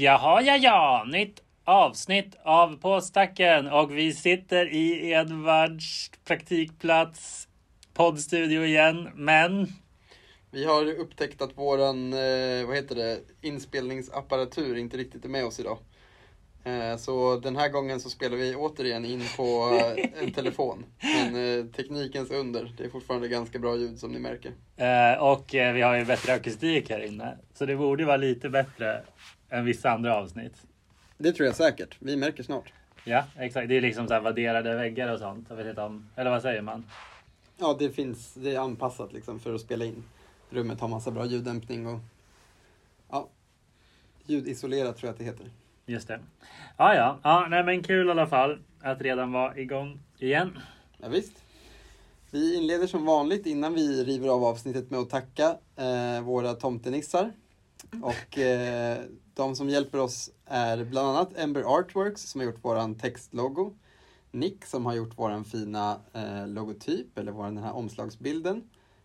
[0.00, 7.48] Jaha, ja, ja, nytt avsnitt av Påstacken och vi sitter i Edvards praktikplats
[7.94, 9.66] poddstudio igen, men
[10.50, 15.60] Vi har upptäckt att våran, eh, vad heter det, inspelningsapparatur inte riktigt är med oss
[15.60, 15.78] idag.
[16.64, 20.84] Eh, så den här gången så spelar vi återigen in på eh, en telefon.
[21.00, 24.52] Men teknikens under, det är fortfarande ganska bra ljud som ni märker.
[25.20, 29.02] och vi har ju bättre akustik här inne, så det borde vara lite bättre
[29.50, 30.62] än vissa andra avsnitt.
[31.18, 32.72] Det tror jag säkert, vi märker snart.
[33.04, 33.68] Ja, exakt.
[33.68, 35.46] Det är liksom så här vadderade väggar och sånt.
[35.48, 36.84] Jag vet inte om, eller vad säger man?
[37.56, 40.04] Ja, det finns, det är anpassat liksom för att spela in.
[40.50, 42.00] Rummet har massa bra ljuddämpning och
[43.10, 43.28] ja,
[44.26, 45.50] ljudisolerat tror jag att det heter.
[45.86, 46.20] Just det.
[46.76, 50.58] Ja, ja, ja, nej, men kul i alla fall att redan vara igång igen.
[50.98, 51.44] Ja, visst.
[52.30, 57.32] Vi inleder som vanligt innan vi river av avsnittet med att tacka eh, våra tomtenissar.
[58.02, 58.98] Och eh,
[59.38, 63.72] de som hjälper oss är bland annat Ember Artworks som har gjort våran textlogo.
[64.30, 68.62] Nick som har gjort våran fina eh, logotyp, eller våran den här omslagsbilden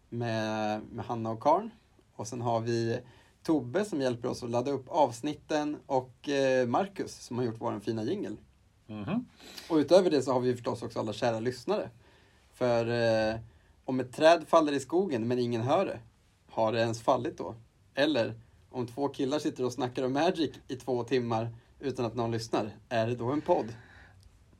[0.09, 1.69] med, med Hanna och Karn.
[2.15, 2.99] Och sen har vi
[3.43, 7.81] Tobbe som hjälper oss att ladda upp avsnitten och eh, Marcus som har gjort våran
[7.81, 8.37] fina jingel.
[8.87, 9.25] Mhm.
[9.69, 11.89] Och utöver det så har vi förstås också alla kära lyssnare.
[12.53, 13.39] För eh,
[13.85, 15.99] om ett träd faller i skogen men ingen hör det,
[16.49, 17.55] har det ens fallit då?
[17.93, 18.33] Eller
[18.73, 22.69] om två killar sitter och snackar om Magic i två timmar utan att någon lyssnar,
[22.89, 23.73] är det då en podd?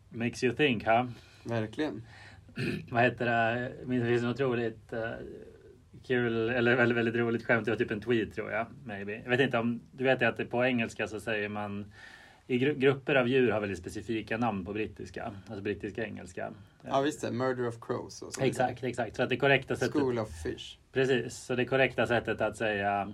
[0.10, 1.08] Makes you think, ha?
[1.44, 2.04] Verkligen.
[2.92, 3.72] Vad heter det?
[3.86, 5.10] Det finns en otroligt eh,
[6.04, 7.66] kul, eller väldigt, väldigt roligt skämt.
[7.66, 8.68] Det var typ en tweet tror jag.
[8.86, 9.22] Maybe.
[9.24, 11.94] Jag vet inte om, du vet att det på engelska så säger man
[12.48, 16.54] i gru grupper av djur har väldigt specifika namn på brittiska, alltså brittiska engelska.
[16.82, 18.42] Ja visst det, Murder of Crows och så.
[18.42, 19.16] Exakt, exakt.
[19.16, 20.02] Så att det korrekta sättet.
[20.02, 20.78] School of Fish.
[20.92, 23.14] Precis, så det korrekta sättet att säga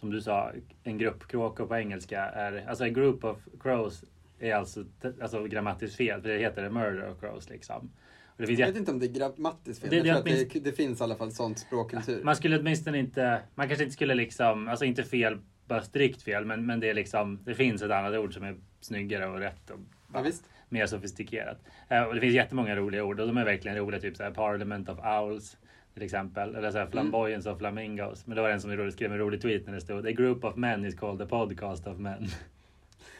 [0.00, 0.52] som du sa,
[0.84, 4.04] en grupp kråkor på engelska är, alltså en group of crows
[4.38, 4.84] är alltså,
[5.22, 7.90] alltså grammatiskt fel, för det heter a murder of crows liksom.
[8.26, 10.30] Och det finns Jag vet inte om det är grammatiskt fel, Det- det att det,
[10.30, 12.24] minst- det finns i alla fall sånt språkkultur.
[12.24, 16.44] Man skulle åtminstone inte, man kanske inte skulle liksom, alltså inte fel, bara strikt fel,
[16.44, 19.70] men, men det är liksom, det finns ett annat ord som är snyggare och rätt
[19.70, 19.78] och
[20.14, 20.24] Ja,
[20.68, 21.58] mer sofistikerat.
[21.88, 24.30] Eh, och det finns jättemånga roliga ord och de är verkligen roliga, typ så här
[24.30, 25.56] Parliament of Owls
[25.98, 28.26] till exempel, eller så här Flamboyance of Flamingos.
[28.26, 30.56] Men det var en som skrev en rolig tweet när det stod A group of
[30.56, 32.26] men is called a podcast of men.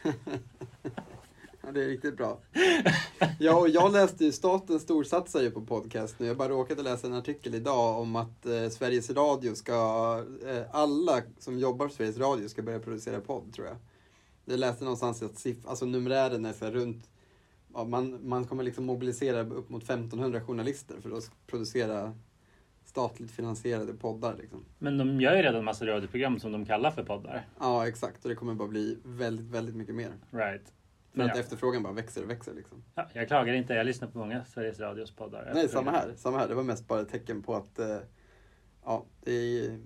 [1.61, 2.39] Ja, det är riktigt bra.
[3.39, 6.27] Ja, och jag läste ju Staten storsatsar ju på podcast nu.
[6.27, 9.73] Jag bara råkade läsa en artikel idag om att eh, Sveriges Radio ska,
[10.47, 13.75] eh, alla som jobbar på Sveriges Radio ska börja producera podd tror jag.
[14.45, 17.09] Jag läste någonstans att siff- alltså numerären är så här runt,
[17.73, 22.13] ja, man, man kommer liksom mobilisera upp mot 1500 journalister för att producera
[22.89, 24.65] statligt finansierade poddar liksom.
[24.79, 27.47] Men de gör ju redan massa radioprogram som de kallar för poddar.
[27.59, 28.23] Ja, exakt.
[28.25, 30.11] Och det kommer bara bli väldigt, väldigt mycket mer.
[30.31, 30.73] Right.
[31.13, 31.39] För att ja.
[31.41, 32.83] efterfrågan bara växer och växer liksom.
[32.95, 35.51] Ja, jag klagar inte, jag lyssnar på många Sveriges Radios poddar.
[35.53, 36.13] Nej, samma här.
[36.15, 36.47] Samma här.
[36.47, 37.97] Det var mest bara ett tecken på att eh,
[38.85, 39.79] ja, det är,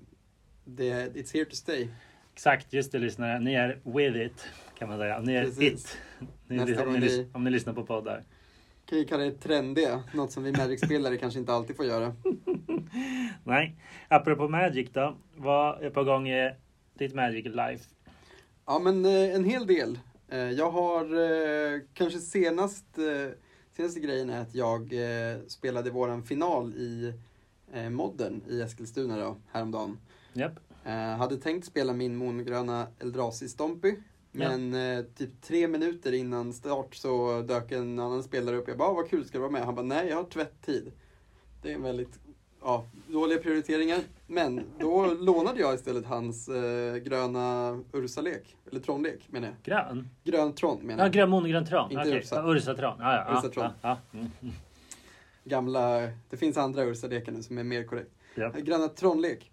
[0.66, 1.88] det är, it's here to stay.
[2.34, 3.40] Exakt, just det lyssnare.
[3.40, 4.46] Ni är with it
[4.78, 5.20] kan man säga.
[5.20, 5.74] Ni är Precis.
[5.74, 5.98] it.
[6.48, 8.24] Ni, om, ni, lys- om ni lyssnar på poddar.
[8.86, 12.16] Kan vi kalla det trendiga, något som vi Magic-spelare kanske inte alltid får göra.
[13.44, 13.76] Nej,
[14.08, 15.16] apropå Magic då.
[15.36, 16.54] Vad är på gång i
[16.94, 17.84] ditt Magic Life?
[18.66, 20.00] Ja, men eh, en hel del.
[20.30, 22.86] Eh, jag har eh, kanske senast,
[23.72, 24.94] senaste grejen är att jag
[25.48, 27.14] spelade våran final i
[27.92, 29.98] modden i Eskilstuna då, häromdagen.
[30.86, 33.96] Eh, hade tänkt spela min mongröna Eldrazi Stompy.
[34.32, 38.68] Men eh, typ tre minuter innan start så dök en annan spelare upp.
[38.68, 39.62] Jag bara, "Ah, vad kul, ska du vara med?
[39.66, 40.92] Han bara, nej jag har tvätttid.
[41.62, 42.20] Det är en väldigt
[42.64, 44.00] ja, dåliga prioriteringar.
[44.28, 48.56] Men då lånade jag istället hans eh, gröna Ursa-lek.
[48.72, 49.56] Eller Tron-lek menar jag.
[49.64, 50.10] Grön?
[50.24, 51.14] Grön Tron menar Ja, jag.
[51.14, 51.92] grön monogrön tron.
[51.92, 52.36] Inte Okej, Ursa.
[52.36, 52.96] ja, Ursa tron.
[53.00, 53.64] Ja, ja, Ursa tron.
[53.64, 53.98] Ja, ja.
[54.20, 54.32] Mm.
[54.42, 54.54] mm.
[55.44, 56.00] Gamla,
[56.30, 58.12] det finns andra Ursa-lekar nu som är mer korrekt.
[58.36, 58.56] Japp.
[58.56, 59.52] Gröna Tron-lek.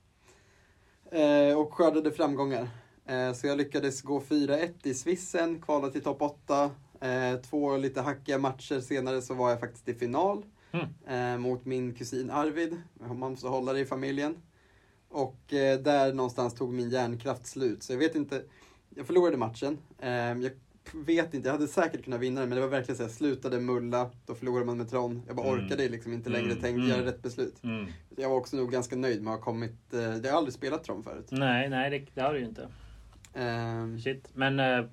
[1.11, 2.69] Eh, och skördade framgångar.
[3.07, 6.71] Eh, så jag lyckades gå 4-1 i Svissen, kvala till topp 8.
[7.01, 10.45] Eh, två lite hackiga matcher senare så var jag faktiskt i final.
[10.73, 10.87] Mm.
[11.35, 12.83] Eh, mot min kusin Arvid.
[12.95, 14.37] Man måste hålla det i familjen.
[15.09, 17.83] Och eh, där någonstans tog min hjärnkraft slut.
[17.83, 18.43] Så jag vet inte.
[18.95, 19.79] Jag förlorade matchen.
[19.99, 20.51] Eh, jag
[20.95, 23.61] vet inte, jag hade säkert kunnat vinna den men det var verkligen så jag slutade
[23.61, 25.23] mulla, då förlorade man med Tron.
[25.27, 25.65] Jag bara Mm.
[25.65, 26.89] orkade liksom inte längre, Mm, tänkte mm.
[26.89, 27.65] göra rätt beslut.
[27.65, 27.87] Mm.
[28.17, 31.03] Jag var också nog ganska nöjd med att ha kommit, jag har aldrig spelat Tron
[31.03, 31.29] förut.
[31.31, 32.69] Nej, nej det, det har du ju inte.
[33.35, 34.29] Ehm, Shit.
[34.35, 34.85] Men eh,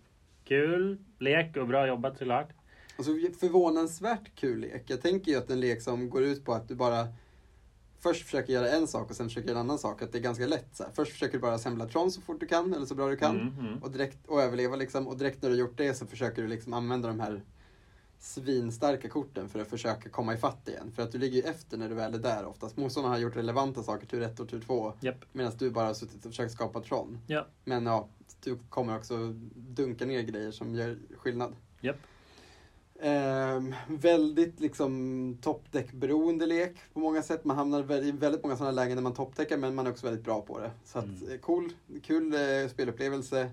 [0.44, 2.50] kul lek och bra jobbat såklart.
[2.98, 4.84] Alltså förvånansvärt kul lek.
[4.86, 7.08] Jag tänker ju att en lek som går ut på att du bara
[8.00, 10.02] först försöker göra en sak och sen försöker göra en annan sak.
[10.02, 10.76] Att det är ganska lätt.
[10.76, 10.92] Så här.
[10.92, 13.40] Först försöker du bara assembla Tron så fort du kan, eller så bra du kan.
[13.40, 13.84] Mm, mm.
[13.84, 15.08] Och, direkt, och överleva liksom.
[15.08, 17.44] Och direkt när du har gjort det så försöker du liksom använda de här
[18.20, 20.92] svinstarka korten för att försöka komma ifatt igen.
[20.96, 22.78] För att du ligger ju efter när du väl är där oftast.
[22.78, 24.94] Motståndarna har gjort relevanta saker, tur 1 och tur 2.
[25.00, 25.26] Japp.
[25.32, 27.20] Medan du bara har suttit och försökt skapa Tron.
[27.28, 27.48] Ja.
[27.64, 28.10] Men ja,
[28.44, 31.56] du kommer också dunka ner grejer som gör skillnad.
[31.82, 31.98] Japp.
[33.00, 37.46] Ehm, väldigt liksom toppdäck-beroende lek på många sätt.
[37.46, 40.26] Man hamnar i väldigt många sådana lägen där man toppdäckar men man är också väldigt
[40.26, 40.72] bra på det.
[40.86, 41.32] Så att, Mm.
[41.32, 41.72] eh, cool,
[42.04, 43.52] kul eh, spelupplevelse.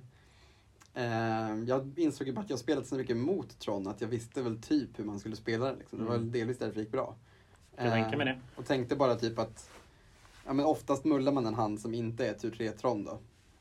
[0.95, 4.43] Ehm, jag insåg ju bara att jag spelat så mycket mot Tron att jag visste
[4.43, 5.77] väl typ hur man skulle spela det.
[5.79, 5.99] Liksom.
[5.99, 6.33] Det var Mm.
[6.33, 7.15] delvis därför det gick bra.
[7.77, 8.61] Jag tänker mig Ehm, det.
[8.61, 9.71] och tänkte bara typ att
[10.47, 13.19] ja, men oftast mullar man en hand som inte är tur 3 Tron då.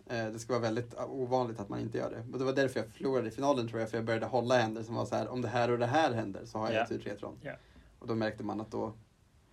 [0.08, 2.24] Eh, Det ska vara väldigt ovanligt att man inte gör det.
[2.34, 4.84] Och det var därför jag förlorade i finalen tror jag, för jag började hålla händer
[4.84, 6.88] som var så här, om det här och det här händer så har jag Ja.
[6.88, 7.36] tur 3 Tron.
[7.42, 7.52] Ja.
[8.00, 8.94] Och då märkte man att då,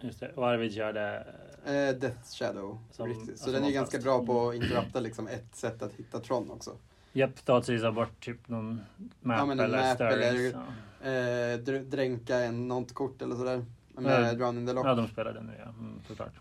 [0.02, 0.32] Just det.
[0.34, 1.26] Och Arvid körde...
[1.64, 3.38] eh, Death Shadow, Som- riktigt.
[3.38, 6.70] Så den är ganska bra på att interrupta liksom ett sätt att hitta Tron också.
[7.12, 8.80] Japp, statsvisa bort typ någon
[9.20, 10.54] map Ja, men en eller map stirrings.
[11.02, 11.54] eller-.
[11.54, 13.64] Eh, dr- dränka en, något kort eller sådär.
[13.94, 14.32] Med Ja.
[14.34, 14.86] Drown in the Lock.
[14.86, 15.64] ja, de spelade nu ja.
[15.68, 16.32] Mm, såklart.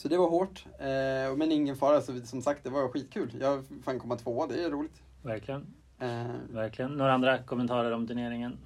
[0.00, 0.64] Så det var hårt.
[0.78, 3.36] Eh, men ingen fara, så som sagt det var skitkul.
[3.40, 5.02] Jag fan komma tvåa, det är roligt.
[5.22, 5.66] Verkligen.
[5.98, 6.90] Eh, Verkligen.
[6.90, 8.58] Några andra kommentarer om turneringen?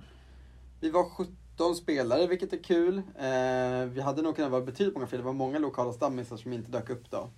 [0.81, 2.99] Vi var 17 spelare, vilket är kul.
[2.99, 5.19] Eh, vi hade nog kunnat vara betydligt många fler.
[5.19, 7.31] Det var många lokala stammisar som inte dök upp då.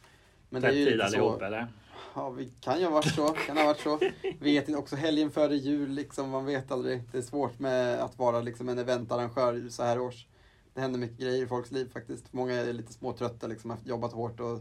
[0.50, 1.44] Men det är ju tid allihop så.
[1.44, 1.66] eller?
[2.14, 3.28] Ja, vi kan ju ha varit så.
[3.28, 3.98] Kan ha varit så.
[4.40, 7.02] Vet inte, också helgen före jul, liksom, man vet aldrig.
[7.12, 10.26] Det är svårt med att vara liksom, en eventarrangör så här års.
[10.76, 12.32] Det händer mycket grejer i folks liv faktiskt.
[12.32, 14.60] Många är lite småtrötta, liksom, efter jobbat hårt och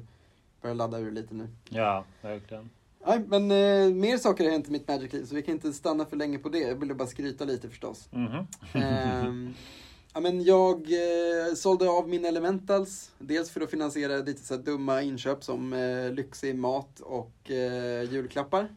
[0.62, 1.48] börjar ladda ur lite nu.
[1.70, 2.70] Ja, verkligen.
[3.08, 6.06] Nej, men eh, mer saker har hänt i mitt Magic-liv, så vi kan inte stanna
[6.06, 6.60] för länge på det.
[6.60, 8.10] Jag ville bara skryta lite förstås.
[8.12, 8.48] Mhm.
[8.74, 9.54] Ehm,
[10.14, 13.12] ja, men jag eh, sålde av mina elementals.
[13.20, 18.68] Dels för att finansiera lite så dumma inköp som eh, lyxig mat och eh, julklappar.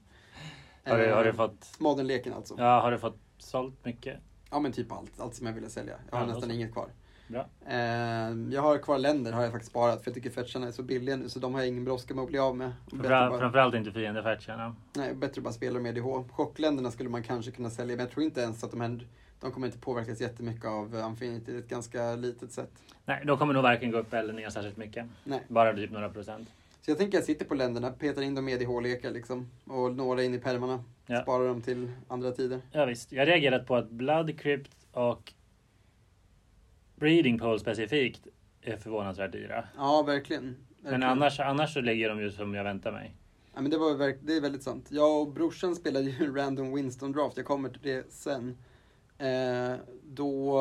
[0.85, 1.67] har, du, har du Ehm, fått...
[1.79, 2.55] Modernleken alltså.
[2.58, 2.64] Ja.
[2.64, 4.19] Ja, har du fått sålt mycket?
[4.61, 5.20] men typ allt.
[5.20, 5.94] Allt som jag ville sälja.
[6.11, 6.56] Jag har Ja, nästan alltså.
[6.56, 6.88] inget kvar.
[7.29, 7.47] Bra.
[7.67, 10.83] Ehm, jag har kvar länder har jag faktiskt sparat för jag tycker fetcharna är så
[10.83, 12.73] billiga nu så de har jag ingen brådska med att bli av med.
[12.91, 14.77] Framför, bara, framförallt inte fiendefärtsarna.
[14.97, 16.33] nej, bättre bara spela med DH.
[16.33, 19.07] Chockländerna skulle man kanske kunna sälja men jag tror inte ens att de här
[19.41, 21.59] de kommer inte påverkas jättemycket av eh, Infinity.
[21.59, 22.71] Ett ganska litet sätt.
[23.05, 25.07] Nej, de kommer nog varken gå upp eller ner särskilt mycket.
[25.25, 25.41] Nej.
[25.49, 26.49] Bara typ några procent.
[26.81, 29.51] Så jag tänker att jag sitter på länderna, petar in dem i EDH-lekar liksom.
[29.65, 30.85] Och några in i pärmarna.
[31.07, 31.23] Ja.
[31.23, 32.61] Sparar dem till andra tider.
[32.73, 33.13] Ja, visst.
[33.13, 35.33] Jag har reagerat på att Blood Crypt och
[36.99, 38.27] Breeding Pole specifikt
[38.62, 39.65] är förvånansvärt dyra.
[39.77, 40.43] Ja, verkligen.
[40.45, 41.03] Men verkligen.
[41.03, 43.15] annars, annars så ligger de ju som jag väntar mig.
[43.55, 44.87] Ja, men det, var, verk- det är väldigt sant.
[44.91, 48.56] Jag och brorsan spelade ju en random Winston Draft, jag kommer till det sen.
[49.19, 49.75] Eh,
[50.05, 50.59] då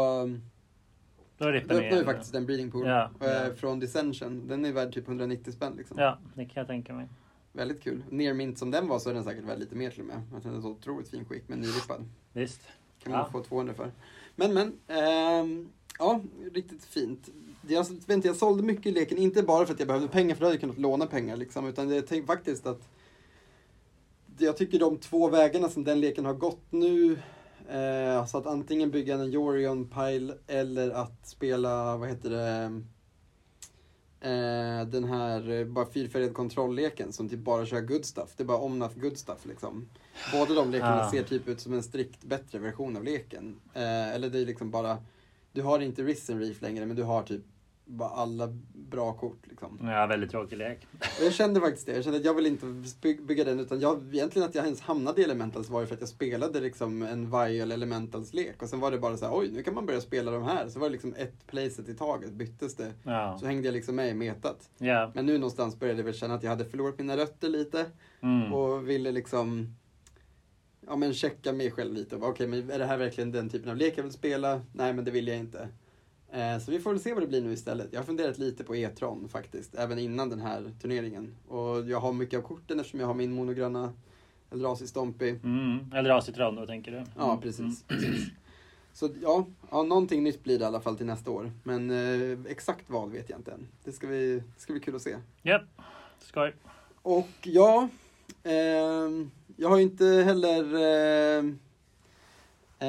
[1.38, 3.56] Då öppnade vi faktiskt en breeding pool Ja, eh, ja.
[3.56, 4.48] från Dissension.
[4.48, 5.98] Den är värd typ 190 spänn liksom.
[6.00, 7.08] Ja, det kan jag tänka mig.
[7.54, 8.04] Väldigt kul.
[8.10, 10.22] Near mint som den var så är den säkert värd lite mer till och med.
[10.44, 12.06] Den är så otroligt fin skick men nyrippad.
[12.34, 12.62] Visst.
[13.04, 13.30] Kan man Ja.
[13.32, 13.92] få 200 för.
[14.36, 15.70] Men men, ehm,
[16.00, 16.22] ja,
[16.54, 17.30] riktigt fint.
[17.68, 20.36] Jag, vet inte, jag sålde mycket i leken, inte bara för att jag behövde pengar,
[20.36, 22.82] för då hade jag kunnat låna pengar liksom, utan jag tänkte faktiskt att
[24.38, 27.20] jag tycker de två vägarna som den leken har gått nu,
[27.70, 32.82] eh, alltså att antingen bygga en Jorion Pile eller att spela, vad heter det,
[34.22, 38.30] eh, den här eh, bara fyrfärgad kontrollleken som typ bara kör good stuff.
[38.38, 39.90] Det är bara omnaf good stuff liksom.
[40.34, 41.12] Båda de lekarna Ah.
[41.12, 43.60] ser typ ut som en strikt bättre version av leken.
[43.74, 44.98] Eh, eller det är liksom bara,
[45.58, 47.42] du har inte Risen Reef längre men du har typ
[47.86, 49.80] bara alla bra kort liksom.
[49.82, 50.88] Ja, väldigt tråkig lek.
[51.22, 51.94] Jag kände faktiskt det.
[51.96, 52.66] Jag kände att jag vill inte
[53.02, 55.94] by- bygga den utan jag, egentligen att jag ens hamnade i Elementals var ju för
[55.96, 59.38] att jag spelade liksom en Vial Elementals lek och sen var det bara så här,
[59.38, 60.68] oj nu kan man börja spela de här.
[60.70, 62.94] Så var det liksom ett playset i taget, byttes det.
[63.04, 63.38] Ja.
[63.40, 64.70] Så hängde jag liksom med i metat.
[64.78, 65.12] Ja.
[65.16, 67.86] Men nu någonstans började jag väl känna att jag hade förlorat mina rötter lite
[68.22, 68.54] Mm.
[68.54, 69.76] och ville liksom
[70.88, 72.16] ja, men checka mig själv lite.
[72.16, 74.62] Okej, men är det här verkligen den typen av lek jag vill spela?
[74.74, 75.68] Nej, men det vill jag inte.
[76.32, 77.88] Eh, så vi får väl se vad det blir nu istället.
[77.92, 81.36] Jag har funderat lite på E-tron faktiskt, även innan den här turneringen.
[81.48, 83.94] Och jag har mycket av korten eftersom jag har min monogröna
[84.52, 85.30] Eldrazi Stompy.
[85.30, 85.92] Mm.
[85.96, 87.04] Eller Acitron då tänker du?
[87.18, 87.42] Ja, Mm.
[87.42, 87.84] precis.
[87.84, 88.28] precis.
[88.94, 91.52] Så ja, ja, någonting nytt blir det i alla fall till nästa år.
[91.64, 93.68] Men eh, exakt vad vet jag inte än.
[93.84, 95.16] Det ska, vi, det ska bli kul att se.
[95.42, 95.64] Japp.
[96.20, 96.54] Skoj.
[97.02, 97.90] Och ja,
[98.44, 101.46] ehm, jag har ju inte heller eh,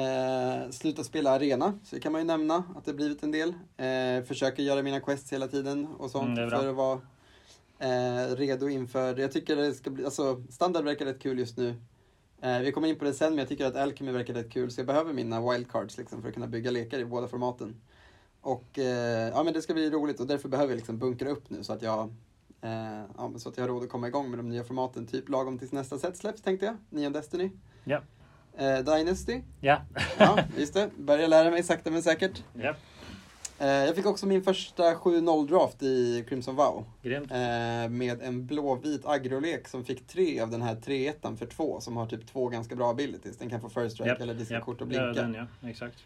[0.01, 3.53] eh, slutat spela arena, så det kan man ju nämna att det blivit en del.
[3.77, 7.01] Eh, försöker göra mina quests hela tiden och sånt Mm, för att vara
[7.79, 11.75] eh, redo inför, jag tycker det ska bli, alltså standard verkar rätt kul just nu.
[12.41, 14.71] Eh, vi kommer in på det sen, men jag tycker att Alchemy verkar rätt kul,
[14.71, 17.75] så jag behöver mina wildcards liksom för att kunna bygga lekar i båda formaten.
[18.41, 21.49] Och eh, ja, men det ska bli roligt och därför behöver jag liksom bunkra upp
[21.49, 22.13] nu så att jag
[23.17, 25.29] ja, men så att jag har råd att komma igång med de nya formaten typ
[25.29, 26.77] lagom tills nästa set släpps tänkte jag.
[26.89, 27.49] Neon Destiny.
[27.83, 28.01] Ja.
[28.57, 29.41] Eh, Dynasty.
[29.61, 29.81] Ja.
[30.19, 30.89] Ja, just det.
[30.97, 32.43] Börjar lära mig sakta men säkert.
[32.53, 32.75] ja.
[33.61, 36.85] Eh, jag fick också min första 7-0 draft i Crimson Vow.
[37.01, 37.31] Grymt.
[37.31, 37.37] Eh,
[37.89, 42.05] med en blåvit agrolek som fick tre av den här 3-1 för två som har
[42.05, 43.37] typ två ganska bra abilities.
[43.37, 44.63] Den kan få first strike Japp, eller dissa japp.
[44.65, 45.21] kort och Ja, blinka.
[45.21, 45.69] den, ja.
[45.69, 45.97] Exakt.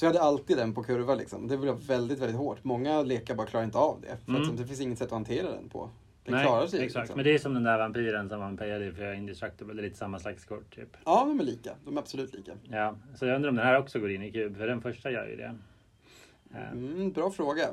[0.00, 1.48] Så jag hade alltid den på kurva liksom.
[1.48, 2.64] Det blev väldigt, väldigt hårt.
[2.64, 4.16] Många lekar bara klarar inte av det.
[4.24, 4.50] För Mm.
[4.50, 5.90] att det finns inget sätt att hantera den på.
[6.24, 7.02] Den Nej, klarar sig Exakt.
[7.02, 7.16] liksom.
[7.16, 9.74] Men det är som den där vampyren som man payade för Indestructible.
[9.74, 10.96] Det är lite samma slags kort typ.
[11.04, 11.70] Ja, de är lika.
[11.84, 12.52] De är absolut lika.
[12.70, 14.56] Ja, så jag undrar om den här också går in i kub.
[14.56, 15.54] För den första gör ju det.
[16.72, 17.66] Mm, bra fråga.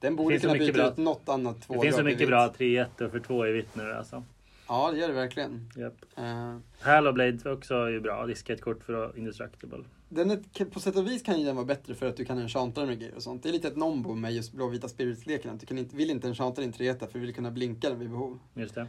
[0.00, 2.48] Den borde kunna byta bra- ut något annat två Det finns så i mycket bra
[2.58, 4.22] 3-1 för 2 i vitt nu alltså.
[4.68, 5.70] Ja, det gör det verkligen.
[5.76, 5.94] Yep.
[6.16, 8.26] Eh, Haloblade också är ju bra.
[8.26, 9.84] Diska ett kort för Indestructible.
[10.14, 12.38] Den är, på sätt och vis kan ju den vara bättre för att du kan
[12.38, 13.42] enchanta den med grejer och sånt.
[13.42, 15.58] Det är lite ett nombo med just blåvita spirits-leken.
[15.58, 18.10] Du kan inte, vill inte enchanta din 3 för du vill kunna blinka den vid
[18.10, 18.38] behov.
[18.54, 18.86] Just det.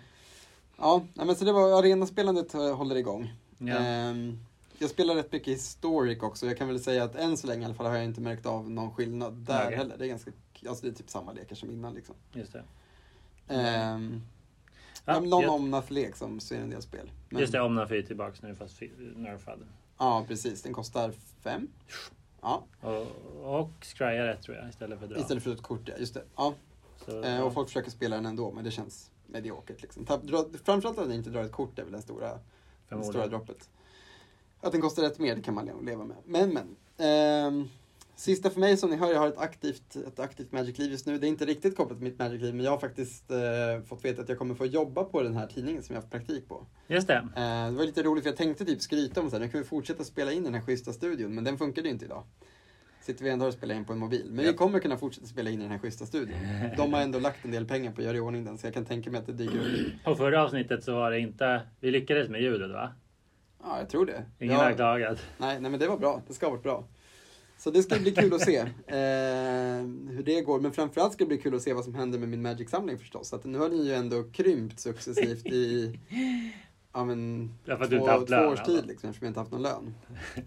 [0.77, 3.33] Ja, men så det var arenaspelandet eh, håller igång.
[3.57, 3.77] Ja.
[3.77, 4.39] Ehm,
[4.77, 6.45] jag spelar rätt mycket historic också.
[6.45, 8.45] Jag kan väl säga att än så länge i alla fall har jag inte märkt
[8.45, 9.77] av någon skillnad där Okej.
[9.77, 9.97] heller.
[9.97, 10.31] Det är ganska,
[10.69, 12.15] alltså det är typ samma lekar som innan liksom.
[12.33, 12.63] Just det.
[13.47, 14.21] Ehm,
[15.05, 17.11] Ja, någon jag- omnat-lek som ser en del spel.
[17.29, 18.81] Men- Just det, Omnaf är ju tillbaks nu fast
[19.15, 19.59] nerfad.
[19.97, 20.61] Ja, precis.
[20.61, 21.67] Den kostar fem.
[22.41, 25.19] Ja, Och, och Scrya rätt tror jag istället för dra.
[25.19, 25.93] istället för ett kort, ja.
[25.97, 26.23] Just det.
[26.35, 26.53] Ja,
[27.05, 30.05] Så, eh, och folk försöker spela den ändå, men det känns mediokert liksom.
[30.05, 32.39] Ta, dra, framförallt att den inte drar ett kort är väl den stora,
[32.89, 33.69] det stora droppet.
[34.61, 36.17] Att den kostar rätt mer, det kan man leva med.
[36.25, 36.75] Men, men.
[36.97, 37.69] Ehm,
[38.15, 41.17] sista för mig, som ni hör, jag har ett aktivt, ett aktivt Magic-liv just nu.
[41.17, 43.37] Det är inte riktigt kopplat till mitt Magic-liv, men jag har faktiskt eh,
[43.85, 46.11] fått veta att jag kommer få jobba på den här tidningen som jag har haft
[46.11, 46.65] praktik på.
[46.87, 47.15] Just det.
[47.15, 49.61] Eh, det var lite roligt, för jag tänkte typ skryta om så här, nu kan
[49.61, 52.23] vi fortsätta spela in den här schyssta studion, men den funkade ju inte idag.
[53.01, 54.25] Sitter vi ändå och spelar in på en mobil.
[54.27, 54.53] Men vi Ja.
[54.57, 56.37] kommer kunna fortsätta spela in i den här schyssta studion.
[56.77, 58.73] De har ändå lagt en del pengar på att göra i ordning den, så jag
[58.73, 60.03] kan tänka mig att det dyker upp.
[60.03, 61.61] På förra avsnittet så var det inte...
[61.79, 62.89] Vi lyckades med ljudet va?
[63.63, 64.25] Ja, jag tror det.
[64.39, 65.19] Ingen ja, har klagat.
[65.37, 66.21] nej, nej, men det var bra.
[66.27, 66.87] Det ska ha varit bra.
[67.63, 70.59] Så det ska bli kul att se eh, hur det går.
[70.59, 73.27] Men framförallt ska det bli kul att se vad som händer med min Magic-samling förstås.
[73.27, 75.99] Så att nu har den ju ändå krympt successivt i
[76.93, 79.29] ja, men, Ja, för att du två, haft två lön, års tid liksom, eftersom jag
[79.29, 79.95] inte haft någon lön.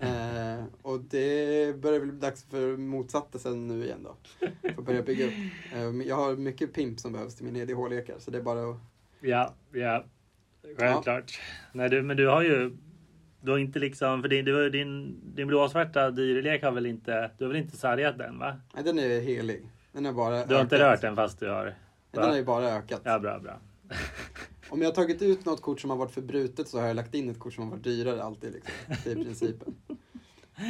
[0.00, 4.16] Eh, och det börjar väl bli dags för motsatta sen nu igen då.
[4.60, 5.32] För att börja bygga upp.
[5.74, 8.76] Eh, jag har mycket pimp som behövs till mina EDH-lekar så det är bara att...
[9.20, 10.04] Ja, ja.
[10.78, 11.40] Självklart.
[11.72, 12.76] Nej, du, men du har ju...
[13.46, 14.22] Du har inte liksom...
[14.22, 17.30] För din, du, din, din blåsvarta dyrlek har väl inte...
[17.38, 18.56] Du har väl inte sargat den va?
[18.74, 19.62] Nej, den är helig.
[19.92, 20.92] Den har bara Du har inte ökat.
[20.92, 21.74] rört den fast du har...
[22.10, 23.00] Den har ju bara ökat.
[23.04, 23.58] Ja, bra, bra.
[24.68, 27.14] Om jag har tagit ut något kort som har varit förbrutet så har jag lagt
[27.14, 28.52] in ett kort som har varit dyrare alltid.
[28.52, 28.74] Liksom.
[29.04, 29.74] Det är principen.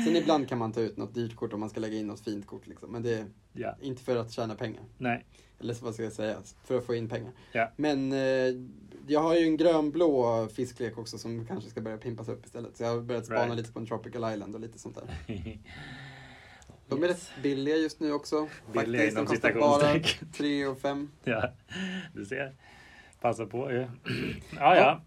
[0.06, 2.20] Sen ibland kan man ta ut något dyrt kort om man ska lägga in något
[2.24, 2.66] fint kort.
[2.66, 2.92] Liksom.
[2.92, 3.76] Men det är Ja.
[3.80, 4.82] inte för att tjäna pengar.
[4.98, 5.24] Nej.
[5.60, 6.36] Eller så vad ska jag säga?
[6.64, 7.32] För att få in pengar.
[7.52, 7.72] Ja.
[7.76, 8.18] Men eh,
[9.06, 12.76] jag har ju en grönblå fisklek också som kanske ska börja pimpas upp istället.
[12.76, 13.56] Så jag har börjat spana Right.
[13.56, 15.36] lite på en Tropical Island och lite sånt där.
[16.88, 18.48] De är rätt billiga just nu också.
[18.72, 20.28] Billiga Faktiskt, inom citationstecken.
[20.32, 21.10] 3 och 5.
[21.24, 21.52] Ja,
[22.14, 22.52] du ser.
[23.20, 23.78] Passa på ju.
[24.56, 25.00] Ja, ja.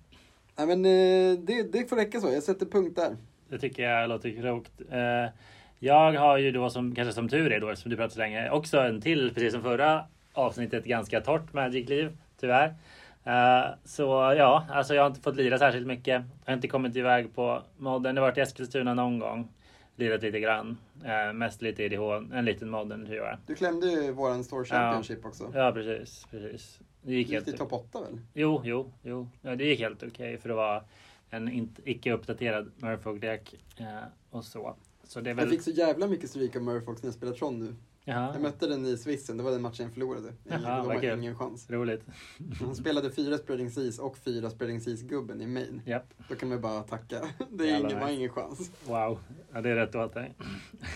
[0.55, 2.31] Nej men eh, det, det får räcka så.
[2.31, 3.17] Jag sätter punkt där.
[3.49, 4.71] Det tycker jag låter klokt.
[4.91, 5.33] Eh,
[5.79, 8.49] Jag har ju då som kanske som tur är då eftersom du pratar så länge
[8.49, 12.75] också en till precis som förra avsnittet ganska torrt Magic-liv tyvärr.
[13.23, 14.03] Eh, Så
[14.37, 16.23] ja, alltså jag har inte fått lira särskilt mycket.
[16.45, 18.15] Jag har inte kommit iväg på modden.
[18.15, 19.47] Det har varit i Eskilstuna någon gång.
[19.95, 20.77] Lirat lite grann.
[21.05, 22.01] Eh, Mest lite IDH,
[22.33, 23.37] en liten modden tror jag.
[23.47, 25.51] Du klämde ju våran Store Championship också.
[25.53, 26.79] Ja precis, precis.
[27.01, 28.19] Det gick Du gick helt till topp 8 väl?
[28.33, 29.29] Jo, jo, jo.
[29.41, 30.83] Ja, det gick helt okej för att vara
[31.29, 33.85] en icke uppdaterad Murfolk-lek eh,
[34.29, 34.75] och så.
[35.03, 35.49] Så det är Jag väl...
[35.49, 37.75] fick så jävla mycket stryk av Murfolks när jag spelade Tron nu.
[38.09, 40.33] Jaha, Jag mötte den i Swissen, det var den matchen jag förlorade.
[40.43, 41.69] Jaha, Ingen, chans.
[41.69, 42.03] roligt.
[42.59, 45.81] Han spelade fyra Spreading Seas och fyra Spreading Seas-gubben i main.
[45.85, 47.21] Japp, Då kan man bara tacka.
[47.49, 48.71] Det är ingen, var ingen chans.
[48.87, 49.19] wow.
[49.53, 50.33] Ja, det är rätt åt dig.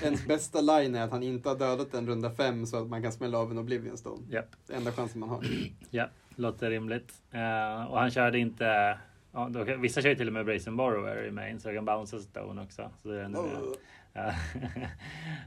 [0.04, 3.02] Ens bästa line är att han inte har dödat den runda fem så att man
[3.04, 4.24] kan smälla av en Oblivion Stone.
[4.30, 5.44] Japp, Det är enda chansen man har.
[5.90, 7.14] ja, låter rimligt.
[7.32, 8.98] Eh, och han körde inte...
[9.36, 11.86] Ja, då, vissa kör ju till och med Brazen Borrower i main så jag kan
[11.86, 12.90] bounce stone också.
[13.02, 13.50] Så det är ändå.
[13.54, 13.76] Ja.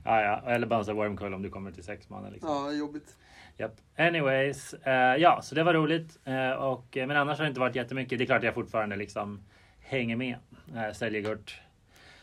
[0.05, 2.31] ja, ja, eller bounce Wormcoil om du kommer till sex månader.
[2.31, 2.51] Liksom.
[2.51, 3.17] Ja, jobbigt.
[3.59, 3.73] Japp.
[3.97, 6.19] Anyways, eh, ja, så det var roligt.
[6.25, 8.19] Eh, och, men annars har det inte varit jättemycket.
[8.19, 9.41] Det är klart jag fortfarande liksom
[9.81, 10.37] hänger med.
[10.77, 11.61] Eh, säljer kort,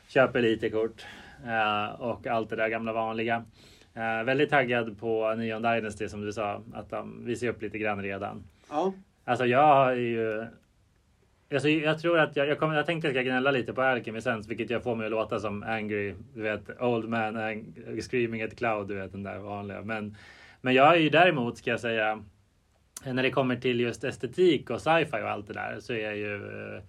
[0.08, 1.06] köper lite kort
[1.46, 3.46] eh, och allt det där gamla vanliga.
[3.94, 8.02] Eh, väldigt taggad på Neon Dynasty som du sa, att de visar upp lite grann
[8.02, 8.44] redan.
[8.70, 8.94] Ja,
[9.26, 10.46] Alltså jag har ju
[11.54, 13.82] Alltså, jag tror att jag, jag, kommer, jag tänkte att jag ska gnälla lite på
[13.82, 18.42] Alchemist vilket jag får mig att låta som angry, du vet, old man ang- screaming
[18.42, 19.82] at cloud, du vet den där vanliga.
[19.82, 20.18] Men,
[20.62, 22.24] men jag är ju däremot, ska jag säga,
[23.06, 26.18] när det kommer till just estetik och sci-fi och allt det där så är jag
[26.18, 26.82] ju eh,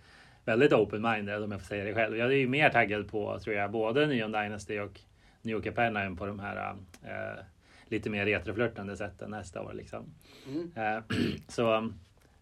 [0.44, 2.16] väldigt open-minded om jag får säga det själv.
[2.16, 5.00] Jag är ju mer taggad på, tror jag, både Neon Dynasty och
[5.42, 7.44] New Capenna än på de här eh,
[7.88, 10.04] lite mer retroflörtande sätten nästa år liksom.
[10.49, 10.73] Mm.
[10.76, 11.02] Eh,
[11.49, 11.76] så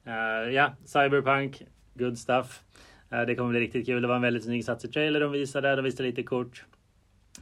[0.05, 1.63] eh, ja, Cyberpunk,
[1.95, 2.63] good stuff.
[3.11, 4.03] Eh, det kommer bli riktigt kul.
[4.03, 5.77] Det var en väldigt snygg satsig trailer de visade.
[5.77, 6.65] De visade lite kort.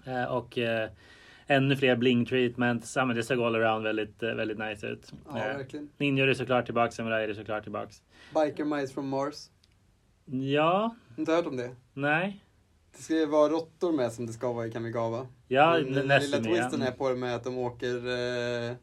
[0.04, 0.90] Eh, och eh,
[1.47, 2.97] ännu fler bling treatments.
[2.97, 5.12] Ja, men det såg all around väldigt, väldigt nice ut.
[5.26, 5.88] Ja, verkligen.
[5.99, 8.02] Ninjor är såklart tillbaka, Samurai är såklart tillbaks.
[8.35, 9.35] Biker Mice from Mars.
[10.25, 11.71] Ja, Inte hört om det?
[11.95, 12.45] nej.
[12.97, 15.26] Det ska ju vara råttor med som det ska vara i Kamigawa.
[15.49, 18.76] Ja, Men den lilla nästan twisten är på det med att de åker, eh,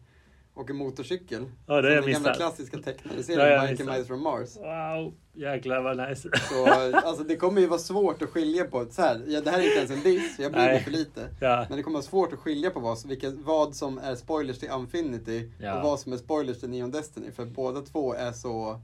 [0.58, 1.46] åker motorcykel.
[1.68, 2.38] Ja, det har jag den gamla missat.
[2.38, 3.88] klassiska Biker missat.
[3.98, 4.56] Mice from Mars.
[4.58, 6.30] Wow, jäklar vad nice.
[6.50, 8.86] Så alltså, det kommer ju vara svårt att skilja på.
[8.92, 11.30] Så här, ja, det här är inte ens en diss, jag blir för lite.
[11.42, 14.60] ja, Men det kommer vara svårt att skilja på vad, vilka, vad som är spoilers
[14.60, 15.78] till Infinity Ja.
[15.78, 17.32] och vad som är spoilers till Neon Destiny.
[17.32, 18.82] För båda två är så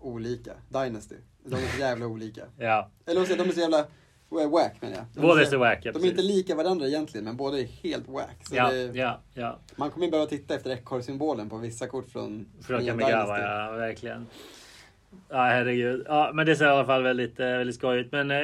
[0.00, 0.52] olika.
[0.68, 1.16] Dynasty.
[1.44, 2.42] De är så jävla olika.
[2.58, 2.90] ja.
[3.06, 3.86] Eller de är så jävla
[4.44, 5.04] wack menar jag.
[5.14, 5.78] De Båda är så- wack.
[5.82, 8.36] ja, De är inte lika varandra egentligen, men båda är helt wack.
[8.48, 9.58] Så Ja, det, ja, ja.
[9.76, 14.26] Man kommer ju behöva titta efter ekorrsymbolen på vissa kort från Från Kamigawa, ja verkligen.
[15.28, 16.02] Ja herregud.
[16.08, 18.12] Ja men det ser i alla fall väldigt, eh, väldigt skoj ut.
[18.12, 18.36] Men eh,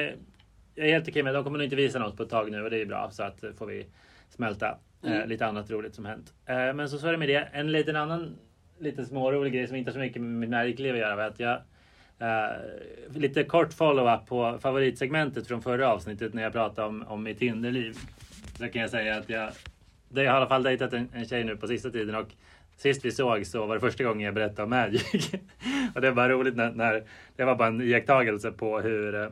[0.75, 1.33] jag är helt okej med.
[1.33, 3.09] De kommer nog inte visa något på ett tag nu och det är bra.
[3.11, 3.85] Så att eh, får vi
[4.29, 4.67] smälta
[5.03, 5.29] eh, Mm.
[5.29, 6.33] lite annat roligt som hänt.
[6.45, 7.49] Eh, men så, så är det med det.
[7.53, 8.35] En liten annan
[8.79, 11.15] liten smårolig grej som inte har så mycket med mitt närliv att göra.
[11.15, 11.61] var att jag
[12.23, 17.39] Eh, lite kort follow-up på favoritsegmentet från förra avsnittet när jag pratade om, om mitt
[17.39, 17.97] Tinderliv.
[18.57, 19.51] Så kan jag säga att jag,
[20.13, 22.27] jag har i alla fall dejtat en, en tjej nu på sista tiden och
[22.77, 25.31] Sist vi såg så var det första gången jag berättade om Magic.
[25.95, 27.03] och det var roligt när, när
[27.35, 29.15] det var bara en iakttagelse på hur...
[29.15, 29.27] Eh,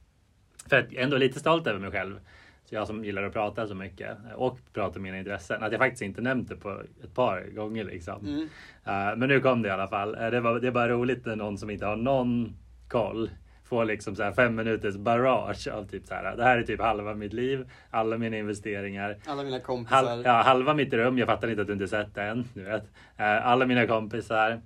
[0.68, 2.20] för jag är ändå lite stolt över mig själv.
[2.64, 5.62] Så jag som gillar att prata så mycket och prata om mina intressen.
[5.62, 8.26] Att jag faktiskt inte nämnt det på ett par gånger liksom.
[8.26, 8.42] Mm.
[8.84, 10.14] Eh, men nu kom det i alla fall.
[10.14, 12.56] Eh, det, var, det är bara roligt när någon som inte har någon
[12.88, 13.30] koll
[13.64, 16.36] får liksom så fem minuters barrage av typ så här.
[16.36, 19.16] Det här är typ halva mitt liv, alla mina investeringar.
[19.26, 20.04] Alla mina kompisar.
[20.04, 22.44] Hal, ja, halva mitt rum, jag fattar inte att du inte sett det än.
[22.54, 22.84] Du vet.
[23.16, 24.60] Eh, alla mina kompisar.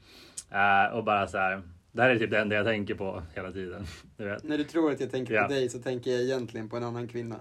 [0.51, 1.63] eh, och bara så här.
[1.93, 3.85] Det här är typ det enda jag tänker på hela tiden.
[4.17, 4.37] Du.
[4.43, 5.43] När du tror att jag tänker Ja.
[5.43, 7.37] på dig så tänker jag egentligen på en annan kvinna.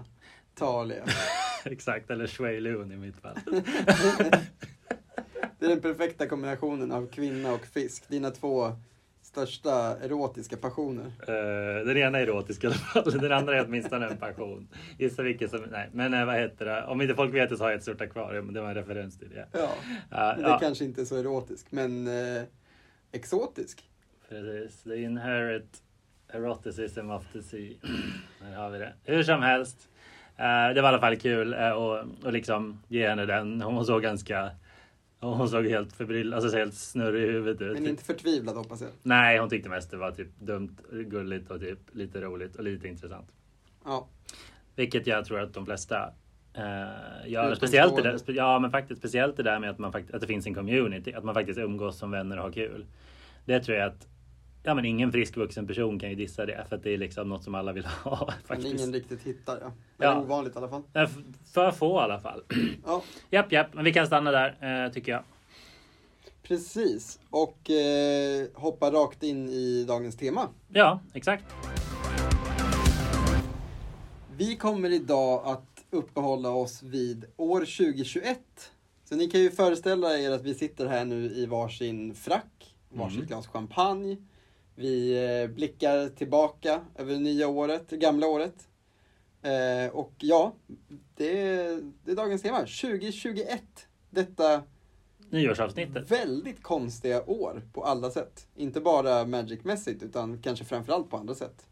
[0.58, 1.04] Talia.
[1.64, 3.38] Exakt, eller Shui Lun i mitt fall.
[5.58, 8.08] Det är den perfekta kombinationen av kvinna och fisk.
[8.08, 8.72] Dina två
[9.22, 11.06] största erotiska passioner.
[11.06, 13.18] Eh, den ena är erotisk i alla fall.
[13.20, 14.68] Den andra är åtminstone en passion.
[14.98, 15.60] Gissa vilken som...
[15.70, 16.84] Nej, men eh, vad heter det?
[16.84, 18.52] Om inte folk vet det så har jag ett stort akvarium.
[18.52, 19.46] Det var en referens till det.
[19.52, 19.70] Ja,
[20.10, 22.42] men det ja, kanske inte är så erotisk, men eh,
[23.12, 23.90] exotisk.
[24.28, 24.82] precis.
[24.82, 25.82] The inherit
[26.28, 27.74] eroticism of the sea.
[28.40, 28.92] Där har vi det.
[29.04, 29.88] Hur som helst.
[30.38, 33.62] Eh, det var i alla fall kul eh, och, och liksom ge henne den.
[33.62, 34.50] Hon såg ganska...
[35.20, 37.74] Hon såg helt förbryllad, alltså helt snurrig i huvudet ut.
[37.74, 38.90] Men inte förtvivlad hoppas jag.
[39.02, 42.88] Nej, hon tyckte mest det var typ dumt, gulligt och typ lite roligt och lite
[42.88, 43.28] intressant.
[43.84, 44.08] Ja,
[44.76, 46.12] Vilket jag tror att de flesta
[46.54, 46.62] eh,
[47.26, 47.52] gör.
[47.52, 47.56] Utomstående.
[47.56, 50.46] Speciellt det, där, ja, men faktiskt, speciellt det där med att, man att det finns
[50.46, 51.12] en community.
[51.12, 52.86] Att man faktiskt umgås som vänner och har kul.
[53.44, 54.06] Det tror jag att
[54.62, 56.66] ja, men ingen frisk vuxen person kan ju dissa det.
[56.68, 58.26] För att det är liksom något som alla vill ha.
[58.36, 58.74] men Faktiskt.
[58.74, 59.72] ingen riktigt hittar ja.
[59.96, 60.12] Det Ja.
[60.12, 60.82] är ovanligt i alla fall.
[61.52, 62.42] För få i alla fall.
[62.86, 63.74] Ja, japp, japp.
[63.74, 65.22] Men vi kan stanna där eh, tycker jag.
[66.42, 67.18] precis.
[67.30, 70.48] Och eh, hoppa rakt in i dagens tema.
[70.68, 71.44] Ja, exakt.
[74.36, 78.38] Vi kommer idag att uppehålla oss vid år 2021.
[79.04, 83.16] Så ni kan ju föreställa er att vi sitter här nu i varsin frack, varsitt
[83.16, 83.26] Mm.
[83.28, 84.16] glas champagne.
[84.78, 88.68] Vi eh, blickar tillbaka över det nya året, det gamla året.
[89.42, 90.54] Eh, och ja,
[91.16, 93.62] det är, det är dagens tema, 2021.
[94.10, 94.62] Detta
[95.30, 96.10] Nyårsavsnittet.
[96.10, 98.48] väldigt konstiga år på alla sätt.
[98.56, 101.66] Inte bara Magic-mässigt utan kanske framförallt på andra sätt.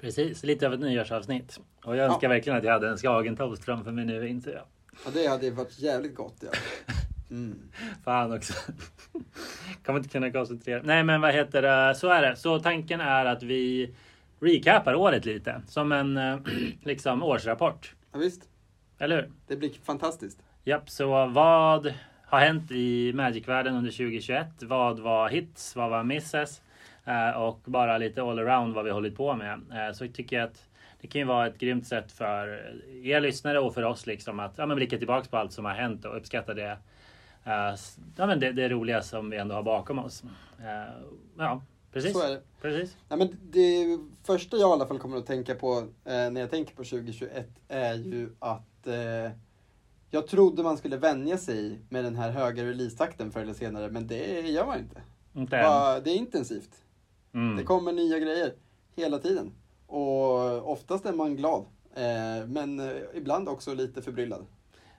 [0.00, 1.60] Precis, lite av ett nyårsavsnitt.
[1.84, 4.64] Och jag önskar verkligen att jag hade en skagentoast framför mig nu inser jag.
[5.04, 6.50] Ja, det hade varit jävligt gott ja.
[7.30, 7.58] Mm.
[8.04, 8.52] Fan också.
[9.84, 10.82] Kommer inte kunna koncentrera.
[10.84, 12.36] Nej men vad heter det, så är det.
[12.36, 13.94] Så tanken är att vi
[14.40, 15.62] recapar året lite.
[15.66, 16.38] Som en eh,
[16.82, 17.94] liksom årsrapport.
[18.12, 18.42] Ja, visst,
[18.98, 19.30] Eller hur?
[19.46, 20.38] det blir fantastiskt.
[20.64, 21.94] Japp, så vad
[22.26, 24.46] har hänt i Magic-världen under 2021?
[24.62, 25.76] Vad var hits?
[25.76, 26.62] Vad var misses?
[27.04, 29.60] Eh, och bara lite all around vad vi hållit på med.
[29.72, 30.64] Eh, så tycker jag att
[31.00, 34.58] det kan ju vara ett grymt sätt för er lyssnare och för oss liksom att
[34.58, 36.78] ja, men blicka tillbaks på allt som har hänt och uppskatta det.
[37.48, 37.76] Eh,
[38.16, 40.22] ja, men det, det roliga som vi ändå har bakom oss.
[40.58, 41.02] Eh,
[41.38, 42.12] ja, Precis.
[42.12, 42.42] Så är det.
[42.62, 42.96] Precis.
[43.08, 46.50] Nej, men det första jag i alla fall kommer att tänka på eh, när jag
[46.50, 48.64] tänker på 2021 är ju att
[50.10, 54.06] jag trodde man skulle vänja sig med den här höga releasetakten förr eller senare, men
[54.06, 55.02] det gör man inte.
[55.34, 56.02] Inte än.
[56.04, 56.70] Det är intensivt.
[57.34, 57.56] Mm.
[57.56, 58.52] Det kommer nya grejer
[58.96, 59.52] hela tiden.
[59.86, 61.64] Och oftast är man glad,
[62.46, 64.46] men ibland också lite förbryllad.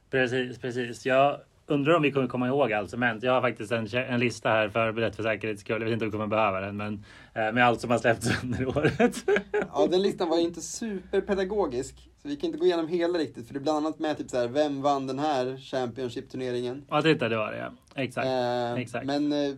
[0.09, 1.05] Precis, precis.
[1.05, 3.23] Jag undrar om vi kommer komma ihåg allt som hänt.
[3.23, 5.81] Jag har faktiskt en, en lista här förberett för säkerhets skull.
[5.81, 8.29] Jag vet inte om vi kommer behöva den, men eh, med allt som har släppts
[8.43, 9.23] under året.
[9.73, 12.09] Ja, den listan var ju inte superpedagogisk.
[12.21, 14.29] Så vi kan inte gå igenom hela riktigt, för det är bland annat med typ
[14.29, 16.85] så här, vem vann den här Championship-turneringen?
[16.89, 17.71] Ja, titta, det var det ja.
[17.95, 18.27] Exakt.
[18.27, 19.05] Eh, exakt.
[19.05, 19.55] Men, eh,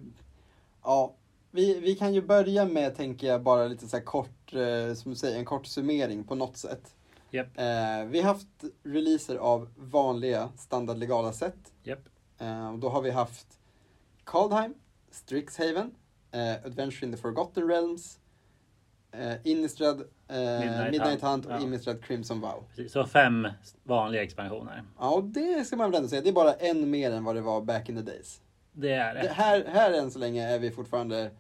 [0.84, 1.16] ja.
[1.52, 5.12] Vi, vi kan ju börja med, tänker jag, bara lite så här kort, eh, som
[5.12, 6.96] du säger, en kort summering på något sätt.
[7.32, 7.48] Japp.
[7.58, 8.48] Eh, vi har haft
[8.84, 11.74] releaser av vanliga standardlegala set.
[11.84, 12.00] Japp.
[12.40, 13.48] Eh, och då har vi haft
[14.26, 14.74] Kaldheim,
[15.12, 15.96] Strixhaven,
[16.32, 18.20] eh, Adventure in the Forgotten Realms,
[19.12, 21.60] eh, Innistrad, eh, Midnight Midnight, Hunt, Hunt och ja.
[21.60, 22.64] Innistrad Crimson Vow.
[22.70, 22.92] Precis.
[22.92, 23.48] Så fem
[23.84, 24.84] vanliga expansioner.
[25.00, 27.36] Ja, och det ska man väl ändå säga, det är bara en mer än vad
[27.36, 28.42] det var back in the days.
[28.74, 29.28] Det är Det, det.
[29.28, 31.32] här, här än så länge är vi fortfarande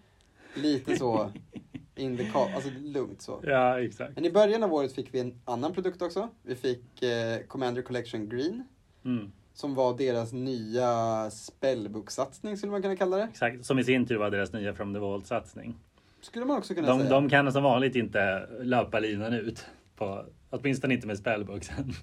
[0.55, 1.31] lite så
[1.95, 3.39] in the car, alltså lugnt så.
[3.43, 4.15] Ja, exakt.
[4.15, 6.29] Men i början av året fick vi en annan produkt också.
[6.43, 8.63] Vi fick eh, Commander Collection Green.
[9.05, 13.23] Mm, Som var deras nya spellbook-satsning skulle man kunna kalla det.
[13.23, 13.65] exakt.
[13.65, 15.73] Som i sin tur var deras nya From the Vault-satsning.
[16.21, 17.09] Skulle man också kunna De, säga.
[17.09, 19.65] de kan som vanligt inte löpa linan ut.
[19.95, 21.93] På, åtminstone inte med spellboxen.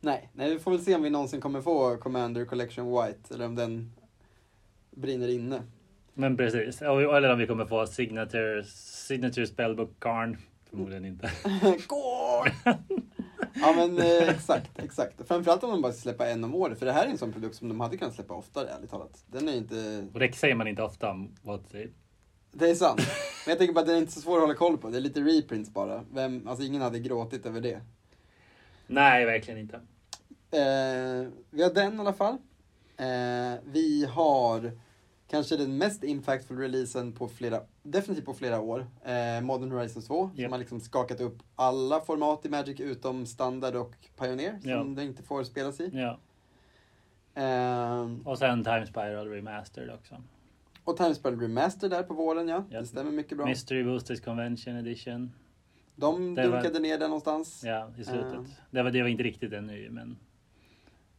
[0.00, 3.34] Nej, nej, vi får väl se om vi någonsin kommer få Commander Collection White.
[3.34, 3.92] Eller om den
[4.90, 5.62] brinner inne.
[6.18, 6.82] Men precis.
[6.82, 10.36] Eller om vi kommer få Signature, signature Spellbook Karn.
[10.70, 11.30] Förmodligen inte.
[13.54, 15.28] Ja men eh, exakt, exakt.
[15.28, 16.78] Framförallt om de bara ska släppa en om året.
[16.78, 19.24] För det här är en sån produkt som de hade kunnat släppa oftare, ärligt talat.
[19.26, 20.06] Den är inte...
[20.12, 21.72] Och det säger man inte ofta om WotC.
[22.52, 23.00] Det är sant.
[23.46, 24.90] Men jag tänker bara att den är inte så svår att hålla koll på.
[24.90, 26.04] Det är lite reprints bara.
[26.12, 27.80] Vem, alltså ingen hade gråtit över det.
[28.86, 29.76] Nej, verkligen inte.
[30.50, 32.38] Eh, vi har den i alla fall.
[32.96, 34.72] Eh, vi har
[35.30, 38.86] kanske den mest impactful releasen på flera, definitivt på flera år.
[39.04, 40.44] Eh, Modern Horizon 2, Japp.
[40.46, 44.84] som har liksom skakat upp alla format i Magic utom standard och Pioneer, som Ja.
[44.84, 45.90] det inte får spelas i.
[45.92, 46.18] Ja.
[47.34, 50.22] Eh, Och sen Time Spiral Remastered också.
[50.84, 52.64] och Timespell Remaster där på våren, ja.
[52.70, 53.46] Det stämmer mycket bra.
[53.46, 55.32] Mystery Boosters Convention Edition.
[55.96, 57.62] De Det var- dunkade ner där någonstans.
[57.64, 58.32] Ja, i slutet.
[58.34, 58.44] Ja.
[58.70, 60.16] Det, var, det var inte riktigt en ny, men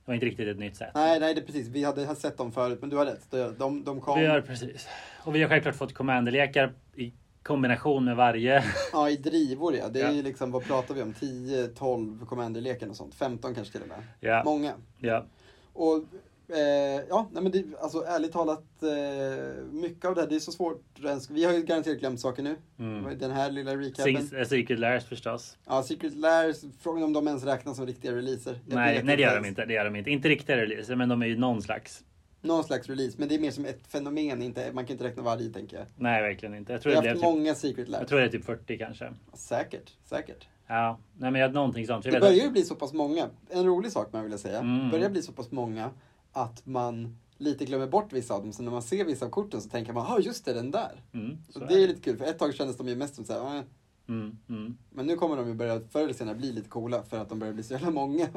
[0.10, 0.92] var inte riktigt ett nytt sätt.
[0.96, 1.68] Nej, nej, det är precis.
[1.68, 3.32] Vi hade sett dem förut, men du har rätt.
[3.32, 4.88] De, de, de kom Vi har precis.
[5.24, 8.64] Och vi har självklart fått commanderlekar i kombination med varje.
[8.94, 9.76] ja, i drivor.
[9.76, 9.88] Ja.
[9.90, 10.12] Det är Ja.
[10.12, 11.14] ju liksom, vad pratar vi om?
[11.14, 13.16] 10, 12 commanderlekar och sånt.
[13.16, 14.04] 15 kanske till och med.
[14.20, 14.74] Ja, Många.
[15.00, 15.26] ja.
[15.74, 16.04] Och
[16.50, 20.40] eh, ja, nej men det, alltså ärligt talat, eh, mycket av det här, det är
[20.40, 20.84] så svårt.
[21.30, 22.56] Vi har ju garanterat glömt saker nu.
[22.80, 23.18] Mm.
[23.20, 24.40] Den här lilla recapen.
[24.40, 25.58] Eh, Secret Lairs förstås.
[25.68, 28.60] Ja, Secret Lairs, frågan om de ens räknas som riktiga releaser.
[28.68, 29.44] Jag Nej, nej, det gör ens.
[29.44, 29.66] de inte.
[29.66, 30.10] Det gör de inte.
[30.10, 32.04] Inte riktiga releaser, men de är ju någon slags.
[32.42, 35.24] Någon slags release, men det är mer som ett fenomen, inte, man kan inte räkna
[35.24, 35.86] varje tänker jag.
[35.96, 36.74] Nej, verkligen inte.
[36.74, 38.02] Jag tror, har det, haft blev typ, många Secret Lairs.
[38.02, 39.14] jag tror det är typ 40 kanske.
[39.34, 40.48] Säkert, säkert.
[40.68, 42.04] Ja, nej, men jag någonting sånt.
[42.04, 44.90] Det börjar ju bli så pass många, en rolig sak man vill säga, Mm.
[44.92, 45.90] börjar bli så pass många
[46.32, 48.54] att man lite glömmer bort vissa av dem.
[48.54, 51.02] Så när man ser vissa av korten så tänker man, ja just det, den där.
[51.12, 53.16] Mm, så Så är det är lite kul, för ett tag kändes de ju mest
[53.16, 53.64] som så här, "Äh."
[54.08, 57.18] Mm, mm, men nu kommer de ju börja förr eller senare bli lite coola för
[57.20, 58.28] att de börjar bli så jävla många.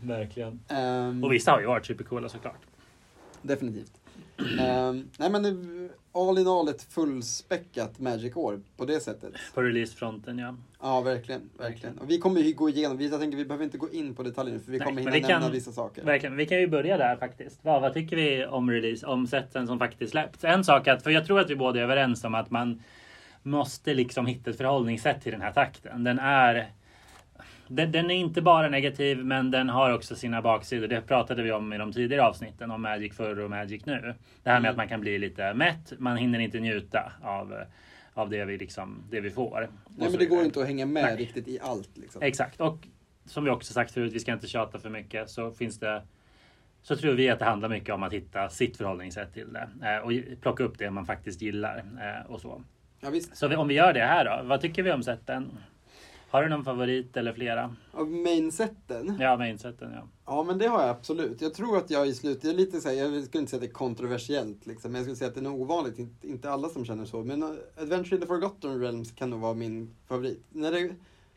[0.00, 0.60] verkligen.
[0.68, 2.60] Ehm, Och vissa har ju varit supercoola såklart.
[3.42, 4.00] Definitivt.
[4.60, 9.32] Ehm, nej men all in all ett fullspäckat Magic-år på det sättet.
[9.54, 10.56] På releasefronten, ja.
[10.82, 11.50] Ja, verkligen.
[11.58, 11.98] verkligen.
[11.98, 14.54] Och vi kommer ju gå igenom, jag tänker vi behöver inte gå in på detaljer
[14.54, 16.04] nu för vi Nej, kommer hinna vi nämna kan- vissa saker.
[16.04, 16.36] Verkligen.
[16.36, 17.58] Vi kan ju börja där faktiskt.
[17.62, 20.44] Vad, vad tycker vi om release, om sätten som faktiskt släppts?
[20.44, 22.82] En sak att, för jag tror att vi båda är överens om att man
[23.42, 26.04] måste liksom hitta ett förhållningssätt till den här takten.
[26.04, 26.70] Den är
[27.68, 30.88] den, den är inte bara negativ, men den har också sina baksidor.
[30.88, 34.14] Det pratade vi om i de tidigare avsnitten om Magic förr och Magic nu.
[34.42, 34.70] Det här med Mm.
[34.70, 35.92] att man kan bli lite mätt.
[35.98, 37.54] Man hinner inte njuta av,
[38.14, 39.68] av det, vi liksom, det vi får.
[39.96, 41.16] Nej men det går inte att hänga med Nej.
[41.16, 42.22] riktigt i allt liksom.
[42.22, 42.60] Exakt.
[42.60, 42.78] Och
[43.26, 45.30] som vi också sagt förut, vi ska inte tjata för mycket.
[45.30, 46.02] Så finns det
[46.82, 49.98] så tror vi att det handlar mycket om att hitta sitt förhållningssätt till det eh,
[49.98, 52.62] och plocka upp det man faktiskt gillar eh, och så.
[53.00, 53.10] Ja.
[53.32, 55.58] Så om vi gör det här då, vad tycker vi om sätten?
[56.34, 57.76] Har du någon favorit eller flera?
[57.92, 59.16] Av mainsetten?
[59.20, 60.08] Ja, mainsätten ja.
[60.26, 61.40] Ja men det har jag absolut.
[61.40, 63.56] Jag tror att jag i slutet, jag är lite så här, jag skulle inte säga
[63.56, 66.50] att det är kontroversiellt liksom, men jag skulle säga att det är ovanligt, inte, inte
[66.50, 67.24] alla som känner så.
[67.24, 70.44] Men uh, Adventure in the Forgotten Realms kan nog vara min favorit.
[70.52, 70.94] När det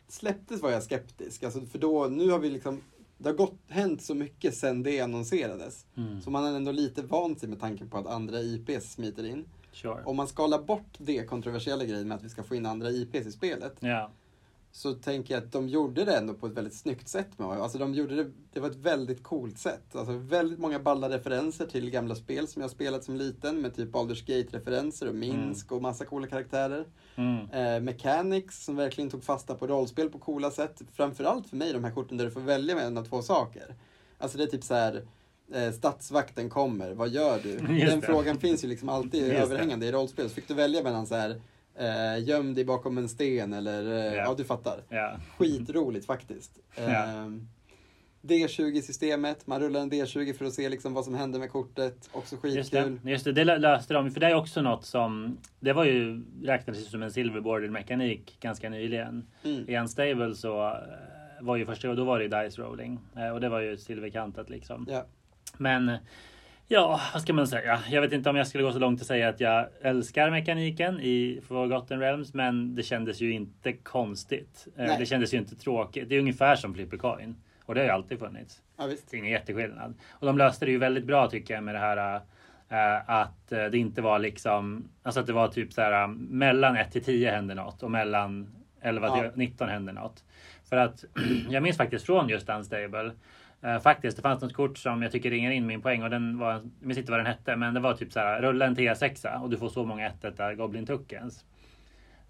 [0.07, 2.81] släpptes var jag skeptisk, alltså, för då, nu har vi liksom,
[3.17, 5.85] det har gått, hänt så mycket sen det annonserades.
[5.97, 6.21] Mm.
[6.21, 9.45] Så man har ändå lite vant sig med tanken på att andra IPs smiter in.
[9.71, 10.03] Sure.
[10.05, 13.27] Om man skalar bort det kontroversiella grejen med att vi ska få in andra IPs
[13.27, 13.75] i spelet.
[13.79, 14.11] Ja.
[14.71, 17.39] Så tänker jag att de gjorde det ändå på ett väldigt snyggt sätt.
[17.39, 17.47] Med.
[17.47, 19.95] Alltså de gjorde det, det var ett väldigt coolt sätt.
[19.95, 23.61] Alltså väldigt många balla referenser till gamla spel som jag spelat som liten.
[23.61, 26.85] Med typ Baldur's Gate-referenser och Minsk och massa coola karaktärer.
[27.15, 27.49] Mm.
[27.51, 30.81] Eh, mechanics som verkligen tog fasta på rollspel på coola sätt.
[30.93, 33.75] Framförallt för mig de här korten där du får välja mellan två saker.
[34.17, 35.05] Alltså det är typ så här.
[35.53, 37.49] Eh, stadsvakten kommer, vad gör du?
[37.75, 38.05] Just Den det.
[38.07, 39.37] frågan finns ju liksom alltid Just det.
[39.37, 40.29] överhängande i rollspel.
[40.29, 41.41] Så fick du välja mellan så här.
[41.79, 44.23] Eh, göm dig bakom en sten eller, eh, Ja.
[44.23, 44.79] ja du fattar.
[44.89, 45.17] Ja.
[45.37, 46.59] Skitroligt faktiskt.
[46.75, 46.83] Ja.
[46.83, 47.47] Ehm,
[48.21, 52.09] D20-systemet, man rullar en D20 för att se liksom vad som händer med kortet.
[52.11, 52.99] Också Just skitkul.
[53.03, 54.11] det, just det, det lö- löste de.
[54.11, 55.37] För det är också något som...
[55.59, 59.25] Det var ju räknades som en silverboarded mekanik ganska nyligen.
[59.43, 59.69] Mm.
[59.69, 60.73] I Unstable så eh,
[61.41, 62.99] var ju första då var det ju dice rolling.
[63.17, 64.87] Eh, Och det var ju silverkantat liksom.
[65.57, 65.91] Men
[66.67, 67.79] ja, vad ska man säga?
[67.89, 70.99] Jag vet inte om jag skulle gå så långt att säga att jag älskar mekaniken
[70.99, 74.67] i Forgotten Realms, men det kändes ju inte konstigt.
[74.77, 74.95] Eh, Nej.
[74.99, 76.09] Det kändes ju inte tråkigt.
[76.09, 78.61] Det är ungefär som Flipper Coin och det har ju alltid funnits.
[78.77, 79.11] ja, visst.
[79.11, 79.93] Det är ingen jätteskillnad.
[80.09, 82.15] Och de löste det ju väldigt bra tycker jag med det här
[82.69, 86.75] eh, att eh, det inte var liksom, alltså att det var typ så här mellan
[86.75, 88.49] 1 till 10 hände något och mellan
[88.81, 89.31] 11 till Ja.
[89.35, 90.23] 19 hände något.
[90.69, 91.05] För att
[91.49, 93.11] jag minns faktiskt från just Unstable
[93.61, 96.37] eh, faktiskt, det fanns något kort som jag tycker ringer in min poäng och den
[96.37, 98.75] var, jag minns inte vad den hette, men det var typ så här rulla en
[98.75, 101.45] T6 och du får så många 1 där Goblin Tuckens.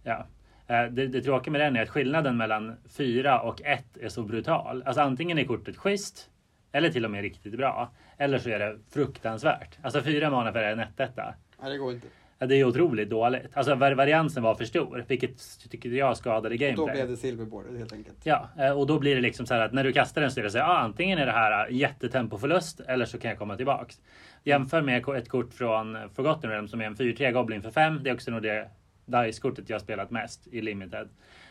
[0.03, 0.25] Ja.
[0.67, 4.23] Eh, Det, det tråkiga med den är att skillnaden mellan 4 och 1 är så
[4.23, 4.83] brutal.
[4.85, 6.29] Alltså antingen är kortet schysst
[6.71, 7.91] eller till och med riktigt bra.
[8.17, 9.77] Eller så är det fruktansvärt.
[9.81, 12.07] Alltså 4 mana för en 1 Nej, det går inte.
[12.39, 13.45] Det är otroligt dåligt.
[13.53, 16.95] Alltså var- variansen var för stor, vilket tycker jag skadade Då gameplay.
[16.95, 18.17] blev det silverboard helt enkelt.
[18.23, 20.39] Ja, eh, och då blir det liksom så här att när du kastar den så
[20.39, 23.55] är det så här, ah, antingen är det här jättetempoförlust eller så kan jag komma
[23.55, 24.01] tillbaks.
[24.43, 27.99] Jämför med ett kort från Forgotten Realm som är en 4-3 Goblin för 5.
[28.03, 28.69] Det är också nog det
[29.05, 31.09] DICE-kortet jag har spelat mest i Limited.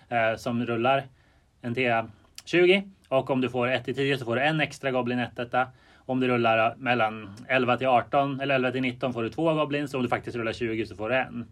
[0.09, 1.05] Eh, som rullar
[1.62, 5.18] en T20 och om du får 1 till 10 så får du en extra Goblin
[5.18, 5.66] 1 detta.
[6.07, 9.95] Om du rullar mellan 11 till 18 eller 11 till 19 får du två Goblins.
[9.95, 11.47] Om du faktiskt rullar 20 så får du en.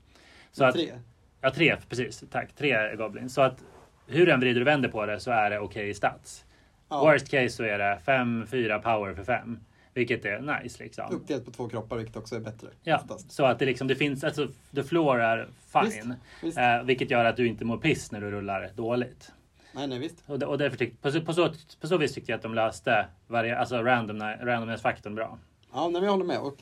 [0.52, 0.92] Så att, Tre.
[1.40, 2.24] Ja, tre, precis.
[2.30, 2.52] Tack.
[2.56, 3.34] Tre goblins.
[3.34, 3.64] Så att
[4.06, 6.44] hur den vrider och vänder på det så är det okej stats.
[6.88, 7.00] Ja.
[7.00, 9.58] Worst case så är det 5-4 power för 5.
[9.94, 11.04] Vilket är nice liksom.
[11.10, 12.68] Uppdelat på två kroppar, vilket också är bättre.
[12.82, 13.32] Ja, oftast.
[13.32, 15.84] så att det liksom, det finns, alltså the floor är fine.
[16.08, 16.58] Visst, visst.
[16.58, 19.32] Eh, vilket gör att du inte mår piss när du rullar dåligt.
[19.74, 20.22] Nej, nej, visst.
[20.26, 22.54] Och, och därför tyck, på, så- på, så, på så vis tyckte jag att de
[22.54, 25.38] löste varje, alltså random, randomness-faktorn bra.
[25.72, 26.38] Ja, nej, jag håller med.
[26.40, 26.56] Och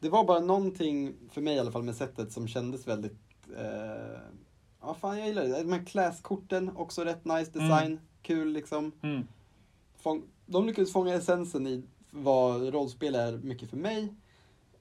[0.00, 3.16] det var bara någonting, för mig i alla fall, med sättet som kändes väldigt...
[3.58, 4.18] Eh,
[4.80, 5.62] ja, fan jag gillar det.
[5.62, 8.00] De här class-korten, också rätt nice design.
[8.22, 8.92] Kul liksom.
[9.02, 9.26] Mm.
[9.96, 14.14] Fång, de lyckades fånga essensen i vad rollspel är mycket för mig.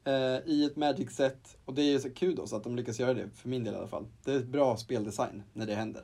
[0.04, 0.14] Eh,
[0.46, 1.58] I ett Magic-set.
[1.66, 3.78] Och det är ju så kudos att de lyckas göra det, för min del i
[3.78, 4.06] alla fall.
[4.24, 6.04] Det är ett bra speldesign när det händer.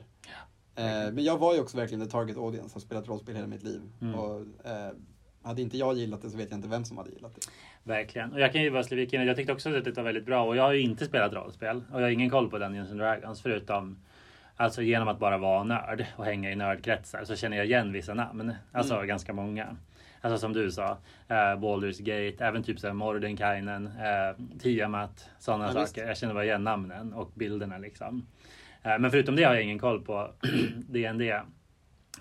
[0.76, 3.62] Eh, men jag var ju också verkligen the target audience, har spelat rollspel hela mitt
[3.62, 3.80] liv.
[4.00, 4.14] Mm.
[4.14, 4.90] Och, eh,
[5.42, 7.40] hade inte jag gillat det så vet jag inte vem som hade gillat det.
[7.90, 8.32] Verkligen.
[8.32, 10.44] Och jag kan ju bara slika in jag tyckte också att det var väldigt bra.
[10.46, 11.82] Och jag har ju inte spelat rollspel.
[11.92, 13.42] Och jag har ingen koll på Dungeons and Dragons.
[13.42, 13.98] Förutom
[14.56, 18.14] alltså genom att bara vara nörd och hänga i nördkretsar så känner jag igen vissa
[18.14, 18.52] namn.
[18.72, 19.06] Alltså Mm.
[19.06, 19.76] ganska många.
[20.20, 20.90] Alltså som du sa,
[21.28, 25.80] eh, Baldur's Gate, även typ såhär Mordenkainen, eh, Tiamat, sådana Ja, saker.
[25.82, 25.96] visst.
[25.96, 28.26] Jag känner bara igen namnen och bilderna liksom.
[28.82, 30.30] Eh, men förutom det har jag ingen koll på
[30.88, 31.40] D&D.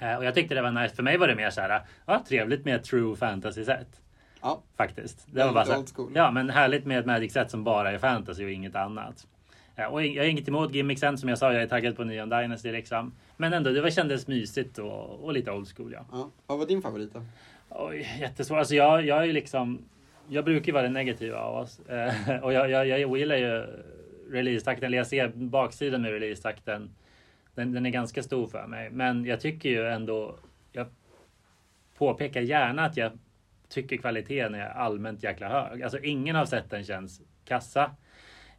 [0.02, 0.96] Eh, och jag tyckte det var nice.
[0.96, 4.02] För mig var det mer så här, ja, trevligt med ett true fantasy-set.
[4.42, 5.28] Ja, Faktiskt.
[5.32, 5.84] Det var bara så här.
[6.14, 9.28] Ja, men härligt med ett Magic-set som bara är fantasy och inget annat.
[9.76, 11.18] Ja, och jag har inget emot gimmicksen.
[11.18, 13.14] Som jag sa, jag är taggad på Neon Dynasty liksom.
[13.38, 15.94] Men ändå, det var, kändes mysigt och, och lite old school.
[15.94, 16.06] Ja.
[16.12, 16.30] ja.
[16.48, 17.22] Vad var din favorit då?
[17.70, 18.58] Oj, jättesvårt.
[18.58, 19.86] Alltså jag, jag är ju liksom...
[20.28, 21.80] Jag brukar ju vara den negativa av oss.
[21.80, 23.66] Eh, och jag, jag, jag gillar ju
[24.32, 24.88] releasetakten.
[24.88, 26.96] Eller jag ser baksidan med releasetakten.
[27.56, 28.90] Den, den är ganska stor för mig.
[28.90, 30.36] Men jag tycker ju ändå...
[30.72, 30.88] Jag
[31.98, 33.12] påpekar gärna att jag
[33.70, 35.84] tycker kvaliteten är allmänt jäkla hög.
[35.84, 37.92] Alltså ingen av sätten känns kassa.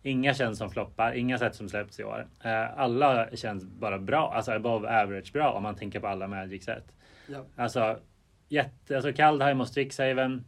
[0.03, 2.27] Inga känns som floppar, inga sätt som släppts i år.
[2.45, 6.85] Eh, Alla känns bara bra, alltså above average bra om man tänker på alla Magic-sätt.
[7.27, 7.45] Ja.
[7.57, 7.99] Alltså,
[8.49, 10.45] jätte, alltså Kaldheim och Strixhaven.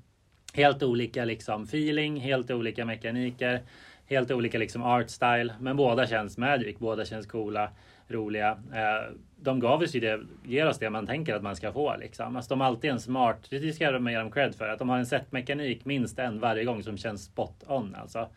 [0.55, 3.61] Helt olika liksom feeling, helt olika mekaniker,
[4.07, 5.55] helt olika liksom art style.
[5.61, 7.71] Men båda känns magic, båda känns coola,
[8.09, 8.51] roliga.
[8.51, 11.97] Eh, de gav oss ju det, ger oss det man tänker att man ska få
[11.97, 12.37] liksom.
[12.37, 14.89] Alltså de har alltid en smart, det ska de ge dem cred för, att de
[14.89, 18.29] har en setmekanik minst en varje gång som känns spot on alltså.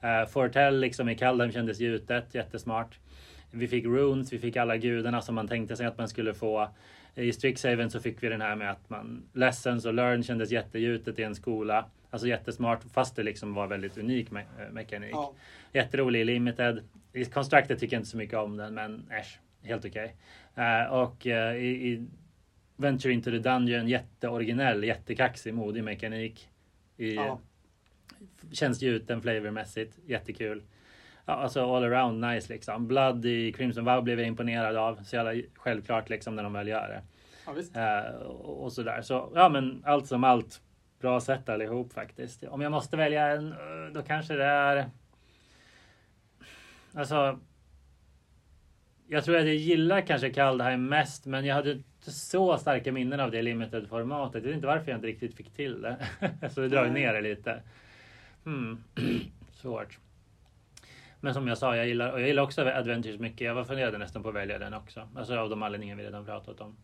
[0.00, 2.98] Eh, Fortell liksom i Kaldheim kändes gjutet, jättesmart.
[3.50, 6.68] Vi fick runes, vi fick alla gudarna som man tänkte sig att man skulle få.
[7.14, 11.18] I Strixhaven så fick vi den här med att man lessons och learn kändes jättegjutet
[11.18, 11.84] i en skola.
[12.10, 15.10] Alltså jättesmart fast det liksom var väldigt unik me eh, mekanik.
[15.12, 15.32] Ja.
[15.72, 16.84] Jätterolig i Limited.
[17.12, 20.16] I Constructed tycker jag inte så mycket om den men äsch, helt okej.
[20.54, 20.84] Okay.
[20.84, 22.06] Uh, och uh, i, i,
[22.76, 26.48] Venture into the Dungeon jätteoriginell, jättekaxig, modig mekanik.
[26.96, 27.40] I, ja.
[28.52, 30.62] Känns gjuten flavormässigt, jättekul.
[31.24, 32.86] Ja, alltså all around nice liksom.
[32.86, 35.02] Blood i Crimson Vow blev jag imponerad av.
[35.04, 37.02] Så jävla självklart liksom när de väl gör det.
[37.74, 39.02] Ja, uh, och, och sådär.
[39.02, 40.60] Så ja men allt som allt
[41.00, 42.44] bra sätt allihop faktiskt.
[42.44, 43.54] Om jag måste välja en,
[43.92, 44.90] då kanske det är...
[46.94, 47.38] Alltså...
[49.08, 53.20] Jag tror att jag gillar kanske Kaldheim mest, men jag hade inte så starka minnen
[53.20, 54.34] av det limited-formatet.
[54.34, 55.96] Jag vet inte varför jag inte riktigt fick till det.
[56.50, 56.94] så det drar mm.
[56.94, 57.62] ner det lite.
[58.44, 58.84] Hmm.
[59.52, 59.98] Svårt.
[61.20, 63.40] Men som jag sa, jag gillar, och jag gillar också Adventures mycket.
[63.40, 65.08] Jag var funderade nästan på att välja den också.
[65.16, 66.76] Alltså av de anledningar vi redan pratat om.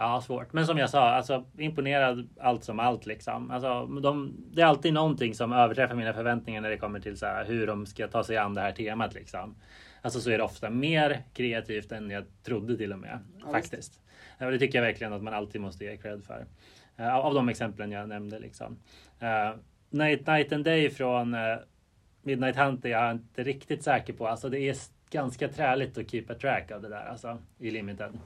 [0.00, 0.52] Ja, svårt.
[0.52, 3.50] Men som jag sa, alltså imponerad allt som allt liksom.
[3.50, 7.26] Alltså, de, det är alltid någonting som överträffar mina förväntningar när det kommer till så
[7.26, 9.54] här, hur de ska ta sig an det här temat liksom.
[10.02, 13.18] Alltså så är det ofta mer kreativt än jag trodde till och med.
[13.40, 14.00] Ja, faktiskt.
[14.38, 16.46] Ja, det tycker jag verkligen att man alltid måste ge cred för.
[17.00, 18.78] Uh, av de exemplen jag nämnde liksom.
[19.22, 19.58] Uh,
[19.90, 21.58] Night, Night and Day från uh,
[22.22, 24.28] Midnight Hunter jag är inte riktigt säker på.
[24.28, 24.76] Alltså det är
[25.10, 28.18] ganska träligt att keep a track av det där alltså i limited.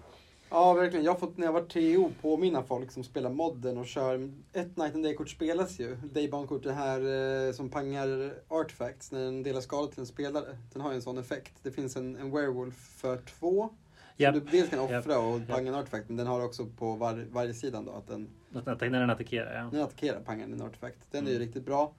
[0.55, 1.05] Ja, verkligen.
[1.05, 4.31] Jag har fått när jag var TO påminna folk som spelar modden och kör...
[4.53, 5.97] Ett Night and Day-kort spelas ju.
[5.97, 7.01] Daybound-kort, det här
[7.47, 10.59] eh, som pangar artefacts när den delar skada till en spelare.
[10.73, 11.53] Den har ju en sån effekt.
[11.63, 13.71] Det finns en, en werewolf för två.
[14.19, 14.35] Yep.
[14.35, 15.69] Som du dels kan offra och panga yep.
[15.69, 18.29] en artefakt, men den har också på var, varje sidan då att den...
[18.49, 19.65] När den attackerar, ja.
[19.65, 20.99] När den attackerar pangar den en artefakt.
[21.11, 21.27] Den mm.
[21.27, 21.47] är ju mm.
[21.47, 21.95] riktigt bra.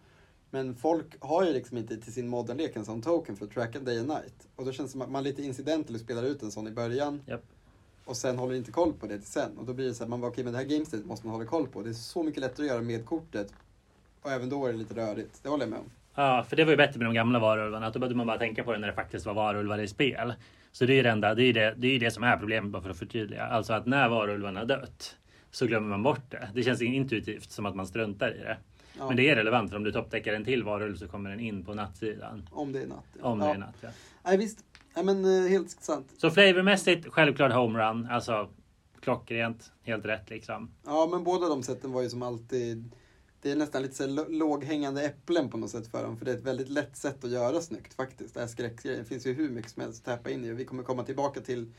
[0.50, 3.80] Men folk har ju liksom inte till sin moddenlek en sån token för att tracka
[3.80, 4.48] day and night.
[4.56, 7.22] Och då känns det som att man lite incidental spelar ut en sån i början.
[7.28, 7.42] Yep
[8.06, 9.58] och sen håller inte koll på det till sen.
[9.58, 11.28] Och då blir det så här, man bara okej okay, men det här gamestet måste
[11.28, 11.82] man hålla koll på.
[11.82, 13.54] Det är så mycket lättare att göra med kortet.
[14.22, 15.40] Och även då är det lite rörigt.
[15.44, 15.92] Det håller jag med om.
[16.16, 17.90] Ja, för det var ju bättre med de gamla varulvarna.
[17.90, 20.34] Då behövde man bara tänka på det när det faktiskt var varulvar i spel.
[20.72, 22.72] Så det är ju det enda, det är det, det, är det som är problemet
[22.72, 23.46] bara för att förtydliga.
[23.46, 25.16] Alltså att när varulvarna dött
[25.52, 26.50] så glömmer man bort det.
[26.54, 28.58] Det känns intuitivt som att man struntar i det.
[28.98, 29.08] Ja.
[29.08, 31.66] Men det är relevant för om du topptäcker en till varulv så kommer den in
[31.66, 32.50] på nattsidan.
[32.52, 33.06] Om det är natt.
[33.22, 33.24] Ja.
[33.24, 33.90] Om det är natt, ja.
[34.24, 34.64] Nej visst.
[34.96, 36.14] Nej men eh, helt sant.
[36.18, 38.08] Så flavormässigt självklart homerun.
[38.12, 38.50] Alltså
[39.00, 40.72] klockrent, helt rätt liksom.
[40.86, 42.92] Ja, men båda de sätten var ju som alltid
[43.46, 46.18] det är nästan lite så låghängande äpplen på något sätt för dem.
[46.18, 48.34] För det är ett väldigt lätt sätt att göra snyggt faktiskt.
[48.34, 50.52] Det här skräckserien finns ju hur mycket som helst att täppa in i.
[50.52, 51.72] Vi kommer komma tillbaka till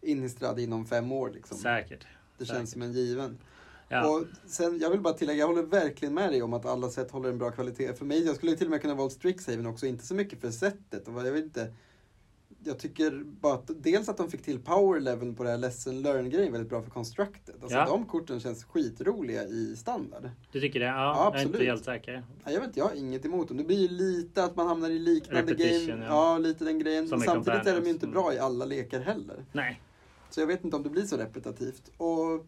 [0.00, 1.30] Innistrad inom fem år.
[1.30, 1.58] Liksom.
[1.58, 2.06] Säkert.
[2.38, 2.56] Det Säkert.
[2.56, 3.38] känns som en given.
[3.88, 4.08] Ja.
[4.08, 7.10] Och sen, jag vill bara tillägga, jag håller verkligen med dig om att alla sätt
[7.10, 7.94] håller en bra kvalitet.
[7.94, 10.50] För mig, jag skulle till och med kunna valt Strixhaven också, inte så mycket för
[10.50, 11.08] sättet.
[11.08, 11.72] Och jag vet inte,
[12.68, 16.02] jag tycker bara att dels att de fick till power level på det här lesson
[16.02, 17.54] learn grejen väldigt bra för constructed.
[17.62, 17.84] Alltså ja.
[17.86, 20.30] de korten känns skitroliga i standard.
[20.52, 20.86] Du tycker det?
[20.86, 21.44] Ja, ja absolut.
[21.44, 22.22] jag är inte helt säker.
[22.44, 23.56] Ja, jag vet jag har inget emot dem.
[23.56, 26.04] Det blir ju lite att man hamnar i liknande game.
[26.04, 26.06] Ja.
[26.08, 26.38] ja.
[26.38, 27.08] lite den grejen.
[27.08, 29.44] Som samtidigt är de ju inte bra i alla lekar heller.
[29.52, 29.80] Nej.
[30.30, 31.90] Så jag vet inte om det blir så repetitivt.
[31.96, 32.46] Och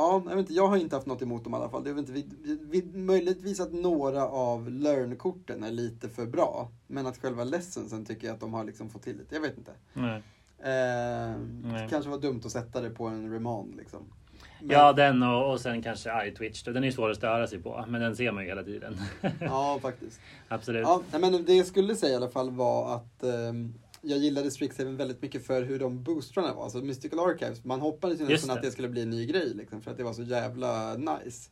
[0.00, 1.84] Ja, jag, vet inte, jag har inte haft något emot dem i alla fall.
[1.84, 2.26] Det är inte, vi,
[2.70, 6.68] vi, möjligtvis att några av learn-korten är lite för bra.
[6.86, 9.34] Men att själva lessonsen tycker jag att de har liksom fått till lite.
[9.34, 9.72] Jag vet inte.
[9.92, 10.22] Nej.
[10.58, 11.88] Eh, Nej.
[11.90, 14.12] kanske var dumt att sätta det på en remand liksom.
[14.60, 14.70] Men...
[14.70, 16.62] Ja, den och, och sen kanske iTwitch.
[16.62, 18.96] Den är ju svår att störa sig på, men den ser man ju hela tiden.
[19.40, 20.20] ja, faktiskt.
[20.48, 20.82] Absolut.
[20.82, 24.96] Ja, men det jag skulle säga i alla fall var att um, jag gillade Strixhaven
[24.96, 26.64] väldigt mycket för hur de boostrarna var.
[26.64, 29.82] Alltså Mystical Archives, man hoppades ju nästan att det skulle bli en ny grej liksom,
[29.82, 31.50] för att det var så jävla nice.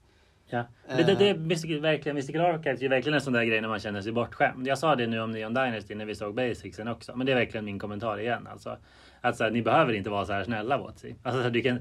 [0.50, 3.68] Ja, det, det, det Mystical, verkligen, Mystical Archives är verkligen en sån där grej när
[3.68, 4.66] man känner sig bortskämd.
[4.66, 7.36] Jag sa det nu om Neon Dynasty när vi såg Basicsen också, men det är
[7.36, 8.46] verkligen min kommentar igen.
[8.46, 8.76] Alltså,
[9.20, 11.14] att här, ni behöver inte vara så här snälla Wotsi.
[11.22, 11.78] Alltså, så du kan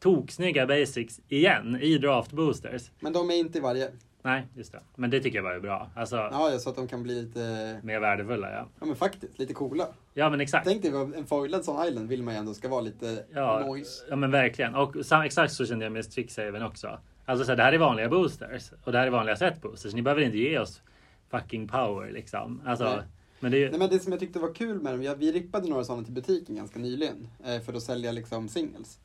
[0.00, 2.90] toksnygga basics igen i draft boosters.
[3.00, 3.90] Men de är inte i varje.
[4.22, 4.80] Nej, just det.
[4.96, 5.90] Men det tycker jag var ju bra.
[5.94, 7.80] Alltså, ja, så att de kan bli lite...
[7.82, 8.68] Mer värdefulla, ja.
[8.80, 9.38] Ja, men faktiskt.
[9.38, 9.88] Lite coola.
[10.14, 10.66] Ja, men exakt.
[10.66, 14.04] Tänk dig, en foilad sån island vill man ju ändå ska vara lite ja, noise.
[14.10, 14.74] Ja, men verkligen.
[14.74, 16.98] Och exakt så kände jag med Strixhaven också.
[17.24, 18.72] Alltså, så här, det här är vanliga boosters.
[18.84, 19.94] Och det här är vanliga set boosters.
[19.94, 20.82] Ni behöver inte ge oss
[21.30, 22.62] fucking power liksom.
[22.66, 23.02] Alltså, Nej.
[23.40, 25.84] Men det, Nej, men det som jag tyckte var kul med dem, vi rippade några
[25.84, 27.28] sådana till butiken ganska nyligen.
[27.44, 28.98] Eh, för att sälja liksom singles.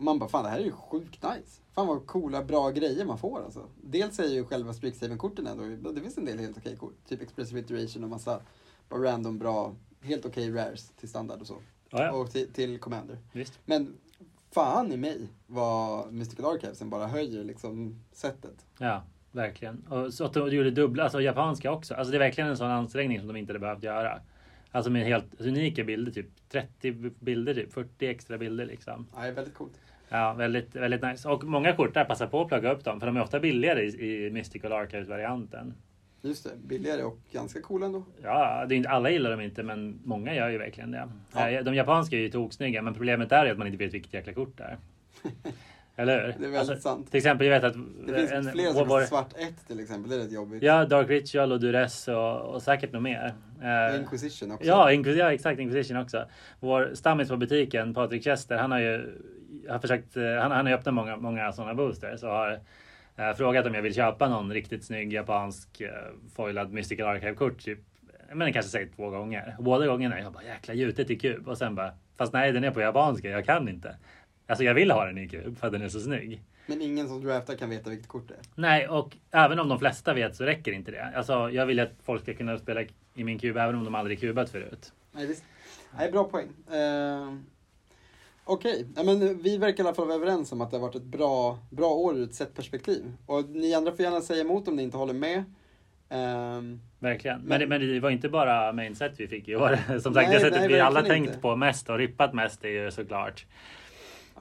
[0.00, 1.62] Man bara, fan det här är ju sjukt nice.
[1.74, 3.64] Fan vad coola, bra grejer man får alltså.
[3.82, 6.94] Dels är ju själva Strixhaven-korten ändå, det finns en del helt okej kort.
[7.08, 8.40] Typ Expressive Iteration och massa
[8.88, 11.56] bara random bra, helt okej rares till standard och så.
[11.90, 12.12] Ja, ja.
[12.12, 13.18] Och till, till Commander.
[13.32, 13.58] Visst.
[13.64, 13.94] Men
[14.50, 18.66] fan i mig vad Mystical Archivesen bara höjer liksom sättet.
[18.78, 19.86] Ja, verkligen.
[19.88, 21.94] Och så att de gjorde dubbla, alltså japanska också.
[21.94, 24.20] Alltså det är verkligen en sån ansträngning som de inte hade behövt göra.
[24.70, 29.06] Alltså med helt unika bilder, typ 30 bilder, typ 40 extra bilder liksom.
[29.14, 29.80] Ja, det är väldigt coolt.
[30.12, 31.28] Ja, väldigt, väldigt nice.
[31.28, 33.82] Och många kort där passar på att plugga upp dem för de är ofta billigare
[33.82, 35.74] i, i Mystical Archives-varianten.
[36.22, 38.04] Just det, billigare och ganska coola ändå.
[38.22, 41.08] Ja, det är inte, alla gillar dem inte men många gör ju verkligen det.
[41.34, 41.50] Ja.
[41.50, 44.14] Eh, De japanska är ju toksnygga men problemet är ju att man inte vet vilket
[44.14, 44.76] jäkla kort det är.
[45.96, 46.34] Eller hur?
[46.40, 47.10] Det är väldigt sant.
[47.10, 47.76] Till exempel, jag vet att...
[48.06, 50.62] Det finns en- flera som vår- svart 1 till exempel, det är rätt jobbigt.
[50.62, 53.34] Ja, Dark Ritual och Duress och, och säkert något mer.
[53.62, 54.66] Eh, Inquisition också.
[54.66, 55.60] Ja, Inquis- ja, exakt.
[55.60, 56.24] Inquisition också.
[56.60, 59.08] Vår stammis på butiken, Patrik Chester, han har ju
[59.68, 62.60] har försökt, eh, han, han har öppnat många, många sådana boosters och har
[63.16, 65.90] eh, frågat om jag vill köpa någon riktigt snygg japansk eh,
[66.34, 67.64] foilad Mystical Archive-kort.
[67.64, 67.78] Typ,
[68.34, 69.54] men kanske säkert två gånger.
[69.58, 72.64] Och båda gångerna jag bara jäkla gjutet i kub och sen bara fast nej den
[72.64, 73.96] är på japanska, jag kan inte.
[74.46, 76.42] Alltså jag vill ha den i kub för att den är så snygg.
[76.66, 78.40] Men ingen som draftar kan veta vilket kort det är.
[78.54, 81.12] Nej, och även om de flesta vet så räcker inte det.
[81.16, 82.82] Alltså jag vill att folk ska kunna spela
[83.14, 84.92] i min kub även om de aldrig kubat förut.
[85.12, 85.44] Nej, visst.
[85.96, 86.48] Nej, bra poäng.
[86.70, 87.34] Eh,
[88.44, 90.94] Okej, ja, men vi verkar i alla fall vara överens om att det har varit
[90.96, 93.12] ett bra, bra år ur ett sett perspektiv.
[93.26, 95.44] Och ni andra får gärna säga emot om ni inte håller med.
[96.08, 97.38] Ehm, Verkligen.
[97.38, 99.78] Men, Men- det, men det var inte bara mainset vi fick i år.
[100.00, 101.40] Som sagt, Nej, det sättet nej, vi alla tänkt inte.
[101.40, 103.46] på mest och rippat mest är ju såklart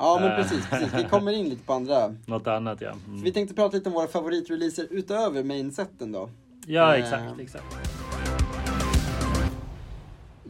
[0.01, 0.35] ja, men Eh.
[0.37, 0.93] precis, precis.
[0.93, 2.15] Vi kommer in lite på andra.
[2.25, 2.81] något annat.
[2.81, 3.23] Ja, mm.
[3.23, 6.29] vi tänkte prata lite om våra favoritreleaser utöver mainseten då.
[6.67, 7.39] ja exakt.
[7.39, 7.98] exakt.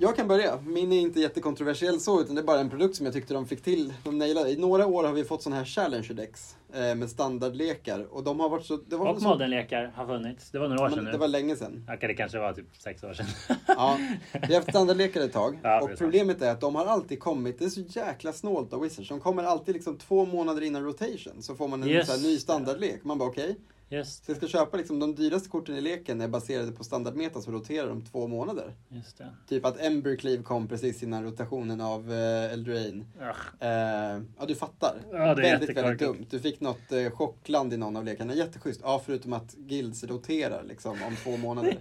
[0.01, 0.59] Jag kan börja.
[0.65, 3.47] Min är inte jättekontroversiell så, utan det är bara en produkt som jag tyckte de
[3.47, 3.93] fick till.
[4.03, 4.49] De nailade.
[4.51, 8.07] I några år har vi fått sådana här challenger decks eh, med standardlekar.
[8.11, 8.77] Och de har varit så...
[8.77, 10.51] Det var Och så, modernlekar har funnits.
[10.51, 11.11] Det var några år sedan nu.
[11.11, 11.85] det var länge sedan.
[11.93, 13.25] Okej, det kanske var typ sex år sedan.
[13.67, 13.97] Ja,
[14.33, 15.59] vi har haft standardlekar ett tag.
[15.63, 18.81] Ja, och problemet är att de har alltid kommit, det är så jäkla snålt av
[18.81, 19.09] Wizards.
[19.09, 21.41] De kommer alltid liksom två månader innan rotation.
[21.41, 22.23] Så får man en Yes.
[22.23, 23.03] ny standardlek.
[23.03, 23.55] Man bara okej.
[23.91, 27.41] Just, Så jag ska köpa liksom, de dyraste korten i leken är baserade på standardmeta
[27.41, 28.73] som roterar om två månader.
[28.89, 29.29] just det.
[29.47, 33.05] Typ att Embercleave kom precis innan rotationen av eh, Eldraine.
[33.19, 33.69] Ugh.
[33.69, 35.01] Eh, ja, du fattar.
[35.11, 36.25] Ja, det är väldigt, väldigt dumt.
[36.29, 38.33] Du fick något eh, chockland i någon av lekarna.
[38.33, 38.81] Jätteschysst.
[38.83, 41.77] Ja, förutom att guilds roterar liksom om två månader.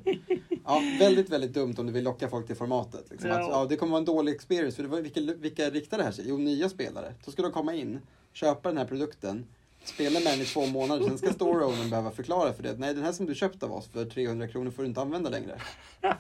[0.65, 3.11] Ja, väldigt, väldigt dumt om du vill locka folk till formatet.
[3.11, 3.31] Liksom.
[3.31, 3.37] Ja.
[3.37, 4.77] Att, ja, det kommer vara en dålig experience.
[4.77, 6.25] För det var, vilka, vilka riktar det här sig?
[6.29, 7.15] Jo, nya spelare.
[7.25, 7.99] Då ska de komma in,
[8.33, 9.47] köpa den här produkten,
[9.89, 11.05] spela med den i två månader.
[11.07, 12.75] Sen ska store behöva förklara för det.
[12.79, 15.31] Nej, den här som du köpt av oss för 300 kronor får du inte använda
[15.31, 15.61] längre.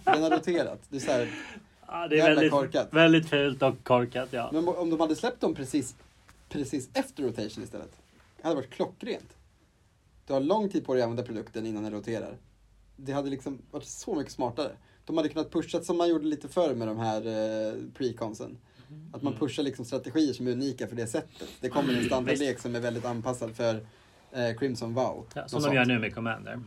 [0.04, 0.80] Den har roterat.
[0.88, 1.28] Det är så här,
[1.86, 2.88] Ja, det är väldigt, korkat.
[2.90, 4.28] väldigt fult och korkat.
[4.32, 4.50] Ja.
[4.52, 5.94] Men om de hade släppt dem precis,
[6.48, 7.92] precis efter rotation istället.
[8.36, 9.36] Det hade varit klockrent.
[10.26, 12.36] Du har lång tid på dig att använda produkten innan den roterar.
[12.96, 14.70] Det hade liksom varit så mycket smartare.
[15.04, 18.58] De hade kunnat pusha som man gjorde lite förr med de här eh, preconsen.
[19.12, 19.40] Att man Mm.
[19.40, 21.48] pushar liksom strategier som är unika för det sättet.
[21.60, 23.86] Det kommer en standardlek som är väldigt anpassad för
[24.32, 25.26] eh, Crimson Vow.
[25.34, 26.60] Ja, som de gör nu med Commander.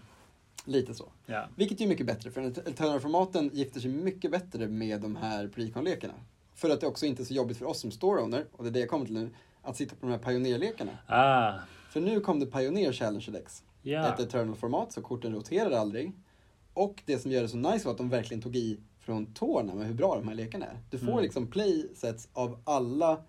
[0.65, 1.09] Lite så.
[1.25, 1.47] Ja.
[1.55, 6.13] Vilket är mycket bättre, för Eternal-formaten gifter sig mycket bättre med de här precon-lekarna.
[6.55, 8.73] För att det också inte är så jobbigt för oss som store-owner, och det är
[8.73, 9.29] det jag kommer till nu,
[9.61, 10.91] att sitta på de här pionerlekarna.
[11.07, 11.53] Ah,
[11.89, 13.63] För nu kom det Pioneer Challenger Decks.
[13.81, 14.13] ja.
[14.13, 16.11] Ett Eternal-format, så korten roterar aldrig.
[16.73, 18.79] Och det som gör det så nice var att de verkligen tog i
[19.11, 20.77] från tårna med hur bra de här lekarna är.
[20.89, 21.23] Du får Mm.
[21.23, 23.21] liksom playsets av alla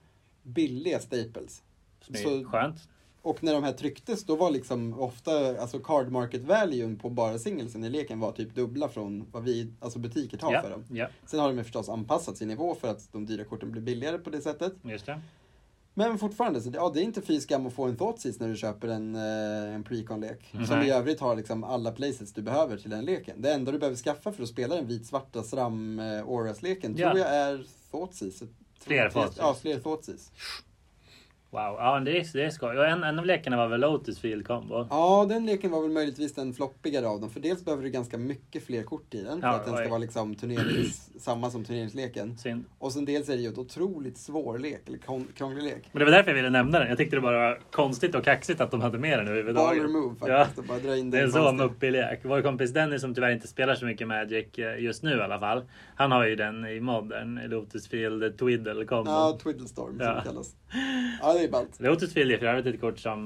[0.42, 1.62] billiga staples.
[2.08, 2.88] Är Så- Skönt.
[3.22, 7.38] Och när de här trycktes, då var liksom ofta, alltså card market value på bara
[7.38, 10.84] singelsen i leken var typ dubbla från vad vi, alltså butiker tar Ja, för dem.
[10.90, 14.18] ja, Sen har de förstås anpassat sin nivå för att de dyra korten blir billigare
[14.18, 14.72] på det sättet.
[14.82, 15.20] just det.
[15.94, 18.48] Men fortfarande, så det, ja, det är inte fy skam att få en Thoughtseize när
[18.48, 20.48] du köper en, eh, en precon-lek.
[20.52, 20.66] Nej.
[20.66, 23.42] Som i övrigt har liksom alla places du behöver till den leken.
[23.42, 27.10] Det enda du behöver skaffa för att spela den vit-svarta SRAM eh, Auras-leken Ja.
[27.10, 28.46] tror jag är Thoughtseize.
[28.80, 29.40] Fler Thoughtseize.
[29.42, 30.30] Ja, fler Thoughtseize.
[31.52, 32.78] Wow, ja det är, det är skoj.
[32.78, 34.86] Och en, en av lekarna var väl Lotus Field Combo.
[34.90, 37.30] Ja, den leken var väl möjligtvis den floppigare av dem.
[37.30, 39.82] För dels behöver du ganska mycket fler kort i den för Ja, att den ska
[39.84, 39.88] oj.
[39.90, 42.38] vara liksom turnerings, samma som turneringsleken.
[42.38, 42.64] Synd.
[42.78, 44.98] Och sen dels är det ju ett otroligt svår lek, eller
[45.36, 45.88] krånglig lek.
[45.92, 46.88] Men det var därför jag ville nämna den.
[46.88, 49.90] Jag tyckte det bara var konstigt och kaxigt att de hade med den Baller överhuvudtaget.
[49.90, 50.38] move Ja.
[50.38, 52.20] faktiskt, att bara dra in Det är den en så muppig lek.
[52.22, 55.40] Vår kompis Dennis som tyvärr inte spelar så mycket Magic eh, just nu i alla
[55.40, 55.62] fall.
[55.96, 59.10] Han har ju den i modern, Lotus Field Twiddle Combo.
[59.10, 60.14] Ja, Twiddlestorm som Ja.
[60.14, 60.54] det kallas.
[61.22, 61.80] Ja, det är ballt.
[61.80, 63.20] Lotus Field är för övrigt ett kort som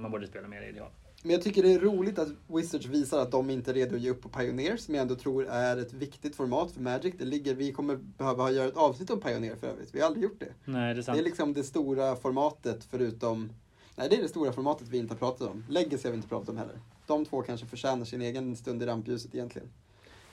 [0.00, 0.74] man borde spela mer i.
[0.76, 0.90] Ja.
[1.22, 4.00] Men jag tycker det är roligt att Wizards visar att de inte är redo att
[4.00, 7.14] ge upp på Pioneer, som jag ändå tror är ett viktigt format för Magic.
[7.18, 9.94] Det ligger, vi kommer behöva göra ett avsnitt om Pioneer för övrigt.
[9.94, 10.52] Vi har aldrig gjort det.
[10.64, 11.18] Nej, det är Det sant.
[11.18, 13.52] är liksom det stora formatet förutom...
[13.96, 15.64] Nej, det är det stora formatet vi inte har pratat om.
[15.68, 16.78] Legacy har vi inte pratat om heller.
[17.06, 19.68] De två kanske förtjänar sin egen stund i rampljuset egentligen.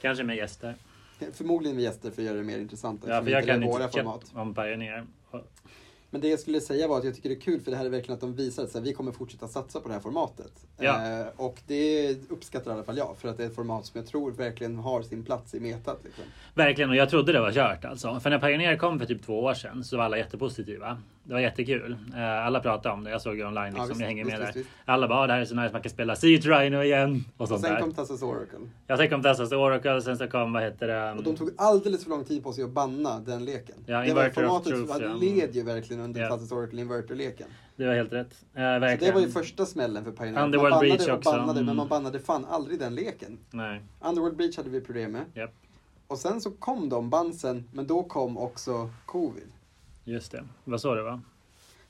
[0.01, 0.75] Kanske med gäster.
[1.33, 3.03] Förmodligen med gäster för att göra det mer intressant.
[3.07, 4.23] Ja, för jag det kan våra inte format.
[4.29, 4.47] format.
[4.47, 5.05] om Pioneer.
[6.09, 7.77] Och- Men det jag skulle säga var att jag tycker det är kul för det
[7.77, 9.93] här är verkligen att de visar att så här, vi kommer fortsätta satsa på det
[9.93, 10.51] här formatet.
[10.79, 11.19] Ja.
[11.21, 13.97] Eh, och det uppskattar i alla fall jag för att det är ett format som
[13.99, 15.99] jag tror verkligen har sin plats i metat.
[16.03, 16.23] Liksom.
[16.53, 18.19] Verkligen, och jag trodde det var kört alltså.
[18.19, 20.97] För när Pioneer kom för typ två år sedan så var alla jättepositiva.
[21.23, 21.97] Det var jättekul.
[22.15, 23.11] Eh, Alla pratade om det.
[23.11, 23.87] Jag såg ju online liksom.
[23.87, 24.59] visst, jag hänger med visst, där.
[24.59, 24.69] visst.
[24.85, 27.23] Alla bara, "Ah, det här är så nice, man kan spela Siege Rhino igen.
[27.35, 27.81] Och Och sånt sen där.
[27.81, 28.59] kom Tassos Oracle.
[28.87, 31.11] Jag sen kom Tessas Oracle, sen så kom, vad heter det?
[31.17, 33.75] Och de tog alldeles för lång tid på sig att banna den leken.
[33.85, 35.13] Ja, det var formatet Truth, som ja.
[35.13, 36.29] led ju verkligen under Ja.
[36.29, 37.47] Tassos Oracle Inverter-leken.
[37.75, 38.31] Det var helt rätt.
[38.33, 39.13] Eh, Så verkligen.
[39.13, 40.43] det var ju första smällen för Pioneer.
[40.43, 41.31] Underworld man Breach också.
[41.31, 41.65] bannade, Mm.
[41.65, 43.39] men man bannade fan aldrig den leken.
[43.51, 43.81] Nej.
[44.01, 45.25] Underworld Breach hade vi problem med.
[45.33, 45.53] Japp.
[46.07, 49.47] Och sen så kom de bansen, men då kom också covid.
[50.03, 50.43] Just det.
[50.65, 51.19] Det var så det var.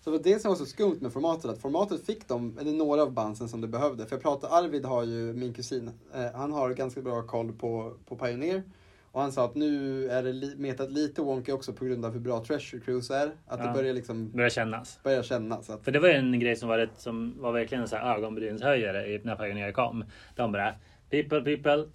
[0.03, 2.71] Så det var det som var så skumt med formatet, att formatet fick de, eller
[2.71, 4.05] några av bansen som det behövde.
[4.05, 7.93] För jag pratade, Arvid har ju, min kusin, eh, han har ganska bra koll på,
[8.05, 8.63] på Pioneer.
[9.11, 12.13] Och han sa att nu är det li, metat lite wonky också på grund av
[12.13, 13.27] hur bra Treasure Cruise är.
[13.47, 13.67] Att Ja.
[13.67, 14.99] det börjar liksom, Börjar kännas.
[15.03, 15.69] börjar kännas.
[15.69, 18.15] Att, För det var en grej som var, rätt, som var verkligen en så här
[18.17, 20.03] ögonbrynshöjare i- när Pioneer kom.
[20.35, 20.75] De bara
[21.09, 21.85] People, people,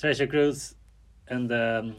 [0.00, 0.74] Treasure Cruise
[1.30, 1.92] and um,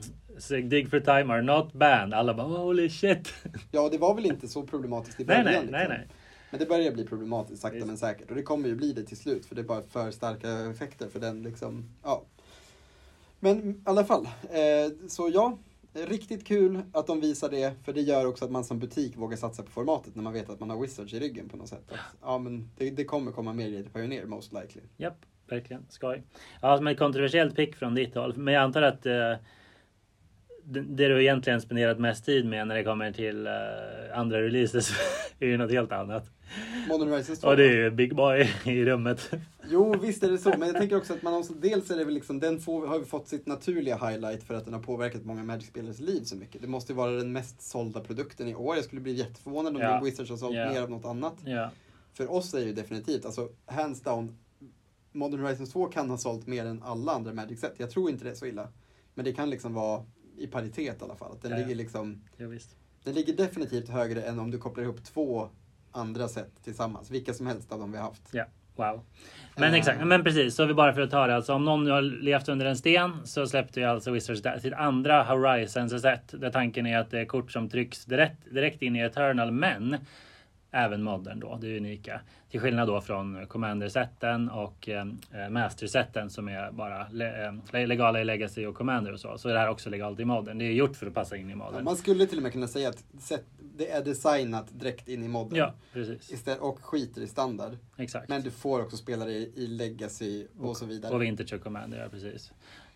[0.69, 2.13] Dig for Time are not banned.
[2.13, 3.33] Alla bara holy shit.
[3.71, 5.63] ja, det var väl inte så problematiskt i nej, början.
[5.63, 5.97] nej, nej, liksom.
[5.97, 6.07] nej.
[6.51, 8.29] Men det börjar bli problematiskt sakta men säkert.
[8.29, 11.07] Och det kommer ju bli det till slut för det är bara för starka effekter
[11.09, 11.89] för den liksom.
[12.03, 12.23] Ja.
[13.43, 14.25] Men i alla fall.
[14.43, 15.57] Eh, så ja,
[15.93, 17.73] riktigt kul att de visar det.
[17.85, 20.49] För det gör också att man som butik vågar satsa på formatet när man vet
[20.49, 21.91] att man har Wizards i ryggen på något sätt.
[21.91, 24.81] Att, ja men det, det kommer komma mer grejer till Pioneer most likely.
[24.97, 25.85] Japp, verkligen.
[25.89, 26.23] Skoj.
[26.61, 28.37] Ja, som ett kontroversiellt pick från ditt håll.
[28.37, 29.33] Men jag antar att eh,
[30.65, 33.53] det, du egentligen spenderat mest tid med när det kommer till eh,
[34.13, 34.91] andra releases
[35.39, 36.29] är ju något helt annat.
[36.89, 37.47] Modern Horizons 2.
[37.47, 39.31] Och det är ju Big Boy i rummet.
[39.69, 40.49] Jo, visst är det så.
[40.57, 42.99] Men jag tänker också att man också, dels är det väl liksom, den får, har
[42.99, 46.61] ju fått sitt naturliga highlight för att den har påverkat många Magic-spelares liv så mycket.
[46.61, 48.75] Det måste ju vara den mest sålda produkten i år.
[48.75, 50.01] Jag skulle bli jätteförvånad om Ja.
[50.03, 50.69] Wizards har sålt Ja.
[50.71, 51.35] mer av något annat.
[51.45, 51.69] Ja,
[52.13, 54.37] För oss är det ju definitivt, alltså hands down,
[55.11, 57.73] Modern Horizons 2 kan ha sålt mer än alla andra Magic-set.
[57.77, 58.67] Jag tror inte det är så illa.
[59.13, 60.03] Men det kan liksom vara
[60.37, 61.31] i paritet i alla fall.
[61.31, 62.47] Att den Ja, ligger liksom, ja
[63.03, 65.49] den ligger definitivt högre än om du kopplar ihop två
[65.91, 67.11] andra set tillsammans.
[67.11, 68.21] Vilka som helst av dem vi har haft.
[68.31, 69.01] Ja, wow.
[69.55, 69.79] Men Eh.
[69.79, 70.55] exakt, men precis.
[70.55, 71.35] Så vi bara för att ta det.
[71.35, 75.23] Alltså om någon har levt under en sten så släppte ju alltså Wizards sitt andra
[75.23, 76.41] Horizons set.
[76.41, 79.97] Där tanken är att det är kort som trycks direkt, direkt in i Eternal, men
[80.73, 82.21] även modern då, det är unika.
[82.49, 85.05] Till skillnad då från Commander-seten och eh,
[85.49, 89.37] Master-seten som är bara le, eh, legala i Legacy och Commander och så.
[89.37, 90.57] Så är det här också legalt i modern.
[90.57, 91.83] Det är gjort för att passa in i Ja, modern.
[91.83, 93.43] man skulle till och med kunna säga att set,
[93.77, 95.57] det är designat direkt in i modden.
[95.57, 96.31] Ja, precis.
[96.31, 97.77] Istället, och skiter i standard.
[97.97, 98.29] Exakt.
[98.29, 101.13] Men du får också spela det i, i legacy och, så vidare.
[101.15, 102.51] Och Vintage och Commander, ja precis.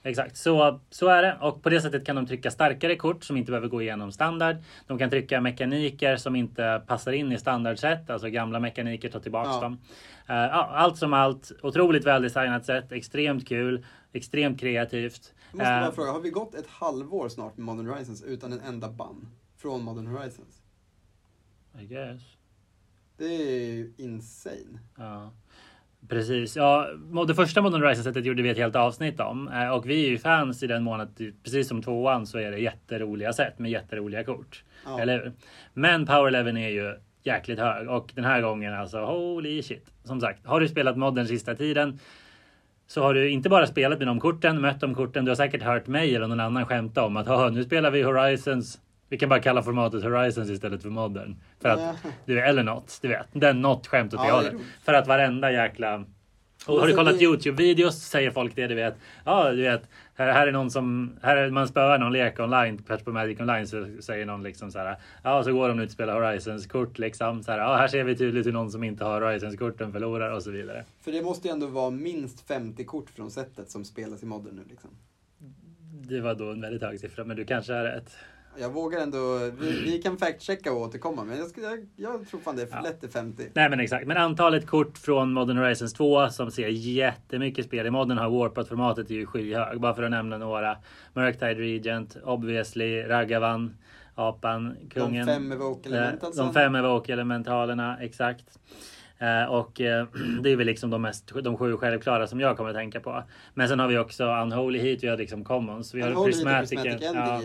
[0.08, 1.38] Exakt, så, så är det.
[1.42, 4.56] Och på det sättet kan de trycka starkare kort som inte behöver gå igenom standard.
[4.88, 9.50] De kan trycka mekaniker som inte passar in i standardsätt, alltså gamla mekaniker, ta tillbaks
[9.54, 9.62] Ja.
[9.62, 9.80] dem.
[10.28, 15.34] Ja, allt som allt, otroligt väldesignat sätt, extremt kul, extremt kreativt.
[15.52, 18.54] Jag måste bara Eh, fråga, har vi gått ett halvår snart med Modern Horizons utan
[18.54, 19.28] en enda bann
[19.58, 20.62] från Modern Horizons?
[21.80, 22.22] I guess.
[23.18, 24.80] Det är ju insane.
[24.98, 25.32] Ja.
[26.10, 26.56] Precis.
[26.56, 26.88] Ja,
[27.28, 29.48] det första Modern Horizon-sättet gjorde vi ett helt avsnitt om.
[29.48, 32.52] Eh, Och vi är ju fans i den mån att precis som tvåan så är
[32.52, 34.64] det jätteroliga sätt med jätteroliga kort.
[34.86, 35.00] Ja.
[35.00, 35.32] Eller hur?
[35.74, 36.94] Men Power Level är ju
[37.24, 39.86] jäkligt hög och den här gången alltså holy shit.
[40.04, 42.00] Som sagt, har du spelat modden sista tiden
[42.88, 45.26] så har du inte bara spelat med de korten, mött de korten.
[45.26, 48.02] Du har säkert hört mig eller någon annan skämta om att "Haha, nu spelar vi
[48.02, 48.80] Horizons.
[49.10, 51.36] Vi kan bara kalla formatet Horizons istället för modern.
[51.62, 53.28] För att, du, eller något, du vet.
[53.32, 54.68] Den något skämt åt det Ja, det är hållet.
[54.84, 56.06] För att varenda jäkla
[56.68, 58.96] och har du kollat Youtube-videos säger folk det, du vet.
[59.26, 59.90] Ja, du vet.
[60.14, 63.40] Här, här är någon som, här är, man spöar någon lek online, Patch på Magic
[63.40, 64.98] Online, så säger någon liksom så här.
[65.24, 67.44] Ja, så går de ut och spelar Horizons kort liksom.
[67.44, 70.32] Så här, ja, här ser vi tydligt hur någon som inte har Horizons korten förlorar
[70.32, 70.86] och så vidare.
[71.02, 74.56] För det måste ju ändå vara minst 50 kort från setet som spelas i modden
[74.56, 74.90] nu liksom.
[76.10, 78.18] Det var då en väldigt hög siffra, men du kanske har rätt.
[78.60, 82.40] Jag vågar ändå, vi, vi kan fact-checka och återkomma men jag, skulle, jag, jag tror
[82.40, 82.82] fan det är för Ja.
[82.82, 83.44] lätt till 50.
[83.54, 87.90] Nej men exakt, men antalet kort från Modern Horizons 2 som ser jättemycket spel i
[87.92, 89.80] modden har warpat formatet är ju skyhög.
[89.82, 90.78] Bara för att nämna några.
[91.14, 93.78] Murktide Regent, obviously, Ragavan,
[94.16, 95.26] Apan, Kungen.
[95.28, 96.44] De fem evoke element alltså.
[96.44, 98.60] De fem evoke-elementalerna, exakt.
[99.20, 100.08] Eh, och eh,
[100.44, 103.24] det är väl liksom de, mest, de sju självklara som jag kommer att tänka på.
[103.54, 105.94] Men sen har vi också Unholy Heat, vi har liksom Commons.
[105.94, 106.72] Vi har Prismatic.
[106.86, 107.42] Ending Ja,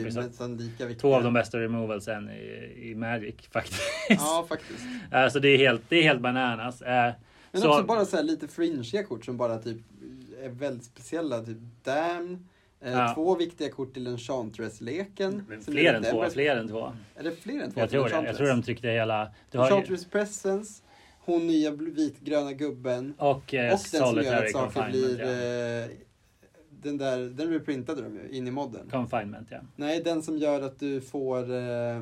[0.56, 0.94] viktiga.
[1.00, 3.80] Två av de bästa removalsen i, i Magic faktiskt.
[4.08, 4.84] Ja, faktiskt.
[5.12, 6.82] Eh, så det är helt, det är helt bananas.
[6.82, 7.12] Eh,
[7.52, 9.78] Men så- också bara så här lite fringiga kort som bara typ
[10.42, 11.40] är väldigt speciella.
[11.40, 12.46] Typ Damn,
[12.84, 13.12] Eh, Ja.
[13.14, 15.44] Två viktiga kort till Enchantress-leken.
[15.64, 16.92] Fler än två, fler än två.
[17.16, 18.10] Är det fler än två Jag tror det.
[18.10, 18.36] Jag Enchantress?
[18.36, 19.16] tror de tryckte hela...
[19.18, 20.82] Har ju, Enchantress Presence,
[21.24, 25.20] hon nya vitgröna gubben och eh, och den som gör att saker blir...
[25.20, 25.84] Ja.
[25.84, 25.90] Eh,
[26.84, 28.88] den där, den reprintade de ju in i modden.
[28.90, 29.58] Confinement, ja.
[29.76, 31.96] Nej, den som gör att du får eh,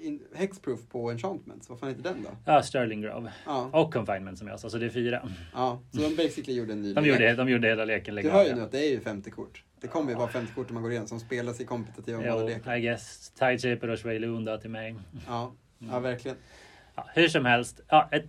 [0.00, 1.68] in, hexproof på enchantments.
[1.70, 2.28] Vad fan heter den då?
[2.44, 3.32] Ja, Sterling Grove.
[3.46, 5.28] Ja, Och Confinement som jag sa, så det är fyra.
[5.54, 7.12] ja så de basically gjorde en ny De lek.
[7.12, 8.32] gjorde, de gjorde hela leken Du legal.
[8.36, 9.64] hör ju nu att det är ju 50 kort.
[9.80, 12.76] Det kommer ju vara 50 kort när man går igenom som spelas i kompetitiva modellekar.
[12.76, 13.30] I guess.
[13.38, 14.94] Tideshaper och Swaylund då till mig.
[15.26, 16.36] Ja, ja, verkligen.
[16.94, 18.24] Ja, hur som helst, ja, ett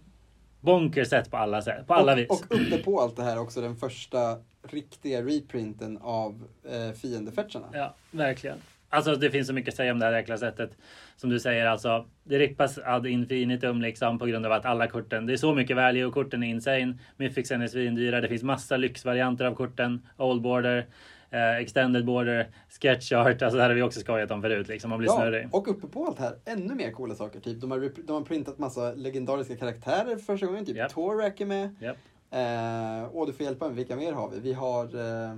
[0.66, 1.88] bonkers sätt på alla sätt.
[1.88, 2.30] På alla och, vis.
[2.30, 4.38] och uppe på allt det här också den första
[4.70, 7.68] riktiga reprinten av eh, fiendefetcharna.
[7.74, 8.58] Ja, verkligen.
[8.90, 10.78] Alltså det finns så mycket att säga om det här jäkla sättet.
[11.18, 12.06] Som du säger alltså.
[12.24, 15.26] Det rippas ad infinitum liksom på grund av att alla korten.
[15.26, 16.98] Det är så mycket value och korten är insane.
[17.18, 18.22] Mythicsen är svindyra.
[18.22, 20.08] Det finns massa lyxvarianter av korten.
[20.18, 20.86] Old border.
[21.32, 22.48] Eh, extended border.
[22.82, 23.42] Sketch art.
[23.42, 24.90] Alltså det här har vi också skojat om förut liksom.
[24.90, 25.48] Man blir Ja, snurrig.
[25.52, 27.40] och uppe på allt här, ännu mer coola saker.
[27.40, 30.66] Typ, de, har, de har printat massa legendariska karaktärer för första gången.
[30.66, 30.92] Typ Japp.
[30.94, 31.76] Torak är med.
[31.80, 31.98] Japp.
[32.32, 34.40] Eh, och du får hjälpa mig, vilka mer har vi?
[34.40, 35.36] Vi har eh,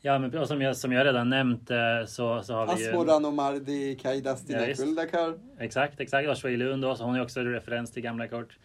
[0.00, 1.76] Ja, men som jag, som jag redan nämnt eh,
[2.06, 2.88] så, så har vi ju...
[2.88, 4.80] Asmoran Omardi, Kaidasti Ja, visst.
[4.80, 5.34] Nakuldakar.
[5.58, 6.44] Exakt, exakt.
[6.44, 8.58] Och Lund då, så hon är också en referens till gamla kort.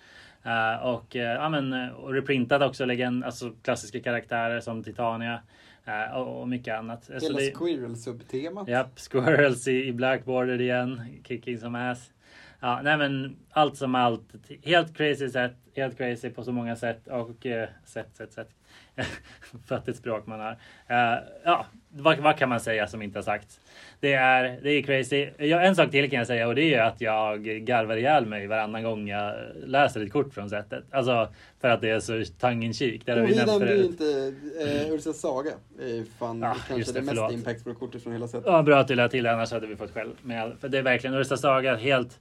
[0.44, 5.42] Eh, och, uh, ja, men, och reprintat också legend, alltså klassiska karaktärer som Titania
[6.16, 7.04] och, och mycket annat.
[7.04, 8.68] Så Hela det- Squirrel-subtemat.
[8.68, 11.02] Japp, Squirrels i, i Blackboarder igen.
[11.28, 12.14] Kicking som ass.
[12.60, 14.24] Ja, nej men allt som allt.
[14.64, 15.56] Helt crazy sätt.
[15.76, 17.08] Helt crazy på så många sätt.
[17.08, 18.50] Och eh, sätt, sätt, sätt.
[19.68, 20.58] Fattigt språk man har.
[20.88, 23.60] Eh, ja, vad, vad kan man säga som inte har sagts?
[24.00, 25.30] Det är, det är crazy.
[25.38, 28.48] Ja, en sak till kan jag säga och det är att jag garvar ihjäl mig
[28.48, 29.36] varannan gång jag
[29.66, 30.84] läser ett kort från sättet.
[30.92, 31.28] Alltså
[31.62, 33.02] för att det är så tongue in cheek.
[33.06, 33.86] Det har vi nämnt ju förut.
[33.86, 34.34] inte
[34.88, 35.52] eh, Ursa Saga.
[35.78, 38.48] Det är ju fan Ja, kanske det, det, mest impactful kortet från hela sättet.
[38.48, 40.12] Ja, bra att du lade till annars hade vi fått skäll.
[40.22, 42.20] med all- För det är verkligen Ursa Saga helt...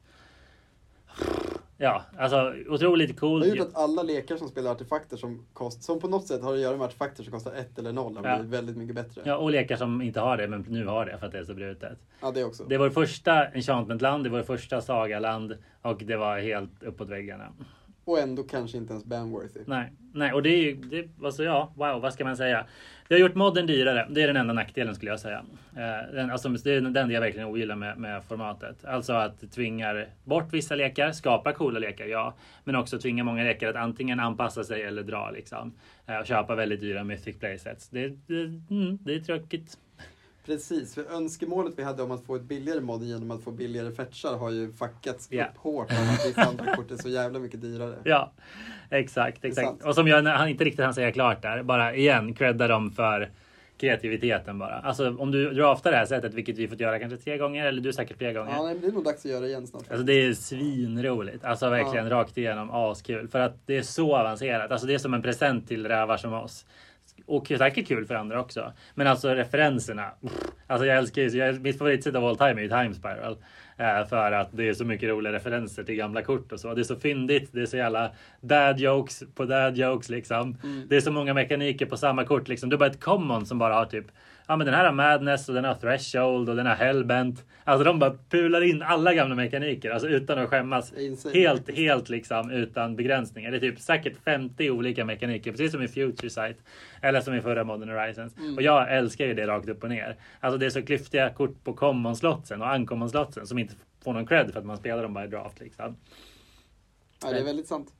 [1.82, 3.40] Ja, alltså otroligt Det cool.
[3.40, 6.54] har gjort att alla lekar som spelar artefakter som, kost, som på något sätt har
[6.54, 8.36] att göra med artefakter som kostar ett eller noll har Ja.
[8.36, 9.22] blivit väldigt mycket bättre.
[9.24, 11.44] Ja, och lekar som inte har det, men nu har det för att det är
[11.44, 11.98] så brutet.
[12.20, 12.64] Ja, det också.
[12.64, 17.48] Det var vår första enchantmentland, det var första sagaland och det var helt uppåt väggarna.
[18.10, 19.60] Och ändå kanske inte ens banworthy.
[19.66, 22.66] Nej, nej, och det är ju, det, alltså ja, wow, vad ska man säga?
[23.08, 24.06] Det har gjort modden dyrare.
[24.10, 25.44] Det är den enda nackdelen skulle jag säga.
[25.76, 28.84] Eh, den, alltså, det är den jag verkligen ogillar med, med formatet.
[28.84, 32.34] Alltså att det tvingar bort vissa lekar, skapar coola lekar, ja.
[32.64, 35.74] Men också tvingar många lekar att antingen anpassa sig eller dra liksom.
[36.06, 37.88] Eh, och köpa väldigt dyra mythic playsets.
[37.88, 39.78] Det, det, mm, det är tråkigt.
[40.46, 43.92] Precis, för önskemålet vi hade om att få ett billigare mod genom att få billigare
[43.92, 45.44] fetchar har ju fuckats Ja.
[45.44, 47.94] upp hårt av att vissa andra kort är så jävla mycket dyrare.
[48.04, 48.32] Ja,
[48.90, 49.84] exakt, exakt.
[49.84, 53.30] Och som jag han inte riktigt hann säga klart där, bara igen credda dem för
[53.80, 54.74] kreativiteten bara.
[54.74, 57.82] Alltså om du draftar det här sättet, vilket vi fått göra kanske tre gånger, eller
[57.82, 58.52] du säkert fler gånger.
[58.52, 59.90] Ja, nej, det är nog dags att göra det igen snart.
[59.90, 61.44] Alltså det är svinroligt.
[61.44, 63.28] Alltså verkligen rakt igenom askul.
[63.28, 64.70] För att det är så avancerat.
[64.70, 66.66] Alltså det är som en present till rävar som oss.
[67.30, 68.72] Och säkert kul för andra också.
[68.94, 70.10] Men alltså referenserna.
[70.66, 73.36] Alltså jag älskar ju, mitt favoritsätt av all time är ju Time Spiral.
[73.76, 76.74] Eh, för att det är så mycket roliga referenser till gamla kort och så.
[76.74, 77.50] Det är så fyndigt.
[77.52, 78.10] Det är så jävla
[78.40, 80.56] dad jokes på dad jokes liksom.
[80.88, 82.70] Det är så många mekaniker på samma kort liksom.
[82.70, 84.06] Det är bara ett common som bara har typ
[84.50, 87.44] Ja men den här har Madness och den har Threshold och den har Hellbent.
[87.64, 89.90] Alltså de bara pular in alla gamla mekaniker.
[89.90, 90.92] Alltså utan att skämmas.
[90.92, 93.50] Insane, Helt, helt liksom utan begränsningar.
[93.50, 95.50] Det är typ säkert 50 olika mekaniker.
[95.50, 96.56] Precis som i Future Sight.
[97.02, 98.36] Eller som i förra Modern Horizons.
[98.36, 98.56] Mm.
[98.56, 100.16] Och jag älskar ju det rakt upp och ner.
[100.40, 103.46] Alltså det är så klyftiga kort på common-slotsen och uncommon-slotsen.
[103.46, 103.74] Som inte
[104.04, 105.96] får någon cred för att man spelar dem bara i draft liksom.
[107.22, 107.94] Ja, det är väldigt sant.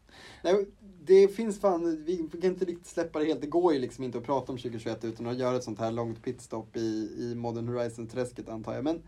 [0.45, 0.66] Nej,
[1.05, 3.41] det finns fan, vi kan inte riktigt släppa det helt.
[3.41, 5.93] Det går ju liksom inte att prata om 2021 utan att göra ett sånt här
[5.93, 8.85] långt pitstop i, i Modern Horizon-träsket antar jag.
[8.85, 9.03] Men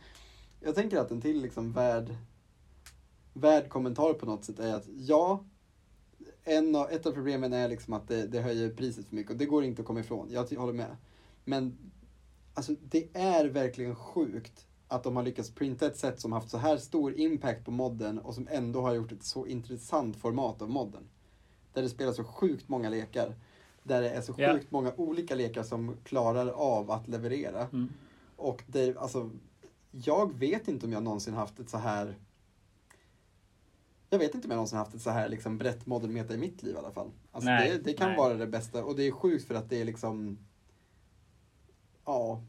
[0.61, 2.15] jag tänker att en till liksom värd,
[3.33, 5.45] värd kommentar på något sätt är att ja,
[6.45, 9.39] en av, ett av problemen är liksom att det, det höjer priset för mycket och
[9.39, 10.29] det går inte att komma ifrån.
[10.31, 10.97] Jag håller med.
[11.45, 11.93] Men
[12.55, 16.59] alltså, det är verkligen sjukt att de har lyckats printa ett sätt som haft så
[16.59, 20.71] här stor impact på modden och som ändå har gjort ett så intressant format av
[20.71, 21.03] modden.
[21.73, 23.35] Där det spelas så sjukt många lekar.
[23.83, 27.61] Där det är så sjukt många olika lekar som klarar av att leverera.
[27.61, 27.89] Mm.
[28.37, 29.31] Och det, alltså,
[29.91, 32.17] jag vet inte om jag någonsin haft ett så här
[34.11, 36.39] jag vet inte om jag någonsin haft ett så här liksom brett modern meta i
[36.39, 37.11] mitt liv i alla fall.
[37.33, 38.19] Alltså Nej, det, det kan nej.
[38.19, 40.39] vara det bästa och det är sjukt för att det är liksom
[42.05, 42.43] Ja,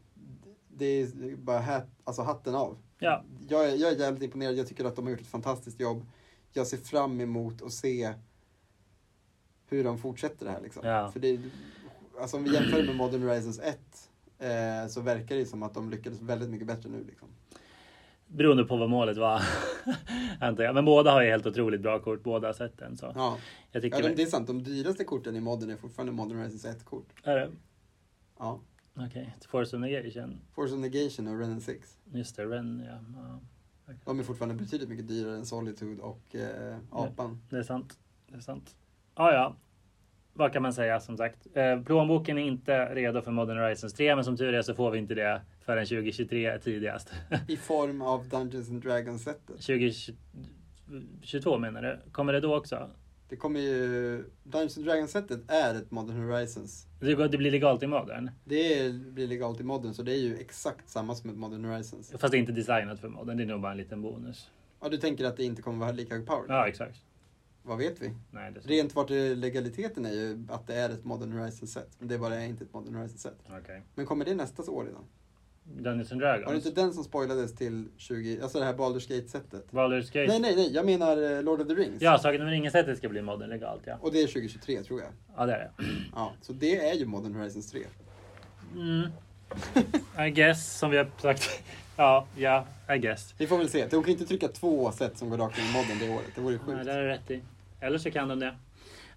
[0.78, 2.78] det är bara hat, alltså hatten av.
[3.00, 5.80] Ja, Jag är, jag är jävligt imponerad, jag tycker att de har gjort ett fantastiskt
[5.80, 6.06] jobb.
[6.52, 8.14] Jag ser fram emot att se
[9.70, 10.88] hur de fortsätter det här liksom.
[10.88, 11.12] Ja.
[11.12, 11.40] För det,
[12.20, 13.80] alltså om vi jämför med Modern Horizons 1,
[14.40, 17.04] eh, så verkar det som att de lyckades väldigt mycket bättre nu.
[17.04, 17.28] Liksom.
[18.28, 19.42] Beroende på vad målet var.
[20.40, 20.76] antar jag.
[20.76, 22.98] Men båda har ju helt otroligt bra kort, båda sätten.
[22.98, 23.12] Så.
[23.16, 23.38] Ja,
[23.72, 24.22] Jag tycker ja de, det.
[24.22, 24.48] är sant.
[24.48, 27.08] De dyraste korten i modden är fortfarande Modern Horizons 1-kort.
[27.24, 27.52] Är det?
[28.40, 28.60] Ja.
[28.96, 30.42] Okej, Force of Negation.
[30.56, 31.98] Force of Negation och Ren 6.
[32.12, 33.00] Just det, Ren ja.
[33.16, 33.40] ja.
[34.06, 37.42] De är fortfarande betydligt mycket dyrare än Solitude och eh, Apan.
[37.50, 38.00] Det är sant.
[38.28, 38.76] Det är sant.
[39.16, 39.56] Ja, ja.
[40.34, 41.48] Vad kan man säga som sagt?
[41.54, 44.92] Eh, plånboken är inte redo för Modern Horizons 3, men som tur är så får
[44.92, 47.14] vi inte det förrän 2023 tidigast.
[47.48, 49.62] I form av Dungeons and Dragons-sättet.
[49.62, 52.00] 2022 menar du?
[52.12, 52.90] Kommer det då också?
[53.34, 54.24] Det kommer ju...
[54.44, 56.88] Dungeons and Dragons-sättet är ett Modern Horizons.
[57.00, 58.32] Det, går- det blir legalt i Modern?
[58.46, 61.66] Det är, blir legalt i modden, så det är ju exakt samma som ett Modern
[61.66, 62.12] Horizons.
[62.18, 64.50] Fast det är inte designat för Modern, det är nog bara en liten bonus.
[64.82, 66.46] Ja, du tänker att det inte kommer vara lika hög power?
[66.48, 67.02] Ja, exakt.
[67.64, 68.12] Vad vet vi?
[68.32, 68.68] Nej, det är så.
[68.70, 71.90] Rent vart legaliteten är ju att det är ett Modern Horizons-set.
[72.00, 73.38] Men det bara är inte ett Modern Horizons-set.
[73.62, 73.82] Okej.
[73.96, 75.04] Men kommer det nästa år redan?
[75.66, 76.66] Dungeons and Var det Dragons?
[76.66, 78.42] inte den som spoilades till 20...
[78.42, 79.66] Alltså det här Baldur's Gate-sättet?
[79.72, 80.28] Baldur's Gate?
[80.28, 80.74] Nej, nej, nej.
[80.74, 82.02] Jag menar eh, Lord of the Rings.
[82.02, 83.98] Ja, Sagan om ringen-sättet ska bli Modern legalt, ja.
[84.02, 85.10] Och det är 2023 tror jag.
[85.38, 85.72] Ja, det är det.
[86.16, 87.82] Ja, så det är ju Modern Horizons 3.
[88.76, 89.10] Mm.
[90.28, 91.50] I guess, som vi har sagt.
[91.98, 93.34] Ja, ja, I guess.
[93.38, 93.88] Vi får väl se.
[93.88, 96.28] De kan inte trycka två set som går rakt in i modden det året.
[96.36, 96.86] Det vore Nej, sjukt.
[96.86, 97.42] det har du rätt i.
[97.80, 98.56] Eller så kan de det.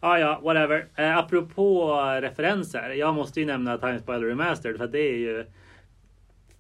[0.01, 0.87] Ja, ja, whatever.
[0.97, 2.91] Eh, apropå referenser.
[2.91, 5.47] Jag måste ju nämna Time Spider Remastered för att det är ju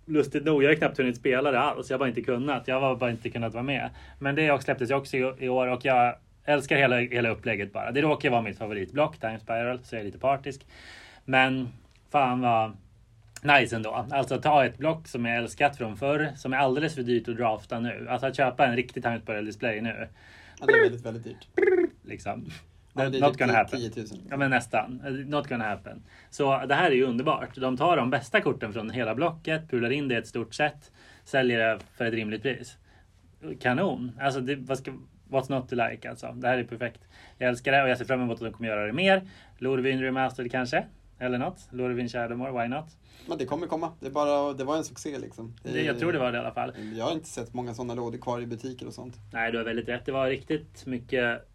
[0.06, 0.64] lustigt nog.
[0.64, 1.90] Jag har knappt hunnit spela det alls.
[1.90, 2.68] Jag har bara inte kunnat.
[2.68, 3.90] Jag har bara inte kunnat vara med.
[4.18, 7.92] Men det släpptes ju också i, i år och jag älskar hela, hela upplägget bara.
[7.92, 10.66] Det råkar vara mitt favoritblock, Time Spiral, så jag är lite partisk.
[11.24, 11.68] Men
[12.10, 12.76] fan vad
[13.42, 14.06] nice ändå.
[14.10, 17.36] Alltså ta ett block som jag älskat från förr, som är alldeles för dyrt att
[17.36, 18.06] drafta nu.
[18.10, 20.08] Alltså att köpa en riktig Time Spiral display nu.
[20.60, 21.48] Ja, det är väldigt, väldigt dyrt.
[22.04, 22.50] Liksom.
[22.96, 23.78] Det är Not typ gonna happen.
[23.80, 24.06] 10 000.
[24.30, 25.02] Ja men nästan.
[25.26, 26.02] Not gonna happen.
[26.30, 27.54] Så det här är ju underbart.
[27.54, 30.92] De tar de bästa korten från hela blocket, pular in det i ett stort set,
[31.24, 32.76] säljer det för ett rimligt pris.
[33.60, 34.12] Kanon!
[34.20, 34.92] Alltså det, vad ska,
[35.28, 36.32] what's not to like alltså.
[36.32, 37.00] Det här är perfekt.
[37.38, 39.22] Jag älskar det och jag ser fram emot att de kommer göra det mer.
[39.58, 40.84] Lorvin Remastered kanske?
[41.18, 41.68] Eller något.
[41.70, 42.86] Lorvin Shadowmore, why not?
[43.28, 43.92] Men det kommer komma.
[44.00, 45.54] Det, bara, det var en succé liksom.
[45.62, 46.72] Det, jag tror det var det i alla fall.
[46.96, 49.14] Jag har inte sett många sådana lådor kvar i butiker och sånt.
[49.32, 50.06] Nej, du har väldigt rätt.
[50.06, 51.48] Det var riktigt mycket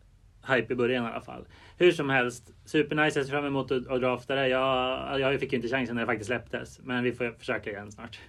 [0.48, 1.46] hype i början i alla fall.
[1.78, 3.20] Hur som helst, supernice.
[3.20, 4.48] Jag ser fram emot att, att drafta det.
[4.48, 7.92] Jag, jag fick ju inte chansen när det faktiskt släpptes, men vi får försöka igen
[7.92, 8.20] snart.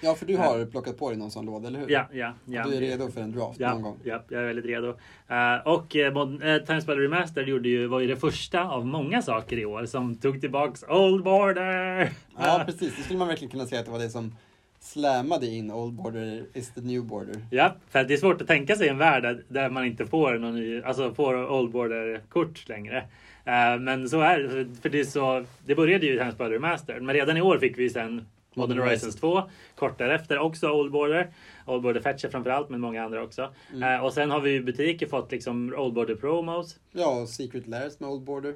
[0.00, 1.90] Ja, för du har plockat på dig någon sån låda, eller hur?
[1.90, 2.66] ja, ja, ja.
[2.66, 3.98] Du är redo för en draft Ja, någon gång.
[4.04, 4.88] ja, jag är väldigt redo.
[5.28, 8.86] Eh, och uh, Mod- uh, Time Spell Remastered gjorde ju, var ju det första av
[8.86, 12.12] många saker i år som tog tillbaks Old Border.
[12.38, 12.96] Ja, precis.
[12.96, 14.34] Det skulle man verkligen kunna säga att det var det som
[14.82, 17.34] slammade in Old Border is the new border.
[17.50, 20.54] Ja, för det är svårt att tänka sig en värld där- man inte får någon
[20.54, 22.96] ny, alltså får Old Border-kort längre.
[23.44, 24.66] Eh, men så är det.
[24.82, 27.58] För det, är så, det började ju i Times Border Remastered, men redan i år
[27.58, 29.42] fick vi sen Modern Horizons 2.
[29.74, 31.30] Kort därefter också Old Border.
[31.66, 33.48] Old Border Fetcher framförallt, men många andra också.
[33.74, 33.94] Mm.
[33.94, 36.76] Eh, och sen har vi i butiker fått liksom Old Border Promos.
[36.92, 38.54] Ja, och Secret Lairs med Old Border.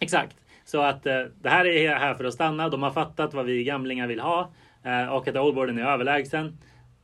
[0.00, 0.36] Exakt.
[0.64, 2.68] Så att eh, det här är här för att stanna.
[2.68, 4.50] De har fattat vad vi gamlingar vill ha.
[4.82, 6.58] Eh, och att Oldboarden är överlägsen.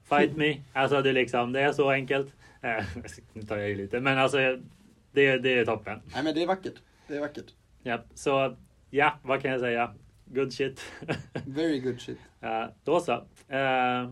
[0.08, 0.60] Fight me.
[0.72, 2.34] Alltså det är liksom, det är så enkelt.
[2.60, 2.84] Eh,
[3.32, 4.38] nu tar jag i lite, men alltså
[5.12, 6.02] det, det är toppen.
[6.14, 6.74] Nej, men det är vackert.
[7.08, 7.54] Det är vackert.
[7.82, 8.56] Ja, så
[8.90, 9.94] ja, vad kan jag säga?
[10.24, 10.80] Good shit.
[11.46, 12.18] Very good shit.
[12.40, 13.12] Eh, då så.
[13.48, 14.10] Eh,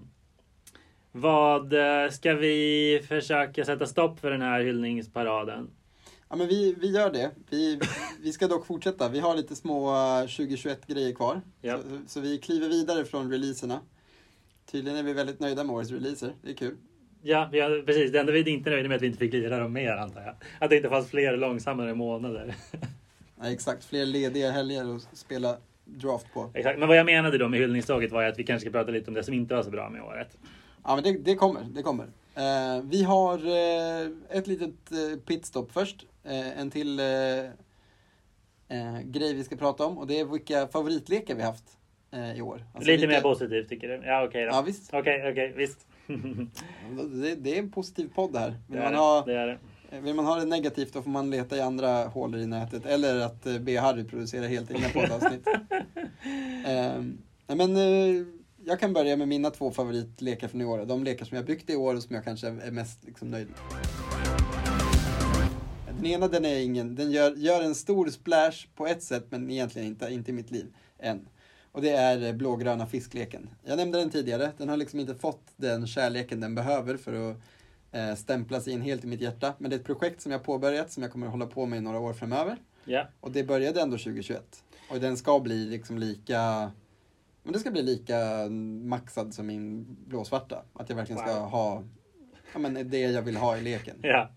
[1.13, 5.71] vad eh, ska vi försöka sätta stopp för den här hyllningsparaden?
[6.29, 7.31] Ja, men vi, vi gör det.
[7.51, 7.81] Vi,
[8.23, 9.09] vi ska dock fortsätta.
[9.09, 11.41] Vi har lite små eh, 2021 grejer kvar.
[11.63, 11.81] Japp.
[11.83, 13.81] Så, så vi kliver vidare från releaserna.
[14.71, 16.33] Tydligen är vi väldigt nöjda med årets releaser.
[16.43, 16.77] Det är kul.
[17.23, 18.13] Ja, har, precis.
[18.13, 19.93] Det enda vi inte är nöjda med är att vi inte fick lira dem mer
[19.93, 20.35] antar jag.
[20.61, 22.55] Att det inte fanns fler långsammare månader.
[23.41, 26.51] Ja, exakt, fler lediga helger att spela draft på.
[26.55, 26.79] Exakt.
[26.79, 29.15] Men vad jag menade då med hyllningståget var att vi kanske ska prata lite om
[29.15, 30.37] det som inte var så bra med året.
[30.85, 31.61] Ja, men det, det kommer.
[31.75, 32.05] Det kommer.
[32.35, 34.09] Eh, vi har eh,
[34.39, 36.07] ett litet eh, pitstop först.
[36.25, 37.07] Eh, en till eh,
[38.69, 41.65] eh, grej vi ska prata om och det är vilka favoritlekar vi haft
[42.13, 42.65] eh, i år.
[42.75, 44.03] Alltså lite vilka- mer positivt tycker du?
[44.07, 44.51] Ja, okej då.
[44.53, 44.95] Ja, visst.
[44.95, 45.87] Okej, okej, visst.
[47.23, 48.55] Det, det är en positiv podd här.
[48.69, 48.99] Vill man, det.
[48.99, 49.59] ha, det
[50.01, 52.87] vill man ha det negativt då får man leta i andra hålor i nätet.
[52.87, 55.49] Eller att eh, be Harry producera helt egna poddavsnitt.
[57.47, 58.27] Nej, men, eh,
[58.67, 60.85] jag kan börja med mina två favoritlekar från i år.
[60.85, 63.49] De lekar som jag byggt i år och som jag kanske är mest liksom, nöjd
[63.49, 64.04] med.
[66.05, 69.51] Den ena den är ingen, den gör, gör en stor splash på ett sätt men
[69.51, 70.67] egentligen inte, inte i mitt liv
[70.99, 71.29] än.
[71.73, 73.51] Och det är eh, blågröna fiskleken.
[73.63, 77.37] Jag nämnde den tidigare, den har liksom inte fått den kärleken den behöver för att
[77.93, 79.55] eh, stämplas in helt i mitt hjärta.
[79.59, 81.77] Men det är ett projekt som jag påbörjat som jag kommer att hålla på med
[81.77, 82.57] i några år framöver.
[82.85, 84.65] Ja, Och det började ändå 2021.
[84.91, 86.71] Och den ska bli liksom lika
[87.43, 88.49] Men det ska bli lika
[88.85, 90.63] maxad som min blåsvarta.
[90.73, 91.49] Att jag verkligen ska Wow.
[91.49, 91.83] ha
[92.53, 93.97] ja, men det jag vill ha i leken.
[94.03, 94.31] Ja,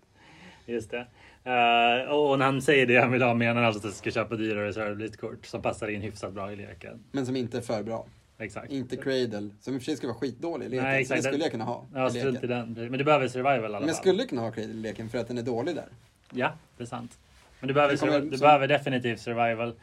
[0.66, 1.08] just det.
[1.48, 4.12] Eh, och när han säger det han vill ha menar han alltså att du ska
[4.12, 7.04] köpa dyrare reservlistkort som passar in hyfsat bra i leken.
[7.12, 8.06] Men som inte är för bra.
[8.40, 8.72] Exakt.
[8.72, 10.84] Inte Cradle, som i och för sig skulle vara skitdålig i leken.
[10.86, 11.34] Nej, så det exakt.
[11.34, 12.74] skulle jag kunna ha Ja, strunt i den.
[12.74, 13.80] Men du behöver survival i alla fall.
[13.82, 15.86] Men jag skulle kunna ha Cradle i leken för att den är dålig där.
[16.34, 17.18] Ja, det är sant.
[17.60, 19.74] Men du behöver, du som- behöver definitivt survival.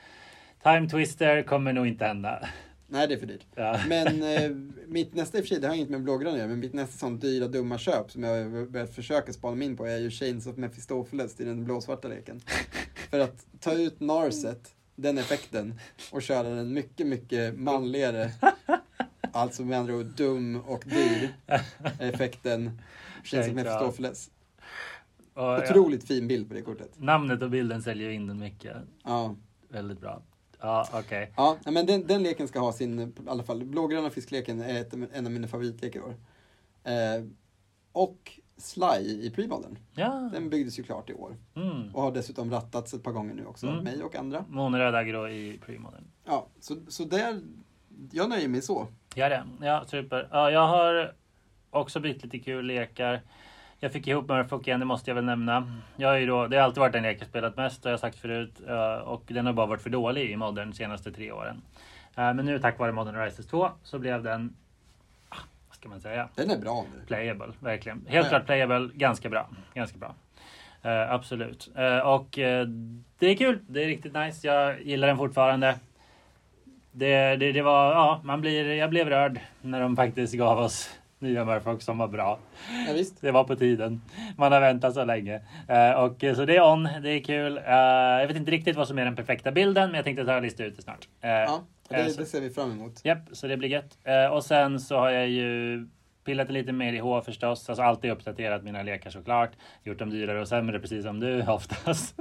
[0.62, 2.48] Time Twister kommer nog inte hända.
[2.95, 3.47] Nej, det är för dyrt.
[3.55, 3.80] Ja.
[3.88, 4.51] Men eh,
[4.86, 6.72] mitt nästa i och för sig, det har inget med blågröna att göra, men mitt
[6.72, 9.99] nästa sånt dyra dumma köp som jag har börjat försöka spana mig in på är
[9.99, 12.40] ju Chains of Mephistopheles i den blåsvarta leken.
[13.11, 15.80] för att ta ut Narset, den effekten,
[16.12, 18.30] och köra den mycket, mycket manligare,
[19.32, 21.34] alltså med andra ord dum och dyr,
[21.99, 22.80] effekten
[23.24, 23.55] Chains of.
[23.55, 24.30] Mephistopheles.
[25.34, 26.90] Och, ja, Otroligt fin bild på det kortet.
[26.97, 28.76] namnet och bilden säljer in den mycket.
[29.05, 29.36] Ja,
[29.68, 30.22] Väldigt bra.
[30.64, 31.32] Ja, okej.
[31.36, 34.80] ja nej, men den, den leken ska ha sin, i alla fall, blågröna fiskleken är
[34.80, 36.14] ett, en av mina favoritlekar i år.
[36.84, 37.24] Eh,
[37.92, 39.78] och Sly i Premodern.
[39.94, 40.30] Ja.
[40.32, 41.36] Den byggdes ju klart i år.
[41.56, 41.94] Mm.
[41.94, 43.84] Och har dessutom rattats ett par gånger nu också, Mm.
[43.84, 44.44] mig och andra.
[44.48, 46.04] Månröd aggro i premodern.
[46.24, 47.40] Ja, så, så där,
[48.12, 48.86] jag nöjer mig så.
[49.14, 49.44] Ja, det.
[49.60, 50.28] Ja, super.
[50.32, 51.14] Ja, jag har
[51.70, 53.22] också byggt lite kul lekar.
[53.85, 55.72] Jag fick ihop Murfolk igen, det måste jag väl nämna.
[55.97, 58.18] Jag ju då, det har alltid varit den lek jag spelat mest, har jag sagt
[58.18, 58.61] förut.
[58.68, 61.62] eh, Och den har bara varit för dålig i modern de senaste tre åren.
[62.16, 64.55] Eh, Men nu tack vare Modern Horizons 2 så blev den,
[65.28, 65.37] ah,
[65.68, 67.07] vad ska man säga, Den är bra nu.
[67.07, 67.47] playable.
[67.61, 68.07] Verkligen.
[68.09, 68.30] Helt Ja.
[68.30, 69.49] klart playable, ganska bra.
[69.74, 70.14] Ganska bra.
[70.82, 71.66] Eh, absolut.
[72.05, 72.26] Och
[73.18, 74.47] det är kul, det är riktigt nice.
[74.47, 75.74] Jag gillar den fortfarande.
[76.93, 80.91] Det, det, det var, ja, man blir, jag blev rörd när de faktiskt gav oss
[81.24, 82.38] nya Murfolk som var bra.
[82.88, 83.20] Ja, visst.
[83.20, 84.00] Det var på tiden.
[84.36, 85.40] Man har väntat så länge.
[85.68, 87.58] Eh, och eh, så det är on, det är kul.
[87.58, 87.72] Eh,
[88.20, 90.42] jag vet inte riktigt vad som är den perfekta bilden, men jag tänkte ta och
[90.42, 91.08] lista ut det snart.
[91.20, 93.00] Eh, Ja, det, det ser vi fram emot.
[93.04, 93.98] Japp, så det blir gött.
[94.32, 95.88] Och sen så har jag ju
[96.24, 97.68] pillat lite mer i H förstås.
[97.68, 99.50] Alltså alltid uppdaterat mina lekar såklart.
[99.82, 102.16] Gjort dem dyrare och sämre precis som du oftast.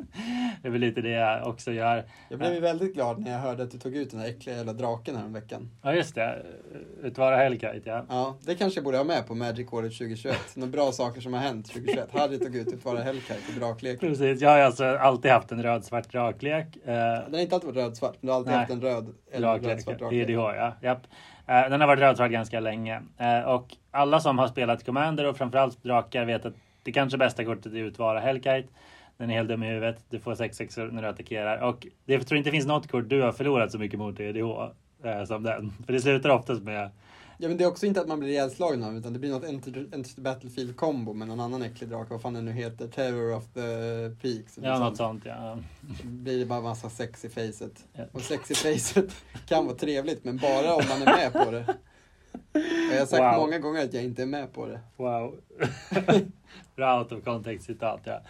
[0.61, 2.03] det är väl lite det jag också gör.
[2.29, 4.55] Jag blev ju väldigt glad när jag hörde att du tog ut den här äckliga
[4.55, 5.69] jävla draken här veckan.
[5.81, 6.45] Ja just det,
[7.03, 8.05] Utvara Hellkite ja.
[8.09, 10.37] Ja, det kanske jag borde ha med på Magic-året 2021.
[10.55, 12.09] Några bra saker som har hänt 2021.
[12.13, 14.09] Harry tog ut Utvara Hellkite i drakleken.
[14.09, 16.67] Precis, jag har alltså alltid haft en röd-svart draklek.
[16.85, 18.59] Eh, Den har inte alltid varit röd-svart, men du har alltid Nej.
[18.59, 20.29] haft en röd eller röd-svart draklek.
[20.29, 20.73] ja.
[20.81, 21.01] Japp.
[21.47, 23.01] Eh, den har varit röd ganska länge.
[23.17, 27.45] Eh, och alla som har spelat Commander och framförallt drakar vet att det kanske bästa
[27.45, 28.67] kortet är Utvara Hellkite.
[29.17, 30.05] Den är helt dum i huvudet.
[30.09, 31.57] Du får 6-6 när du attackerar.
[31.57, 34.19] Och det, jag tror inte det finns något kort du har förlorat så mycket mot
[34.19, 34.71] i EDH
[35.03, 35.73] eh, som den.
[35.85, 36.89] För det slutar oftast med
[37.43, 39.43] Ja, men det är också inte att man blir ihjälslagen av utan det blir något
[39.43, 42.09] Enter, Enter the Battlefield kombo med någon annan äcklig drake.
[42.09, 42.87] Vad fan den nu heter?
[42.87, 43.61] Terror of the
[44.21, 44.59] Peaks.
[44.61, 45.25] ja, något sånt.
[45.25, 45.57] Ja.
[45.81, 47.87] Då blir det bara massa sex i facet.
[47.93, 48.03] Ja.
[48.11, 49.15] Och sex i facet
[49.47, 51.75] kan vara trevligt, men bara om man är med på det.
[52.91, 53.35] Jag har sagt Wow.
[53.41, 54.79] många gånger att jag inte är med på det.
[54.97, 55.35] Wow.
[56.75, 58.21] Bra out of context citat ja.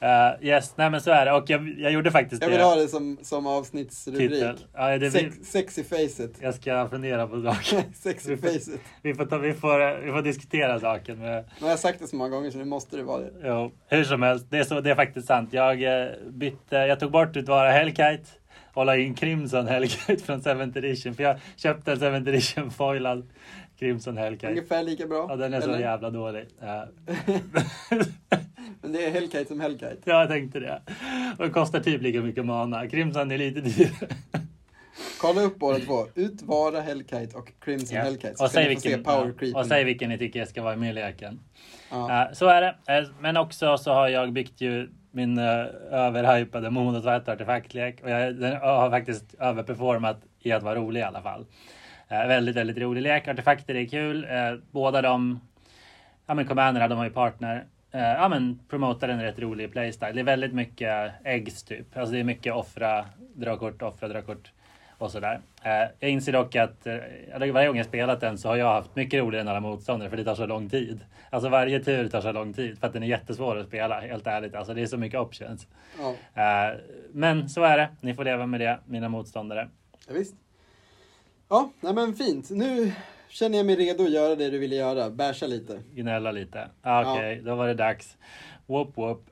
[0.00, 1.32] Eh, yes, nej men så är det.
[1.32, 2.64] Och jag, jag gjorde faktiskt Jag vill det.
[2.64, 4.30] ha det som, som avsnittsrubrik.
[4.30, 4.56] Titel.
[4.74, 6.30] Ja, det Sex, sex i facet.
[6.40, 7.82] Jag ska fundera på saken.
[7.94, 8.80] sex i facet.
[9.02, 11.18] Vi får, ta, vi, får, vi får diskutera saken.
[11.18, 13.30] Med, Nu har jag sagt det så många gånger så nu måste det vara det.
[13.44, 15.52] jo, hur som helst, det är, så, det är faktiskt sant.
[15.52, 18.24] Jag eh, bytte, jag tog bort Utvara Hellkite
[18.74, 21.14] och la in Crimson Hellkite från 7th edition.
[21.14, 23.28] För jag köpte en 7th edition foilad
[23.78, 24.48] Crimson Hellkite.
[24.48, 25.26] Ungefär lika bra.
[25.28, 25.78] Ja, den är så eller?
[25.78, 26.46] jävla dålig.
[26.60, 26.86] Ja.
[28.80, 29.96] Men det är Hellkite som Hellkite.
[30.04, 30.82] Ja, jag tänkte det.
[31.38, 32.88] Och det kostar typ lika mycket mana.
[32.88, 34.08] Crimson är lite dyrare.
[35.20, 36.06] Kolla upp båda två.
[36.14, 38.02] Utvara Hellkite och Crimson Ja.
[38.02, 38.36] Hellkite.
[38.36, 41.40] Så Och säg vilken, ja, och säg vilken ni tycker ska vara med i leken.
[41.90, 42.22] Ja.
[42.22, 42.98] Eh, så är det.
[42.98, 48.02] Eh, men också så har jag byggt ju min uh, överhypade monotvätt-artefaktlek.
[48.02, 51.40] Och jag, den har faktiskt överperformat i att vara rolig i alla fall.
[52.12, 53.28] Uh, väldigt, väldigt rolig lek.
[53.28, 54.24] Artefakter är kul.
[54.24, 55.40] Uh, båda de,
[56.26, 57.64] ja men commanderna, de har ju partner.
[57.94, 60.12] Uh, ja men promotar en rätt rolig playstyle.
[60.12, 61.96] Det är väldigt mycket eggs typ.
[61.96, 63.04] Alltså det är mycket offra,
[63.34, 64.52] dra kort, offra, dra kort
[65.04, 65.40] och sådär.
[65.62, 66.96] Eh, jag inser dock att eh,
[67.52, 70.16] varje gång jag spelat den så har jag haft mycket roligare än alla motståndare för
[70.16, 71.00] det tar så lång tid.
[71.30, 74.26] Alltså varje tur tar så lång tid för att den är jättesvår att spela, helt
[74.26, 74.54] ärligt.
[74.54, 75.66] Alltså det är så mycket options.
[75.98, 76.42] Ja.
[76.42, 76.76] Eh,
[77.12, 77.88] men så är det.
[78.00, 79.68] Ni får leva med det, mina motståndare.
[80.06, 80.34] Ja, visst.
[81.48, 82.50] Ja, nej men fint.
[82.50, 82.92] Nu
[83.28, 85.10] känner jag mig redo att göra det du ville göra.
[85.10, 85.82] Bärsa lite.
[85.94, 86.68] Gnälla lite.
[86.82, 88.16] Ah, Okej, då var det dags.
[88.66, 89.24] Whoop whoop.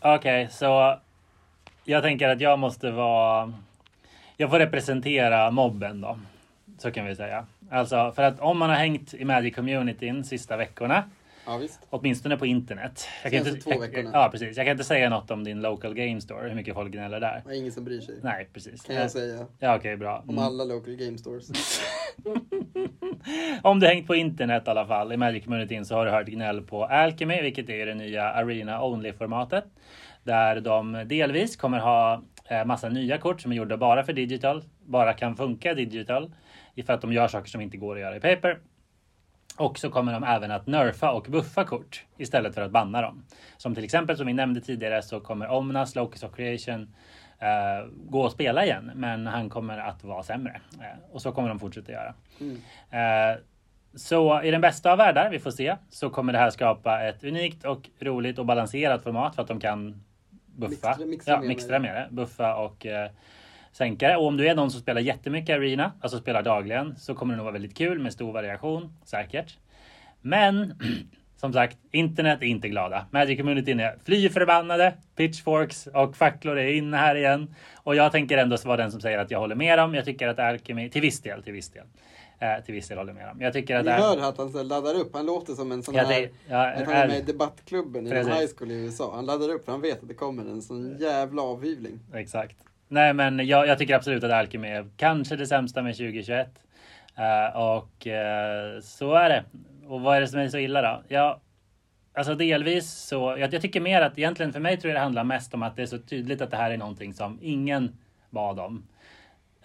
[0.00, 0.98] Okej, så
[1.84, 3.52] jag tänker att jag måste vara...
[4.40, 6.18] Jag får representera mobben då.
[6.78, 7.46] Så kan vi säga.
[7.70, 11.04] Alltså, för att om man har hängt i Magic-communityn sista veckorna,
[11.46, 11.80] Ja, visst.
[11.90, 13.08] åtminstone på internet.
[13.22, 14.10] Jag kan inte, två jag, veckorna.
[14.12, 14.56] ja, precis.
[14.56, 17.42] Jag kan inte säga något om din local game store, hur mycket folk gnäller där.
[17.46, 18.14] Det är ingen som bryr sig.
[18.22, 18.82] Nej, precis.
[18.82, 19.46] Kan jag säga.
[19.58, 20.18] Ja, okej, bra.
[20.18, 20.44] Om Mm.
[20.44, 21.50] alla local game stores.
[23.62, 26.62] Om du hängt på internet i alla fall i Magic-communityn så har du hört gnäll
[26.62, 29.64] på Alchemy, vilket är det nya Arena Only-formatet.
[30.24, 32.22] Där de delvis kommer ha
[32.66, 36.32] massa nya kort som är gjorda bara för digital, bara kan funka digital.
[36.86, 38.58] För att de gör saker som inte går att göra i paper.
[39.56, 43.24] Och så kommer de även att nerfa och buffa kort istället för att banna dem.
[43.56, 48.20] Som till exempel som vi nämnde tidigare så kommer Omnas Locus of Creation uh, gå
[48.20, 48.92] och spela igen.
[48.94, 50.60] Men han kommer att vara sämre.
[50.74, 52.14] Uh, och så kommer de fortsätta göra.
[52.40, 52.54] Mm.
[52.54, 53.40] Uh,
[53.94, 57.24] så i den bästa av världar, vi får se, så kommer det här skapa ett
[57.24, 60.04] unikt och roligt och balanserat format för att de kan
[60.60, 60.88] buffa.
[60.88, 62.08] Mixtra, mixtra, ja, mixtra med det.
[62.10, 62.86] Buffa och
[63.72, 64.16] sänka det.
[64.16, 67.36] Och om du är någon som spelar jättemycket arena, alltså spelar dagligen, så kommer det
[67.36, 69.58] nog vara väldigt kul med stor variation, säkert.
[70.20, 70.74] Men
[71.36, 73.06] som sagt, internet är inte glada.
[73.10, 77.54] Magic-communityn är fly förbannade, pitchforks och facklor är inne här igen.
[77.76, 79.94] Och jag tänker ändå vara den som säger att jag håller med dem.
[79.94, 81.84] Jag tycker att Alchemy, till viss del, till viss del.
[82.42, 83.40] Eh, till viss del håller med dem.
[83.40, 85.14] Jag tycker att Ni hör att han laddar upp.
[85.14, 86.30] Han låter som en sån ja, här...
[86.48, 89.12] Ja, han är med i debattklubben i high school i USA.
[89.14, 92.00] Han laddar upp för han vet att det kommer en sån jävla avhyvling.
[92.14, 92.56] Exakt.
[92.88, 96.48] Nej, men jag, jag tycker absolut att Alchemy är kanske det sämsta med 2021.
[97.18, 99.44] Uh, eh, och uh, så är det.
[99.88, 101.02] Och vad är det som är så illa då?
[101.08, 101.40] Ja,
[102.14, 103.36] alltså delvis så.
[103.38, 105.76] Jag, jag, tycker mer att egentligen för mig tror jag det handlar mest om att
[105.76, 107.96] det är så tydligt att det här är någonting som ingen
[108.30, 108.86] bad om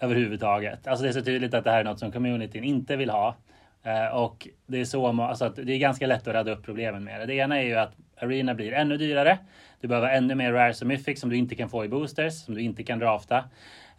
[0.00, 0.86] överhuvudtaget.
[0.86, 3.36] Alltså det är så tydligt att det här är något som communityn inte vill ha.
[3.82, 7.04] Eh, och det är så, alltså att det är ganska lätt att rädda upp problemen
[7.04, 7.26] med det.
[7.26, 9.38] Det ena är ju att Arena blir ännu dyrare.
[9.80, 12.54] Du behöver ännu mer rares och mythics som du inte kan få i boosters, som
[12.54, 13.44] du inte kan drafta.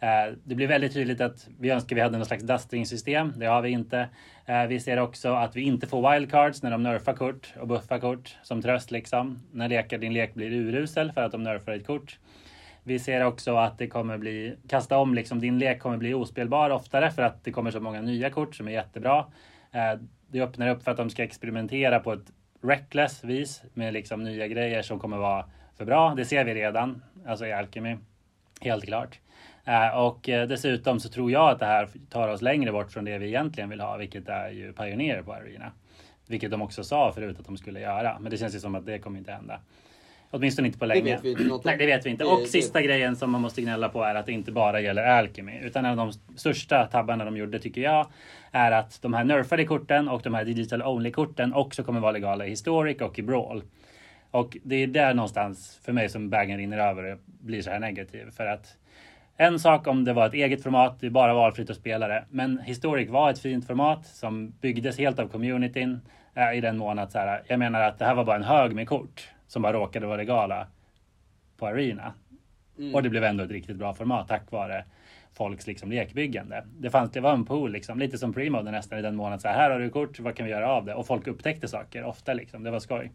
[0.00, 3.32] Eh, det blir väldigt tydligt att vi önskar vi hade något slags dusting-system.
[3.36, 4.08] Det har vi inte.
[4.46, 7.98] Eh, vi ser också att vi inte får wildcards när de nerfar kort och buffar
[7.98, 9.42] kort som tröst liksom.
[9.52, 12.18] När lekar, din lek blir urusel för att de nerfar ett kort.
[12.88, 15.40] Vi ser också att det kommer bli kasta om liksom.
[15.40, 18.68] Din lek kommer bli ospelbar oftare för att det kommer så många nya kort som
[18.68, 19.26] är jättebra.
[19.72, 22.32] Eh, det öppnar upp för att de ska experimentera på ett
[22.62, 25.44] reckless vis med liksom nya grejer som kommer vara
[25.76, 26.14] för bra.
[26.14, 27.96] Det ser vi redan, alltså i Alchemy.
[28.60, 29.20] Helt klart.
[29.64, 33.04] Eh, och eh, dessutom så tror jag att det här tar oss längre bort från
[33.04, 35.72] det vi egentligen vill ha, vilket är ju pionjärer på Arena.
[36.26, 38.86] Vilket de också sa förut att de skulle göra, men det känns ju som att
[38.86, 39.60] det kommer inte hända.
[40.30, 41.02] Åtminstone inte på länge.
[41.02, 41.60] Det vet vi inte.
[41.64, 42.24] Nej, det vet vi inte.
[42.24, 42.84] Och det, sista det...
[42.84, 45.58] grejen som man måste gnälla på är att det inte bara gäller Alchemy.
[45.62, 48.06] Utan en av de största tabbarna de gjorde tycker jag
[48.52, 52.12] är att de här nerfade korten och de här digital only korten också kommer vara
[52.12, 53.62] legala i Historic och i Brawl.
[54.30, 57.78] Och det är där någonstans för mig som bagen rinner över och blir så här
[57.78, 58.30] negativ.
[58.30, 58.76] För att
[59.36, 62.24] en sak om det var ett eget format, det är bara valfritt att spela det.
[62.30, 66.00] Men Historic var ett fint format som byggdes helt av communityn
[66.34, 68.42] äh, i den mån att så här, jag menar att det här var bara en
[68.42, 70.66] hög med kort som bara råkade vara legala
[71.56, 72.14] på Arena.
[72.78, 72.94] Mm.
[72.94, 74.84] Och det blev ändå ett riktigt bra format tack vare
[75.34, 76.66] folks liksom lekbyggande.
[76.78, 79.40] Det, fanns, det var en pool, liksom, lite som Premode nästan i den månaden.
[79.40, 80.94] Så här, här har du kort, vad kan vi göra av det?
[80.94, 82.34] Och folk upptäckte saker ofta.
[82.34, 82.62] Liksom.
[82.62, 83.12] Det var skoj.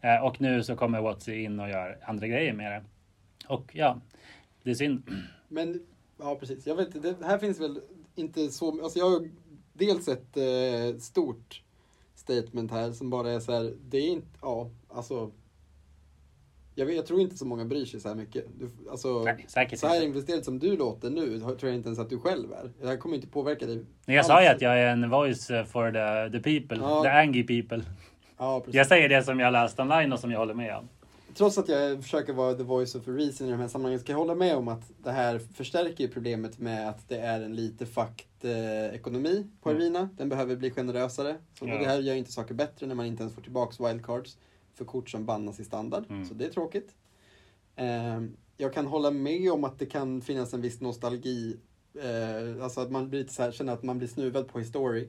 [0.00, 2.82] Eh, och nu så kommer Watsy in och gör andra grejer med det.
[3.48, 4.00] Och ja,
[4.62, 5.02] det är synd.
[5.48, 5.80] Men,
[6.18, 6.66] ja precis.
[6.66, 7.80] Jag vet det här finns väl
[8.14, 9.28] inte så, alltså jag har
[9.72, 11.62] dels ett eh, stort
[12.14, 15.30] statement här som bara är så här, det är inte, ja, alltså
[16.74, 18.44] jag, vet, jag tror inte så många bryr sig så här mycket.
[18.58, 21.98] Du, alltså, Nej, säkert så här investerad som du låter nu tror jag inte ens
[21.98, 22.70] att du själv är.
[22.80, 23.84] Det här kommer inte påverka dig.
[24.06, 24.26] Jag alls.
[24.26, 27.02] sa ju att jag är en voice for the, the people, ja.
[27.02, 27.84] the angry people.
[28.38, 30.88] Ja, jag säger det som jag läst online och som jag håller med om.
[31.34, 34.12] Trots att jag försöker vara the voice of a reason i de här sammanhangen ska
[34.12, 37.86] jag hålla med om att det här förstärker problemet med att det är en lite
[37.86, 39.82] fucked eh, ekonomi på mm.
[39.82, 40.08] Arena.
[40.16, 41.36] Den behöver bli generösare.
[41.58, 41.78] Så ja.
[41.78, 44.36] Det här gör inte saker bättre när man inte ens får tillbaks wildcards
[44.74, 46.04] för kort som bannas i standard.
[46.10, 46.24] Mm.
[46.24, 46.94] Så det är tråkigt.
[47.76, 48.20] Eh,
[48.56, 51.56] jag kan hålla med om att det kan finnas en viss nostalgi.
[51.94, 55.08] Eh, alltså att man blir så här, känner att man blir snuvad på historic.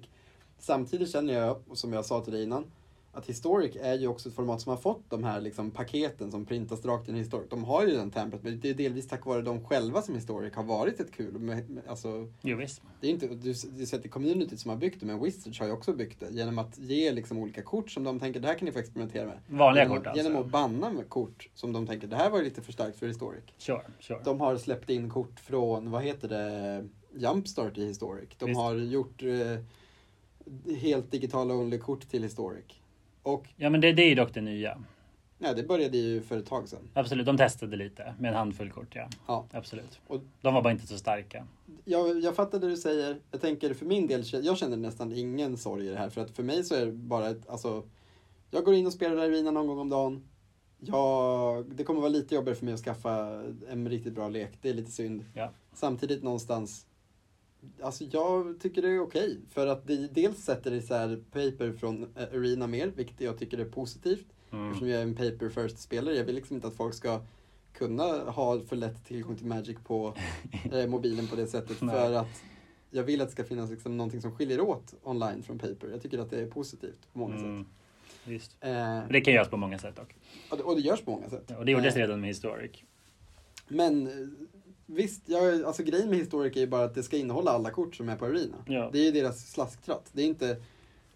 [0.59, 2.65] Samtidigt känner jag, som jag sa till dig innan,
[3.13, 6.45] att Historic är ju också ett format som har fått de här liksom paketen som
[6.45, 7.49] printas rakt in i Historic.
[7.49, 10.55] De har ju den template, men det är delvis tack vare dem själva som Historic
[10.55, 11.39] har varit ett kul.
[11.39, 12.81] Med, alltså, jo, visst.
[13.01, 15.23] Det är inte, du, du ser att det är communityt som har byggt det, men
[15.23, 18.39] Wizards har ju också byggt det genom att ge liksom olika kort som de tänker
[18.39, 19.37] det här kan ni få experimentera med.
[19.47, 20.23] Vanliga genom, kort alltså?
[20.23, 22.99] Genom att banna med kort som de tänker det här var ju lite för starkt
[22.99, 23.43] för Historic.
[23.57, 24.19] Sure, sure.
[24.23, 28.29] De har släppt in kort från, vad heter det, Jumpstart i Historic.
[28.39, 28.59] De visst.
[28.59, 32.82] har gjort eh, helt digitala only-kort till Historic.
[33.23, 34.77] Och, ja men det, det är ju dock det nya.
[35.37, 36.89] Nej, det började ju för ett tag sedan.
[36.93, 39.09] Absolut, de testade lite med en handfull kort, ja.
[39.27, 39.45] ja.
[39.51, 39.99] Absolut.
[40.07, 41.47] Och, de var bara inte så starka.
[41.85, 43.17] Jag, jag fattar det du säger.
[43.31, 46.09] Jag tänker för min del, jag känner nästan ingen sorg i det här.
[46.09, 47.83] För att för mig så är det bara ett, alltså,
[48.51, 50.23] jag går in och spelar Arena någon gång om dagen.
[50.79, 54.51] Jag, det kommer vara lite jobbigare för mig att skaffa en riktigt bra lek.
[54.61, 55.25] Det är lite synd.
[55.33, 55.51] Ja.
[55.73, 56.85] Samtidigt någonstans,
[57.81, 59.39] Alltså jag tycker det är okej.
[59.49, 63.65] För att det dels sätter här paper från eh, Arena mer, vilket jag tycker är
[63.65, 64.25] positivt.
[64.51, 64.67] Mm.
[64.67, 66.15] Eftersom jag är en paper first-spelare.
[66.15, 67.21] Jag vill liksom inte att folk ska
[67.73, 70.13] kunna ha för lätt tillgång till Magic på
[70.71, 71.77] eh, mobilen på det sättet.
[71.77, 72.41] För att
[72.91, 75.87] jag vill att det ska finnas liksom någonting som skiljer åt online från paper.
[75.91, 77.63] Jag tycker att det är positivt på många Mm.
[77.63, 77.73] sätt.
[78.25, 78.55] Visst.
[78.59, 80.15] Eh, Det kan göras på många sätt dock.
[80.51, 81.51] och, det, och det görs på många sätt.
[81.57, 82.83] Och det gjordes Eh, redan med Historic.
[83.67, 84.13] Men eh,
[84.85, 87.95] visst, jag, alltså grejen med Historic är ju bara att det ska innehålla alla kort
[87.95, 88.57] som är på Arena.
[88.67, 88.89] Ja.
[88.93, 90.09] Det är ju deras slasktratt.
[90.11, 90.57] Det är inte,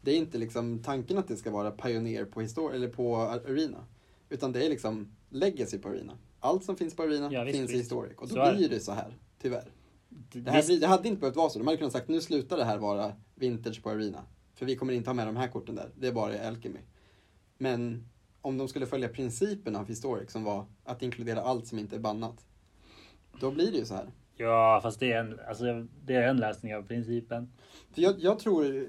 [0.01, 3.86] det är inte liksom tanken att det ska vara Pioneer på, eller på Arena.
[4.30, 6.18] Utan det är liksom Legacy på Arena.
[6.39, 7.78] Allt som finns på Arena Ja, visst, finns i.
[7.78, 8.18] Historic.
[8.18, 9.72] Och då Så är blir det så här, tyvärr.
[10.09, 11.59] Det, här, Visst, det hade inte behövt vara så.
[11.59, 14.24] De hade kunnat sagt nu slutar det här vara Vintage på Arena.
[14.55, 15.89] För vi kommer inte ha med de här korten där.
[15.95, 16.80] Det är bara Alchemy.
[17.57, 18.07] Men
[18.41, 21.99] om de skulle följa principen av Historic som var att inkludera allt som inte är
[21.99, 22.45] bannat.
[23.39, 24.05] Då blir det ju så här.
[24.35, 27.51] Ja, fast det är, en, alltså, det är en läsning av principen.
[27.93, 28.85] För jag, jag tror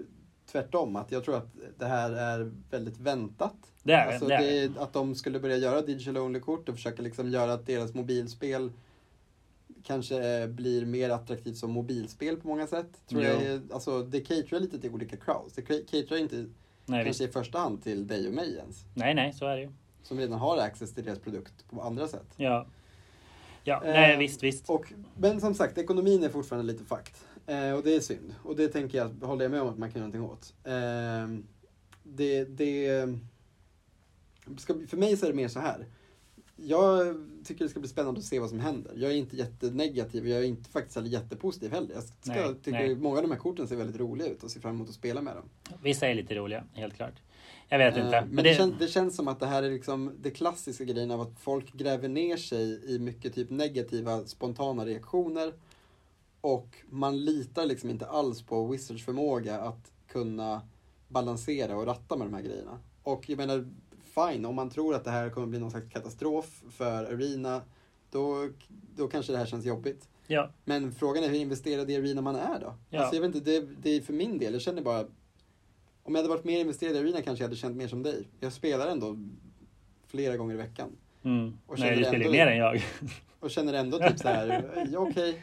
[0.52, 3.56] tvärtom, att jag tror att det här är väldigt väntat.
[3.82, 4.34] Det är alltså det.
[4.34, 4.40] Är.
[4.40, 7.94] det är att de skulle börja göra digital only-kort och försöka liksom göra att deras
[7.94, 8.72] mobilspel
[9.84, 13.06] kanske blir mer attraktivt som mobilspel på många sätt.
[13.08, 13.30] Tror Jo.
[13.30, 15.54] jag alltså, det caterar lite till olika crowds.
[15.54, 16.46] Det caterar inte Nej,
[16.86, 17.20] kanske visst.
[17.20, 18.84] i första hand till dig och mig ens.
[18.94, 19.72] nej, nej, så är det ju.
[20.02, 22.34] Som redan har access till deras produkt på andra sätt.
[22.36, 22.66] Ja,
[23.68, 24.70] ja Eh, nej, visst, visst.
[24.70, 27.26] Och, men som sagt, ekonomin är fortfarande lite fakt.
[27.46, 28.34] Eh, och det är synd.
[28.42, 30.54] Och det tänker jag, håller jag med om att man kan göra någonting åt.
[30.64, 31.44] Eh,
[32.02, 33.08] det, det,
[34.58, 35.86] ska, för mig så är det mer så här.
[36.56, 38.92] Jag tycker det ska bli spännande att se vad som händer.
[38.96, 41.94] Jag är inte jättenegativ och jag är inte faktiskt heller jättepositiv heller.
[41.94, 42.96] Jag ska, Nej, tycker nej.
[42.96, 45.22] många av de här korten ser väldigt roliga ut och ser fram emot att spela
[45.22, 45.48] med dem.
[45.82, 47.14] Vissa är lite roliga, helt klart.
[47.68, 48.26] Jag vet Eh, inte.
[48.30, 51.20] Men det, kän, det känns som att det här är liksom det klassiska grejen av
[51.20, 55.52] att folk gräver ner sig i mycket typ negativa spontana reaktioner.
[56.40, 60.60] Och man litar liksom inte alls på Wizards förmåga att kunna
[61.08, 62.78] balansera och ratta med de här grejerna.
[63.02, 63.68] Och jag menar,
[64.14, 67.62] fine, om man tror att det här kommer bli någon slags katastrof för Arena,
[68.10, 68.48] då,
[68.96, 70.08] då kanske det här känns jobbigt.
[70.26, 72.74] Ja, Men frågan är hur investerad i Arena man är då?
[72.90, 73.00] Ja.
[73.00, 75.04] Alltså jag vet inte, det, det är för min del, jag känner bara
[76.08, 78.28] om jag hade varit mer investerad i Arena kanske jag hade känt mer som dig.
[78.40, 79.18] Jag spelar ändå
[80.06, 80.96] flera gånger i veckan.
[81.24, 81.58] mm.
[81.66, 82.82] Och nej, du spelar ju mer än jag.
[83.40, 85.42] Och känner ändå typ så här, ja, okej,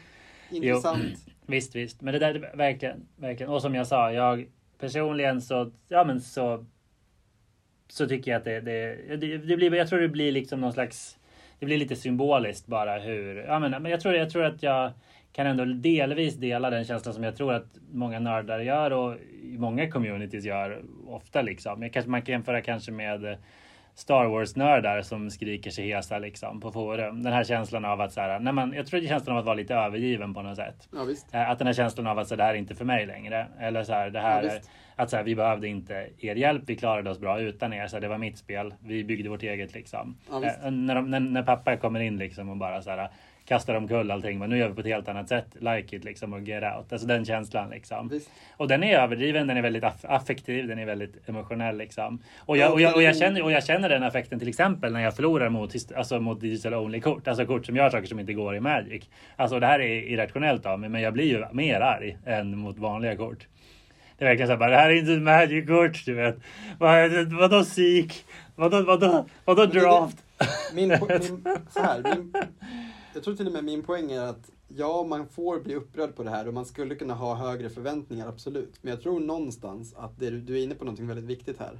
[0.50, 1.26] intressant.
[1.46, 2.02] Visst, visst.
[2.02, 3.52] Men det där är verkligen, verkligen.
[3.52, 4.46] Och som jag sa, jag
[4.78, 6.66] personligen så, ja men så,
[7.88, 10.72] så tycker jag att det, det, det, det blir, jag tror det blir liksom någon
[10.72, 11.18] slags,
[11.58, 14.92] det blir lite symboliskt bara hur, ja men, men jag tror, jag tror att jag
[15.36, 19.90] kan ändå delvis dela den känslan som jag tror att många nördar gör och många
[19.90, 21.82] communities gör ofta liksom.
[21.82, 23.36] Jag kanske, man kan jämföra kanske med
[23.94, 27.22] Star Wars-nördar som skriker sig hesa liksom på forum.
[27.22, 29.40] Den här känslan av att så här, nej men, jag tror det är känslan av
[29.40, 30.88] att vara lite övergiven på något sätt.
[30.92, 31.34] Ja, visst.
[31.34, 33.46] Eh, Att den här känslan av att så, det här är inte för mig längre.
[33.60, 34.50] Eller så här, det här Ja,
[34.96, 36.62] att så här, vi behövde inte er hjälp.
[36.66, 37.86] Vi klarade oss bra utan er.
[37.86, 38.74] Så här, det var mitt spel.
[38.84, 40.16] Vi byggde vårt eget liksom.
[40.30, 40.44] Ja.
[40.44, 43.10] Eh, när, de, när, när pappa kommer in liksom och bara så här
[43.46, 44.38] kastar omkull allting.
[44.38, 45.46] Men nu gör vi på ett helt annat sätt.
[45.58, 46.92] Like it liksom och get out.
[46.92, 48.08] Alltså den känslan liksom.
[48.08, 48.30] visst.
[48.56, 52.22] Och den är överdriven, den är väldigt aff- affektiv, den är väldigt emotionell liksom.
[52.38, 54.92] Och Ja, jag, och jag, och jag, känner, och jag känner den affekten till exempel
[54.92, 57.28] när jag förlorar mot, alltså mot digital only kort.
[57.28, 59.10] Alltså kort som gör saker som inte går i Magic.
[59.36, 62.78] Alltså det här är irrationellt av mig, men jag blir ju mer arg än mot
[62.78, 63.46] vanliga kort.
[64.18, 66.36] Det är verkligen så här, bara, det här är inte ett Magic-kort, du vet.
[66.78, 68.24] Vad, vadå Seek?
[68.54, 70.16] Vadå, vadå, vadå draft?
[70.74, 70.98] Min, min,
[71.70, 72.32] så här, min,
[73.16, 76.22] jag tror till och med min poäng är att ja, man får bli upprörd på
[76.22, 78.74] det här och man skulle kunna ha högre förväntningar, absolut.
[78.82, 81.78] Men jag tror någonstans att det, du- är inne på någonting väldigt viktigt här.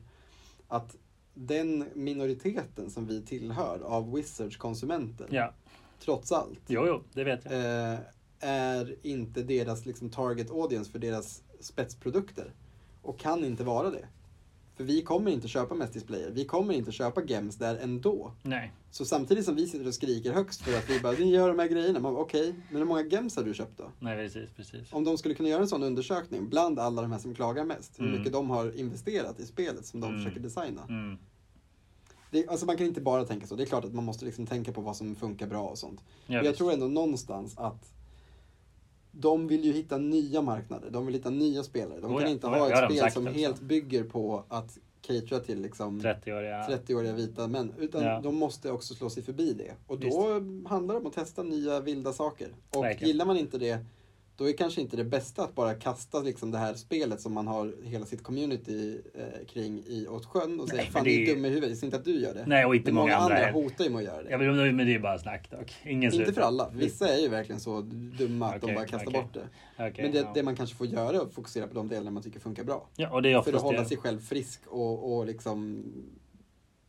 [0.68, 0.96] Att
[1.34, 5.52] den minoriteten som vi tillhör av Wizards konsumenter, Ja,
[6.00, 7.52] trots allt, jo, jo, det vet jag.
[7.92, 7.98] eh,
[8.40, 12.52] är inte deras liksom, target audience för deras spetsprodukter.
[13.02, 14.06] Och kan inte vara det.
[14.76, 16.30] För vi kommer inte köpa mest displayer.
[16.30, 18.32] Vi kommer inte köpa gems där ändå.
[18.42, 21.48] Nej, Så samtidigt som vi sitter och skriker högst för att vi bara, ni gör
[21.48, 22.00] de här grejerna.
[22.00, 23.84] Man Okej, men hur många gems har du köpt då?
[24.00, 24.92] nej precis, precis.
[24.92, 28.00] Om de skulle kunna göra en sån undersökning bland alla de här som klagar mest.
[28.00, 28.18] Hur Mm.
[28.18, 30.18] mycket de har investerat i spelet som de Mm.
[30.24, 30.82] försöker designa.
[30.88, 31.18] Mm.
[32.30, 33.56] Det, alltså man kan inte bara tänka så.
[33.56, 36.00] Det är klart att man måste liksom tänka på vad som funkar bra och sånt.
[36.06, 36.58] Ja, Men jag visst.
[36.58, 37.92] tror ändå någonstans att
[39.18, 40.90] de vill ju hitta nya marknader.
[40.90, 42.00] De vill hitta nya spelare.
[42.00, 43.38] De Oh kan ja, inte oh ja, ha ett spel som också.
[43.38, 46.66] helt bygger på att catera till liksom 30-åriga.
[46.68, 47.72] 30-åriga vita män.
[47.78, 48.20] Utan Ja.
[48.20, 49.72] de måste också slå sig förbi det.
[49.86, 50.32] Och då
[50.68, 52.48] handlar det om att testa nya vilda saker.
[52.70, 53.08] Och Verkligen.
[53.08, 53.78] gillar man inte det,
[54.36, 57.46] då är kanske inte det bästa att bara kasta liksom det här spelet som man
[57.46, 61.26] har hela sitt community eh, kring i åt sjön och säga Nej, fan ni är
[61.26, 62.44] det- dumma i huvudet, det är inte att du gör det.
[62.46, 63.52] Nej, och inte men många andra heller.
[63.52, 64.30] hotar ju med att göra det.
[64.30, 65.74] Ja, men, men det är bara snack dock.
[65.84, 67.80] Ingen inte för alla, vissa är ju verkligen så
[68.18, 69.22] dumma att Okej, de bara kastar okej.
[69.22, 69.48] bort det.
[69.88, 70.30] Okej, Men det, ja.
[70.34, 72.88] det man kanske får göra är att fokusera på de delarna man tycker funkar bra.
[72.96, 73.88] ja, och det är För att hålla det.
[73.88, 75.84] sig själv frisk och, och liksom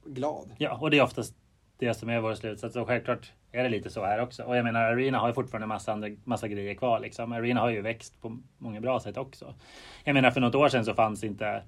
[0.06, 0.52] glad.
[0.57, 1.34] Ja, och det är oftast
[1.77, 2.75] det som är vår slutsats.
[2.75, 4.43] Och självklart är det lite så här också.
[4.43, 6.99] Och jag menar, Arena har ju fortfarande massa, andra, massa grejer kvar.
[6.99, 7.31] Liksom.
[7.31, 9.53] Arena har ju växt på många bra sätt också.
[10.03, 11.61] Jag menar, för något år sedan så fanns inte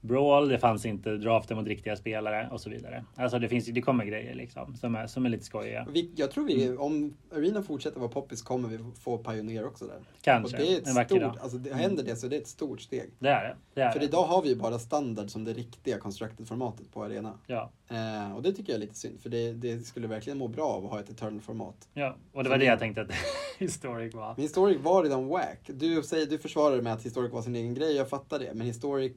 [0.00, 3.04] Brawl, det fanns inte draften mot riktiga spelare och så vidare.
[3.14, 5.86] Alltså det, finns, det kommer grejer liksom som är, som är lite skojiga.
[5.90, 6.80] Vi, jag tror vi, Mm.
[6.80, 9.98] om Arena fortsätter vara poppis kommer vi få Pioneer också där.
[10.22, 10.56] Kanske.
[10.56, 11.38] Och det är ett en vacker stort, dag.
[11.40, 13.10] alltså det, händer det så det är ett stort steg.
[13.18, 13.56] Det är det.
[13.74, 14.04] det, är För det.
[14.06, 17.32] idag har vi ju bara standard som det riktiga constructed-formatet på Arena.
[17.46, 20.48] Ja, Eh, och det tycker jag är lite synd, för det, det skulle verkligen må
[20.48, 21.88] bra av att ha ett eternal-format.
[21.94, 23.10] ja, och det var det det- jag tänkte att
[23.58, 24.26] Historic var.
[24.36, 25.60] Men Historic var redan wack.
[25.66, 28.50] Du, säger, du försvarar med att Historic var sin egen grej, jag fattar det.
[28.54, 29.12] Men Historic,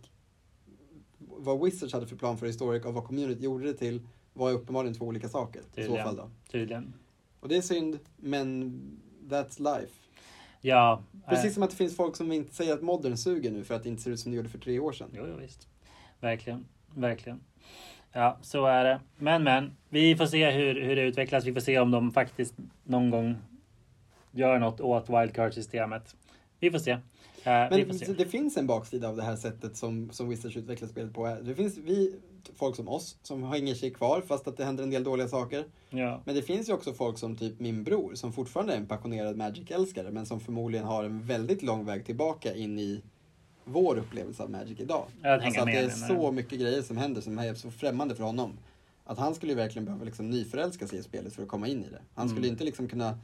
[1.20, 4.02] vad Wizards hade för plan för Historic och vad community gjorde det till
[4.34, 5.60] var uppenbarligen två olika saker.
[5.60, 6.04] I så Tydligen.
[6.06, 6.30] fall då.
[6.52, 6.94] Tydligen.
[7.40, 8.80] Och det är synd, men
[9.30, 9.94] that's life.
[10.62, 11.04] Ja.
[11.24, 13.76] eh, Precis som att det finns folk som inte säger att modern suger nu för
[13.76, 15.10] att det inte ser ut som det gjorde för tre år sedan.
[15.14, 15.68] Jo, jo, visst.
[16.20, 16.66] Verkligen.
[16.96, 17.40] Verkligen.
[18.12, 19.00] Ja, så är det.
[19.18, 19.72] Men, men.
[19.90, 21.46] Vi får se hur, hur det utvecklas.
[21.46, 23.36] Vi får se om de faktiskt någon gång
[24.32, 26.16] gör något åt wildcard-systemet.
[26.60, 26.98] Vi får se.
[27.44, 27.68] Eh.
[27.70, 31.38] Men det finns en baksida av det här sättet som, som Wizards utvecklar spelet på.
[31.42, 32.16] Det finns vi,
[32.56, 35.66] folk som oss, som hänger sig kvar fast att det händer en del dåliga saker.
[35.90, 38.86] Ja, Men det finns ju också folk som typ min bror, som fortfarande är en
[38.88, 43.02] passionerad Magic-älskare, men som förmodligen har en väldigt lång väg tillbaka in i
[43.64, 45.06] vår upplevelse av Magic idag.
[45.24, 48.24] Att alltså att det är så mycket grejer som händer som är så främmande för
[48.24, 48.58] honom.
[49.06, 51.84] Att han skulle ju verkligen behöva liksom nyförälska sig i spelet för att komma in
[51.84, 52.02] i det.
[52.14, 52.52] Han skulle Mm.
[52.54, 53.20] inte liksom kunna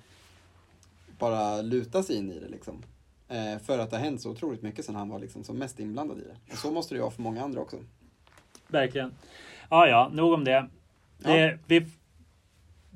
[1.20, 2.84] bara luta sig in i det liksom.
[3.30, 5.80] Eh, för att det har hänt så otroligt mycket sedan han var liksom som mest
[5.80, 6.52] inblandad i det.
[6.54, 7.78] Och så måste det ju vara för många andra också.
[8.68, 9.12] verkligen.
[9.70, 10.68] Ja, ja, nog om det.
[11.18, 11.86] det vi,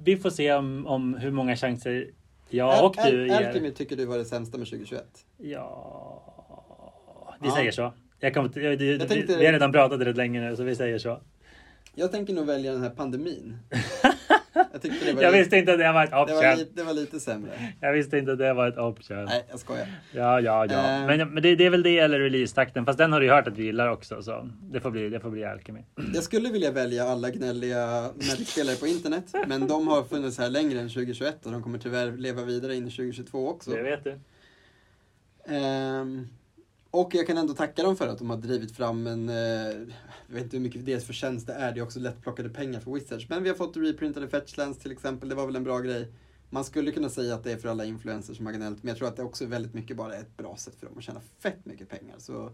[0.04, 2.12] vi får se om, om hur många chanser
[2.50, 3.48] jag och du ger.
[3.48, 5.26] Ultimate tycker du var det sämsta med 2021.
[5.38, 7.56] Ja, vi Ja.
[7.56, 7.94] säger så.
[8.20, 10.76] Jag kommer, inte- jag, jag, tänkte- Vi har redan pratat rätt länge nu, så vi
[10.76, 11.22] säger så.
[11.96, 13.58] Jag tänker nog välja den här pandemin.
[14.72, 16.56] Jag tyckte det var, Jag lite, visste inte att det var ett det var, option.
[16.58, 17.52] lite, det var lite sämre.
[17.82, 19.26] Jag visste inte att det var ett option.
[19.26, 19.88] Nej, jag skojar.
[20.12, 21.00] Ja, ja, ja.
[21.00, 21.06] Eh.
[21.08, 22.86] Men, men det, det är väl det eller releasetakten.
[22.86, 24.22] Fast den har du ju hört att vi gillar också.
[24.22, 25.80] Så det får bli, det får bli Alchemy.
[26.14, 30.80] Jag skulle vilja välja alla gnälliga Magic-spelare på internet, men de har funnits här längre
[30.80, 33.72] än 2021 och de kommer tyvärr leva vidare in i 2022 också.
[33.72, 34.20] Det vet du.
[35.56, 36.28] Ehm,
[36.92, 39.76] och jag kan ändå tacka dem för att de har drivit fram en, eh,
[40.30, 42.92] jag vet inte hur mycket deras förtjänst det är, det är också lättplockade pengar för
[42.92, 43.30] Wizards.
[43.30, 46.12] Men vi har fått reprintade Fetchlands till exempel, det var väl en bra grej.
[46.50, 48.98] Man skulle kunna säga att det är för alla influencers som har gnällt, men jag
[48.98, 51.22] tror att det också är väldigt mycket bara ett bra sätt för dem att tjäna
[51.40, 52.16] fett mycket pengar.
[52.18, 52.52] Så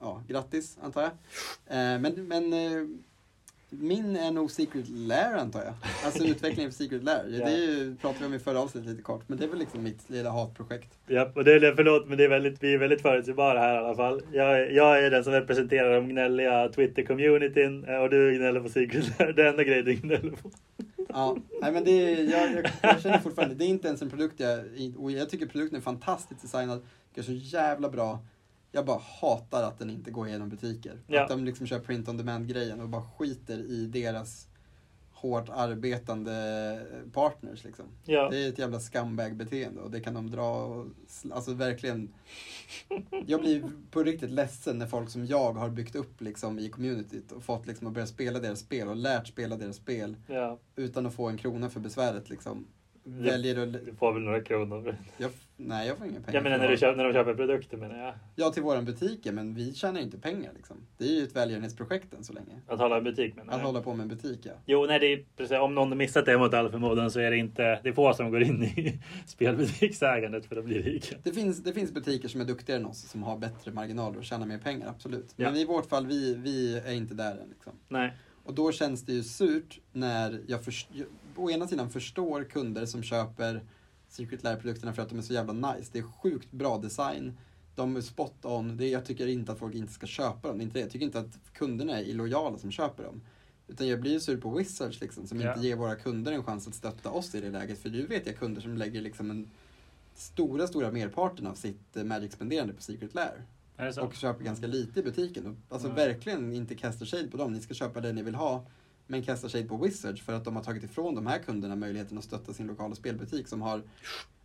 [0.00, 1.10] ja, grattis antar jag.
[1.66, 2.88] Eh, men men eh,
[3.80, 5.74] min är nog Secret Lair antar jag.
[6.04, 7.24] Alltså utvecklingen för Secret Lair.
[7.28, 7.44] Ja.
[7.46, 9.58] Det är ju, pratade vi om i förra avsnittet lite kort, men det är väl
[9.58, 10.98] liksom mitt lilla hatprojekt.
[11.06, 13.78] Ja, och det är, förlåt, men det är väldigt, vi är väldigt förutsägbara här i
[13.78, 14.22] alla fall.
[14.32, 19.18] Jag, jag är den som representerar de gnälliga Twitter-communityn eh, och du gnäller på Secret
[19.18, 19.32] Lair.
[19.32, 20.50] Det enda grejen du gnäller på.
[21.08, 24.10] Ja, nej men det är, jag, jag, jag känner fortfarande, det är inte ens en
[24.10, 24.60] produkt jag,
[24.96, 26.82] och jag tycker produkten är fantastiskt designad,
[27.14, 28.18] det är så jävla bra.
[28.72, 31.00] Jag bara hatar att den inte går igenom butiker.
[31.06, 31.22] Ja.
[31.22, 34.48] Att de liksom kör print on demand grejen och bara skiter i deras
[35.22, 37.84] hårt arbetande partners liksom.
[38.04, 38.28] Ja.
[38.30, 40.86] Det är ett jävla scumbag-beteende och det kan de dra och,
[41.32, 42.14] alltså verkligen.
[43.26, 47.32] Jag blir på riktigt ledsen när folk som jag har byggt upp liksom i communityt
[47.32, 51.06] och fått liksom att börja spela deras spel och lärt spela deras spel Ja, utan
[51.06, 52.66] att få en krona för besväret liksom.
[53.04, 53.72] Väljer att...
[53.72, 54.96] du får väl några kronor.
[55.16, 55.30] Jag,
[55.66, 56.34] nej, jag får inga pengar.
[56.34, 58.14] Jag menar för när, du köper, när de köper produkter menar jag.
[58.36, 60.76] Ja, till våran butik, men vi tjänar inte pengar liksom.
[60.98, 62.60] Det är ju ett välgörenhetsprojekt än så länge.
[62.66, 64.52] Att hålla en butik menar Att hålla på med en butik, ja.
[64.66, 67.30] Jo, nej, det är precis, om någon har missat det mot all förmodan så är
[67.30, 71.16] det inte, det är få som går in i spelbutiksägandet för att bli rika.
[71.22, 74.24] Det finns, det finns butiker som är duktigare än oss, som har bättre marginaler och
[74.24, 75.34] tjänar mer pengar, absolut.
[75.36, 75.50] Ja.
[75.50, 77.48] Men i vårt fall, vi, vi är inte där än.
[77.48, 77.72] Liksom.
[77.88, 78.12] Nej,
[78.44, 81.06] Och då känns det ju surt när jag, jag
[81.36, 83.60] å ena sidan förstår kunder som köper
[84.12, 85.90] Secret Lair-produkterna för att de är så jävla nice.
[85.92, 87.38] Det är sjukt bra design.
[87.74, 88.76] De är spot on.
[88.76, 90.60] Det, jag tycker inte att folk inte ska köpa dem.
[90.60, 90.80] Inte det.
[90.80, 93.20] Jag tycker inte att kunderna är illojala som köper dem.
[93.68, 95.54] Utan jag blir ju sur på Wizards liksom, som Ja.
[95.54, 97.78] inte ger våra kunder en chans att stötta oss i det läget.
[97.78, 99.50] För nu vet jag kunder som lägger liksom en
[100.14, 103.42] stora, stora merparten av sitt eh, Magic-spenderande på Secret Lair.
[104.04, 105.56] Och köper ganska lite i butiken.
[105.68, 105.96] Alltså Mm.
[105.96, 107.52] verkligen inte kasta shade på dem.
[107.52, 108.66] Ni ska köpa det ni vill ha.
[109.06, 112.18] Men kasta shade på Wizards för att de har tagit ifrån de här kunderna möjligheten
[112.18, 113.82] att stötta sin lokala spelbutik som har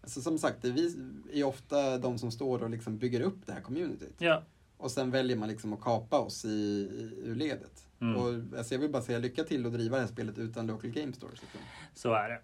[0.02, 0.94] Alltså, som sagt, det är vi
[1.34, 4.16] är ofta de som står och liksom bygger upp det här communityt.
[4.18, 4.44] Ja.
[4.78, 7.88] Och sen väljer man liksom att kapa oss i, i, ur ledet.
[8.02, 8.16] Mm.
[8.16, 10.92] Och, alltså jag vill bara säga lycka till att driva det här spelet utan local
[10.92, 11.42] game stores.
[11.42, 11.60] Liksom.
[11.94, 12.42] Så är det.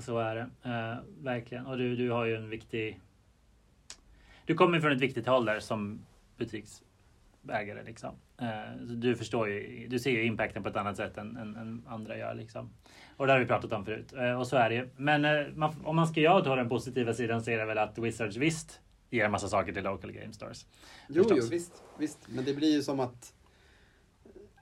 [0.02, 0.50] Så är det.
[0.62, 1.66] Eh, verkligen.
[1.66, 3.00] Och du, du har ju en viktig...
[4.46, 6.00] Du kommer från ett viktigt håll där som
[7.44, 8.14] butiksägare liksom.
[8.40, 11.84] Eh, du förstår ju, du ser ju impacten på ett annat sätt än, än, än
[11.86, 12.70] andra gör liksom.
[13.16, 14.12] Och det har vi pratat om förut.
[14.12, 14.88] Eh, och så är det ju.
[14.96, 17.78] Men eh, man, om man ska göra ta den positiva sidan så är det väl
[17.78, 18.80] att Wizards visst
[19.10, 20.66] ger en massa saker till local game stores.
[21.08, 21.38] Jo, Förstås.
[21.42, 22.28] jo, visst, visst.
[22.28, 23.32] Men det blir ju som att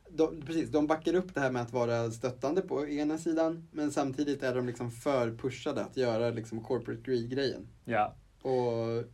[0.08, 3.90] de, precis, de backar upp det här med att vara stöttande på ena sidan men
[3.90, 7.68] samtidigt är de liksom för pushade att göra liksom corporate greed-grejen.
[7.84, 9.04] Ja, Och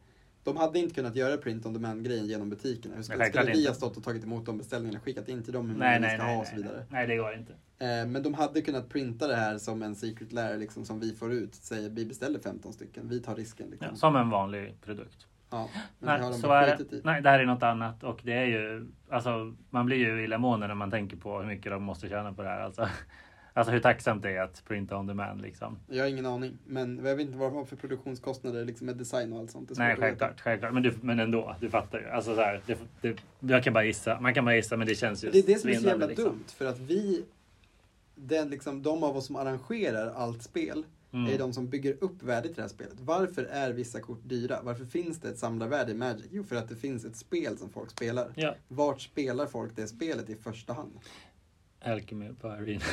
[0.44, 2.94] de hade inte kunnat göra print on demand-grejen genom butikerna.
[2.97, 5.52] Hur skulle, Nej, skulle vi ha stått och tagit emot de beställningarna, skickat in till
[5.52, 6.85] dem hur nej, nej, vi ska nej, ha nej, och så vidare.
[6.90, 7.52] nej, det går inte.
[7.52, 11.15] Eh, Men de hade kunnat printa det här som en secret lair liksom, som vi
[11.15, 11.55] får ut.
[11.55, 13.70] Säger vi beställer 15 stycken, vi tar risken.
[13.70, 13.89] Liksom.
[13.90, 15.27] Ja, som en vanlig produkt.
[15.51, 16.97] Ja, men det har Nej, de så är det.
[16.97, 17.01] i.
[17.05, 20.66] Nej, det här är något annat och det är ju alltså man blir ju illamående
[20.66, 22.60] när man tänker på hur mycket de måste tjäna på det här.
[22.60, 22.89] Alltså,
[23.59, 25.79] alltså hur tacksamt det är att printa on demand liksom.
[25.87, 28.97] Jag har ingen aning, men jag vet inte vad de har för produktionskostnader liksom med
[28.97, 29.71] design och allt sånt.
[29.77, 30.75] Nej, självklart, självklart.
[30.75, 32.09] Men, du, men ändå, du fattar ju.
[32.09, 34.21] Alltså så här, det, det, jag kan bara gissa.
[34.21, 36.07] Man kan bara gissa, men det känns ju Det är det som är så jävla
[36.07, 36.25] liksom.
[36.25, 37.25] dumt, för att vi,
[38.15, 41.35] den, liksom, de av oss som arrangerar allt spel, Mm.
[41.35, 42.95] är de som bygger upp värdet i det här spelet.
[43.01, 44.59] Varför är vissa kort dyra?
[44.63, 46.27] Varför finns det ett samlarvärde i Magic?
[46.31, 48.29] Jo, för att det finns ett spel som folk spelar.
[48.35, 50.93] Ja, Vart spelar folk det spelet i första hand?
[51.81, 52.85] Alchemy på Arena.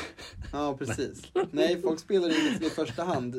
[0.51, 1.21] Ja, precis.
[1.51, 3.35] Nej, folk spelar det liksom i första hand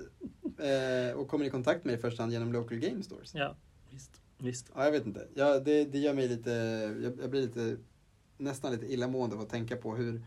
[0.58, 3.34] eh, och kommer i kontakt med i första hand genom local game stores.
[3.34, 3.56] Ja,
[3.90, 4.20] visst.
[4.38, 4.70] visst.
[4.74, 5.28] Ja, jag vet inte.
[5.34, 6.50] Ja, det, det gör mig lite,
[7.02, 7.76] jag, jag blir lite,
[8.38, 10.22] nästan lite illamående av att tänka på hur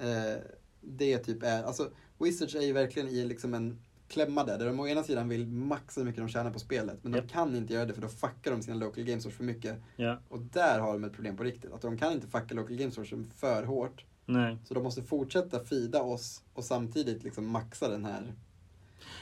[0.00, 0.36] eh,
[0.80, 1.62] det typ är.
[1.62, 3.78] Alltså, Wizards är ju verkligen i liksom en
[4.08, 6.98] klämma där, där de å ena sidan vill maxa hur mycket de tjänar på spelet,
[7.02, 7.22] men Japp.
[7.28, 9.76] de kan inte göra det för då fuckar de sina local game stores för mycket.
[9.96, 12.76] Ja, Och där har de ett problem på riktigt, att de kan inte fucka local
[12.76, 14.04] game stores för hårt.
[14.26, 14.56] Nej.
[14.64, 18.32] Så de måste fortsätta fida oss och samtidigt liksom maxa den här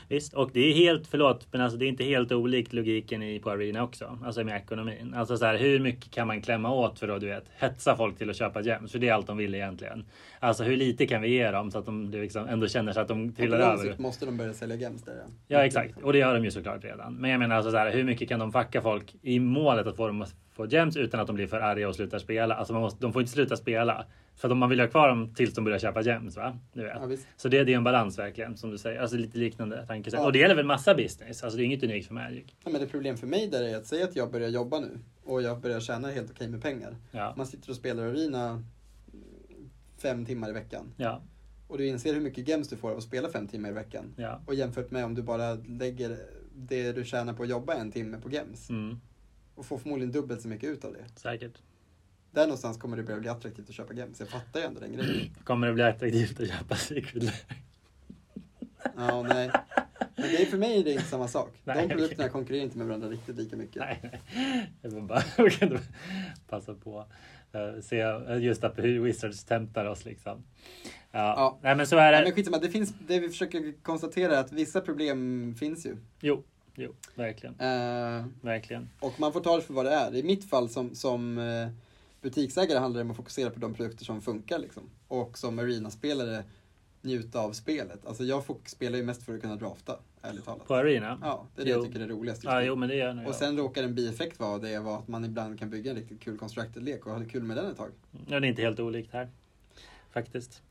[0.09, 3.39] Visst, och det är helt, förlåt, men alltså det är inte helt olikt logiken i
[3.39, 4.19] på Arena också.
[4.25, 5.15] Alltså med ekonomin.
[5.15, 8.19] Alltså så här, hur mycket kan man klämma åt för att du vet, hetsa folk
[8.19, 8.93] till att köpa gems?
[8.93, 10.05] För det är allt de vill egentligen.
[10.41, 13.09] Alltså hur lite kan vi ge dem så att de liksom ändå känner sig att
[13.09, 13.95] de trillar över?
[13.99, 15.33] måste de börja sälja gems där ja.
[15.49, 17.15] Ja exakt, och det gör de ju såklart redan.
[17.15, 19.97] Men jag menar alltså så här, hur mycket kan de fucka folk i målet att
[19.97, 22.55] få dem att få gems utan att de blir för arga och slutar spela?
[22.55, 24.05] Alltså man måste, de får inte sluta spela.
[24.37, 26.59] För att man vill ha kvar dem tills de börjar köpa gems va?
[26.73, 26.93] Du vet.
[27.01, 27.17] ja.
[27.37, 29.01] Så det, det är en balans verkligen som du säger.
[29.01, 30.21] Alltså lite liknande tankesätt.
[30.21, 30.27] Ja.
[30.27, 31.43] Och det gäller väl massa business.
[31.43, 32.45] Alltså det är inget unikt för Magic.
[32.65, 34.99] Ja, men det problem för mig där är att säga att jag börjar jobba nu
[35.25, 36.97] och jag börjar tjäna helt okej med pengar.
[37.11, 37.35] Ja.
[37.37, 38.63] Man sitter och spelar arena
[39.99, 41.23] fem timmar i veckan Ja.
[41.69, 44.15] och du inser hur mycket gems du får av att spela fem timmar i veckan.
[44.17, 44.41] Ja.
[44.47, 46.17] Och jämfört med om du bara lägger
[46.55, 49.01] det du tjänar på att jobba en timme på gems Mm.
[49.55, 51.05] och får förmodligen dubbelt så mycket ut av det.
[51.21, 51.53] Säkert.
[52.33, 54.21] Där någonstans kommer det börja bli attraktivt att köpa gems.
[54.21, 55.31] Jag fattar ju ändå den grejen.
[55.45, 57.35] Kommer det bli attraktivt att köpa Secret Lair?
[58.97, 59.51] Ja, nej.
[60.17, 61.51] Men det är för mig är det inte samma sak.
[61.65, 63.77] Nej, De produkterna konkurrerar inte med varandra riktigt lika mycket.
[63.77, 64.21] Nej, nej.
[64.83, 65.23] Jag vill bara
[66.49, 66.99] passa på
[67.55, 67.97] uh, se
[68.41, 70.43] just att hur Wizards temptar oss liksom.
[71.13, 71.59] Ja, Ja.
[71.63, 72.23] nej men så är det.
[72.23, 75.97] men skitsamma, det, finns, det vi försöker konstatera är att vissa problem finns ju.
[76.21, 76.45] Jo,
[76.75, 78.89] jo, verkligen, Eh, verkligen.
[79.01, 80.15] och man får ta det för vad det är.
[80.15, 81.69] I mitt fall som, som eh,
[82.21, 84.59] butiksägare handlar det om att fokusera på de produkter som funkar.
[84.59, 84.91] Liksom.
[85.09, 86.45] Och som arenaspelare
[87.03, 88.07] njuta av spelet.
[88.07, 90.67] Alltså jag spelar ju mest för att kunna drafta, ärligt talat.
[90.67, 91.19] På Arena?
[91.23, 91.77] Ja, det är det Jo.
[91.77, 92.63] jag tycker är roligast nu.
[92.65, 95.25] jo men det gör nog Och sen råkar en bieffekt vara det var att man
[95.25, 97.91] ibland kan bygga en riktigt kul constructed-lek och ha kul med den ett tag.
[98.27, 99.29] Ja, det är inte helt olikt här.
[100.11, 100.63] Faktiskt.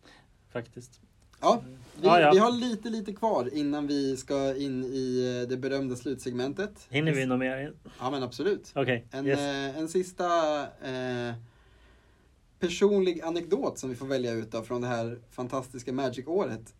[0.49, 1.01] Faktiskt.
[1.39, 1.61] Ja,
[1.95, 2.31] vi, Ja, ja.
[2.31, 6.87] vi har lite, lite kvar innan vi ska in i eh, det berömda slutsegmentet.
[6.89, 7.73] Hinner vi något mer?
[7.99, 8.71] Ja, men absolut.
[8.75, 9.39] Okej, En, yes.
[9.39, 11.33] eh, en sista eh,
[12.59, 16.73] personlig anekdot som vi får välja ut av från det här fantastiska Magic-året.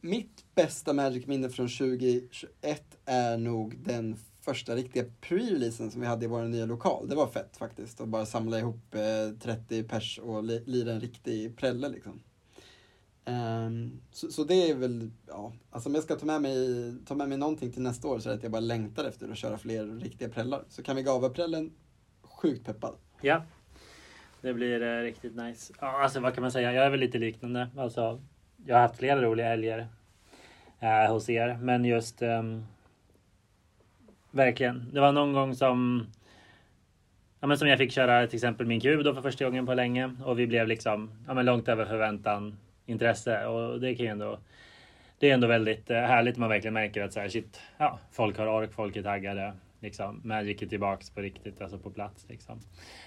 [0.00, 6.28] Mitt bästa Magic-minne från 2021 är nog den första riktiga pre-releasen som vi hade i
[6.28, 7.08] vår nya lokal.
[7.08, 11.00] Det var fett faktiskt, att bara samla ihop eh, 30 pers och li- lira en
[11.00, 12.20] riktig prälle liksom.
[13.28, 17.14] Um, så, så det är väl, ja, alltså om jag ska ta med, mig, ta
[17.14, 19.38] med mig någonting till nästa år så är det att jag bara längtar efter att
[19.38, 20.64] köra fler riktiga prällar.
[20.68, 21.72] Så kan vi gava prällen,
[22.22, 22.94] sjukt peppad.
[23.20, 23.42] Ja.
[24.40, 25.72] Det blir eh, riktigt nice.
[25.80, 26.72] Ja, alltså vad kan man säga?
[26.72, 27.68] Jag är väl lite liknande.
[27.76, 28.20] Alltså,
[28.66, 29.88] jag har haft flera roliga helger
[30.80, 32.64] eh, hos er, men just ehm,
[34.30, 34.90] verkligen.
[34.92, 36.06] Det var någon gång som
[37.40, 39.74] Ja, men som jag fick köra till exempel min kub då för första gången på
[39.74, 42.56] länge och vi blev liksom ja, men långt över förväntan
[42.86, 44.38] intresse och det kan ju ändå
[45.18, 46.36] det är ändå väldigt eh, härligt.
[46.36, 49.52] Man verkligen märker att så här, shit, ja, folk har ork, folk är taggade.
[49.80, 50.20] Liksom.
[50.24, 52.26] Magic är tillbaks på riktigt, alltså på plats.
[52.28, 52.60] Liksom.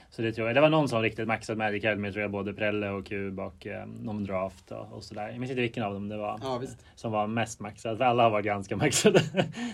[0.10, 0.56] Så det tror jag.
[0.56, 3.68] Det var någon som riktigt maxat Magic Academy, tror jag, både Prelle och Cube och
[3.68, 5.30] eh, någon draft och, och sådär.
[5.30, 6.62] Jag minns inte vilken av dem det var Ja,
[6.96, 7.98] som var mest maxad.
[7.98, 9.22] För alla har varit ganska maxade.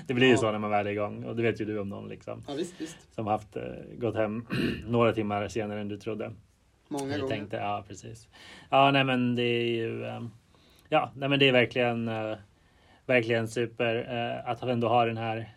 [0.08, 0.38] det blir ju Ja.
[0.38, 2.44] så när man väl är igång och det vet ju du om någon liksom.
[2.48, 3.14] Ja, visst, visst.
[3.16, 3.64] Som haft eh,
[3.98, 4.46] gått hem
[4.88, 6.32] några timmar senare än du trodde.
[7.00, 7.36] Många gånger.
[7.36, 8.28] tänkte, ja precis.
[8.70, 10.06] Ja, nej men det är ju.
[10.06, 10.22] eh,
[10.90, 12.08] Ja, nej men det är verkligen.
[12.08, 12.36] eh,
[13.08, 15.54] Verkligen super eh, att ändå ha den här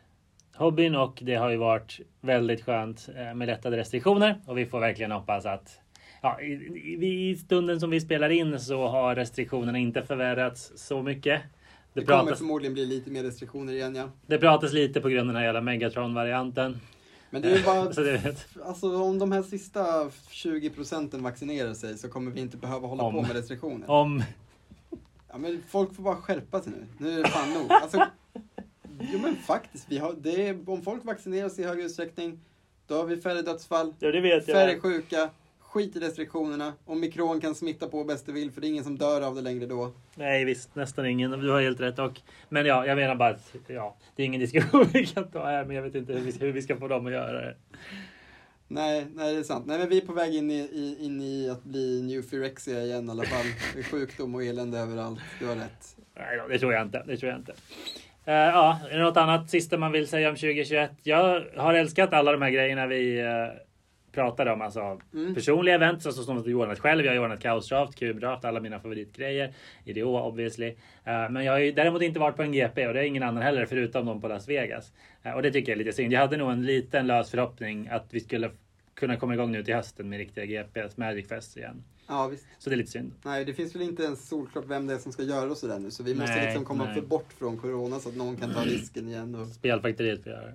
[0.55, 4.81] hobbyn och det har ju varit väldigt skönt eh, med lättade restriktioner och vi får
[4.81, 5.81] verkligen hoppas att
[6.23, 11.43] Ja, i, i, stunden som vi spelar in så har restriktionerna inte förvärrats så mycket.
[11.95, 14.09] Det, Det kommer pratas, förmodligen bli lite mer restriktioner igen, ja.
[14.27, 16.81] det pratas lite på grund av den här jävla Megatron-varianten.
[17.31, 17.93] Men det är bara...
[17.93, 18.47] Så det.
[18.65, 23.03] Alltså om de här sista 20 procenten vaccinerar sig så kommer vi inte behöva hålla
[23.03, 23.15] Om.
[23.15, 23.91] på med restriktioner.
[23.91, 24.23] Om
[25.31, 26.87] Ja, men folk får bara skärpa sig nu.
[26.99, 27.73] Nu är det fan nog.
[27.73, 28.07] Alltså,
[29.01, 32.41] jo men faktiskt, vi har, det är, om folk vaccinerar sig i högre utsträckning,
[32.87, 34.83] då har vi färre dödsfall, Ja, det vet färre jag.
[34.83, 35.31] sjuka,
[35.69, 36.73] skit i restriktionerna.
[36.85, 39.41] Omikron kan smitta på bäst det vill, för det är ingen som dör av det
[39.41, 39.93] längre då.
[40.15, 41.31] Nej visst, nästan ingen.
[41.31, 41.99] Du har helt rätt.
[41.99, 45.47] Och, men ja, jag menar bara att ja, det är ingen diskussion vi kan ta
[45.47, 47.57] här, men jag vet inte hur vi, hur vi ska få dem att göra det.
[48.69, 49.67] Nej, nej det är sant.
[49.67, 52.83] Nej men vi är på väg in i, i, in i att bli new Phyrexia
[52.85, 53.47] igen i alla fall.
[53.77, 55.21] Är sjukdom och elände överallt.
[55.41, 55.97] Du har rätt.
[56.17, 57.03] Nej, det tror jag inte.
[57.07, 57.53] Det tror jag inte.
[58.25, 60.91] Eh, ja, är det något annat sista man vill säga om 2021?
[61.03, 63.29] Jag har älskat alla de här grejerna vi uh,
[64.19, 64.63] pratade om.
[64.63, 65.35] Alltså Mm.
[65.35, 67.05] personliga events, alltså som du ordnat själv.
[67.05, 69.55] Jag har ordnat kaosdraft, kubdraft, alla mina favoritgrejer.
[69.85, 70.67] IDO obviously.
[71.05, 73.23] Eh, men jag har ju däremot inte varit på en GP och det är ingen
[73.23, 74.93] annan heller förutom de på Las Vegas.
[75.23, 76.13] Eh, och det tycker jag är lite synd.
[76.13, 78.51] Jag hade nog en liten lös förhoppning att vi skulle
[78.95, 81.85] kunna komma igång nu till hösten med riktiga GPs Magic Fest igen.
[82.09, 82.47] Ja visst.
[82.59, 83.13] Så det är lite synd.
[83.25, 85.79] Nej, det finns väl inte ens solklart vem det är som ska göra och sådär
[85.79, 85.91] nu.
[85.91, 86.95] Så vi måste Nej, liksom komma nej.
[86.95, 89.35] för bort från corona så att någon kan ta risken igen.
[89.35, 89.47] Och...
[89.47, 90.55] Spelfaktoriet får göra det.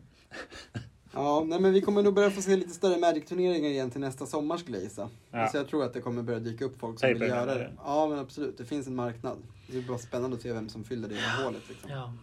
[1.13, 4.25] Ja, nej men vi kommer nog börja få se lite större Magic-turneringar igen till nästa
[4.25, 5.09] sommar skulle jag gissa.
[5.31, 5.47] Ja.
[5.47, 7.71] Så jag tror att det kommer börja dyka upp folk som Paper vill göra det.
[7.85, 8.57] Ja, men absolut.
[8.57, 9.37] Det finns en marknad.
[9.71, 11.61] Det är bara spännande att se vem som fyller det här hålet.
[11.69, 11.89] Liksom.
[11.89, 12.13] Ja.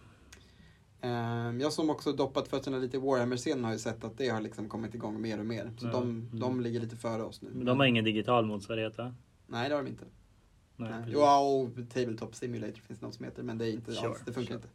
[1.01, 4.41] Ehm, Jag som också doppat fötterna lite i Warhammer-scenen har ju sett att det har
[4.41, 5.71] liksom kommit igång mer och mer.
[5.77, 5.91] Så Ja.
[5.91, 6.29] de, Mm.
[6.39, 7.49] de ligger lite före oss nu.
[7.53, 9.13] Men de har ingen digital motsvarighet va?
[9.47, 10.05] Nej, det har de inte.
[10.77, 11.11] Nej, Nej.
[11.11, 14.19] ja, och Tabletop Simulator finns det något som heter, men det är inte Sure, alls,
[14.25, 14.55] det funkar sure.
[14.55, 14.67] inte.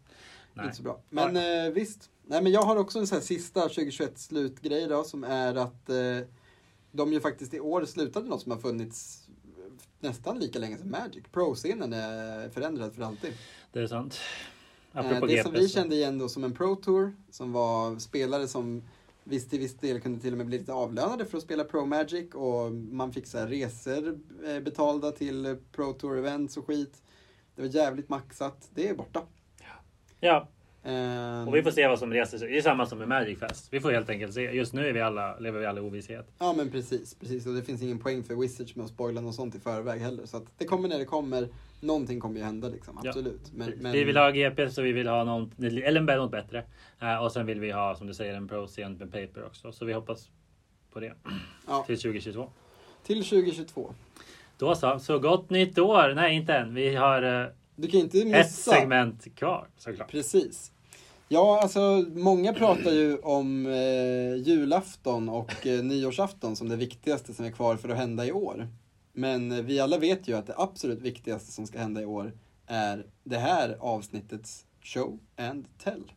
[0.54, 0.64] Nej.
[0.64, 1.00] Inte så bra.
[1.10, 2.10] Men eh, visst.
[2.28, 5.88] Nej, men jag har också en sån här sista 2021 slutgrej då, som är att
[5.88, 6.28] eh,
[6.92, 9.28] de ju faktiskt i år slutade något som har funnits
[10.00, 11.24] nästan lika länge som Magic.
[11.32, 13.32] Pro-scenen är förändrad för alltid.
[13.72, 14.20] Det är sant.
[14.92, 15.42] Eh, Apropå det GP.
[15.42, 18.82] som vi kände igen då som en Pro Tour, som var spelare som
[19.24, 21.84] visst till viss del kunde till och med bli lite avlönade för att spela Pro
[21.84, 27.02] Magic och man fick så här resor eh, betalda till Pro Tour events och skit.
[27.54, 28.68] Det var jävligt maxat.
[28.74, 29.22] Det är borta.
[30.20, 30.48] Ja,
[31.46, 32.48] och vi får se vad som reser sig.
[32.50, 33.68] Det är samma som med Magic Fest.
[33.70, 34.40] Vi får helt enkelt se.
[34.40, 36.30] Just nu är vi alla, lever vi alla i ovisshet.
[36.38, 37.46] Ja men precis, precis.
[37.46, 40.26] Och det finns ingen poäng för Wizards med att spoila något sånt i förväg heller.
[40.26, 41.48] Så att det kommer när det kommer.
[41.80, 43.08] Någonting kommer ju hända liksom, Ja.
[43.10, 43.52] absolut.
[43.54, 46.64] Men, men, Vi vill ha GP så vi vill ha något, eller något bättre.
[47.00, 49.72] Eh, och sen vill vi ha, som du säger, en Pro-scen med Paper också.
[49.72, 50.30] Så vi hoppas
[50.92, 51.14] på det
[51.66, 52.50] ja, till 2022.
[53.02, 53.94] till 2022.
[54.58, 56.14] Då så, så gott nytt år!
[56.14, 56.74] Nej, inte än.
[56.74, 57.46] Vi har eh,
[57.76, 58.38] Du kan inte missa.
[58.38, 60.10] ett segment kvar såklart.
[60.10, 60.72] Precis.
[61.28, 67.44] Ja, alltså många pratar ju om eh, julafton och eh, nyårsafton som det viktigaste som
[67.44, 68.68] är kvar för att hända i år.
[69.12, 72.32] Men eh, vi alla vet ju att det absolut viktigaste som ska hända i år
[72.66, 76.12] är det här avsnittets show and tell.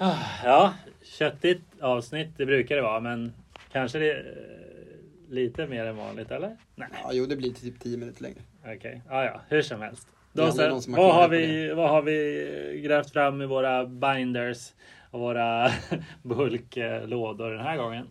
[0.00, 3.32] Ah, Ja, köttigt avsnitt, det brukar det vara, men
[3.72, 6.56] kanske det eh, lite mer än vanligt, eller?
[6.74, 8.38] Nej, Ja, jo, det blir typ 10 minuter längre.
[8.76, 9.02] okej.
[9.08, 10.08] Ja, ja, hur som helst.
[10.36, 14.72] Då så, vad, har vi, vad har vi grävt fram i våra binders
[15.10, 15.70] och våra
[16.22, 18.06] bulklådor den här gången?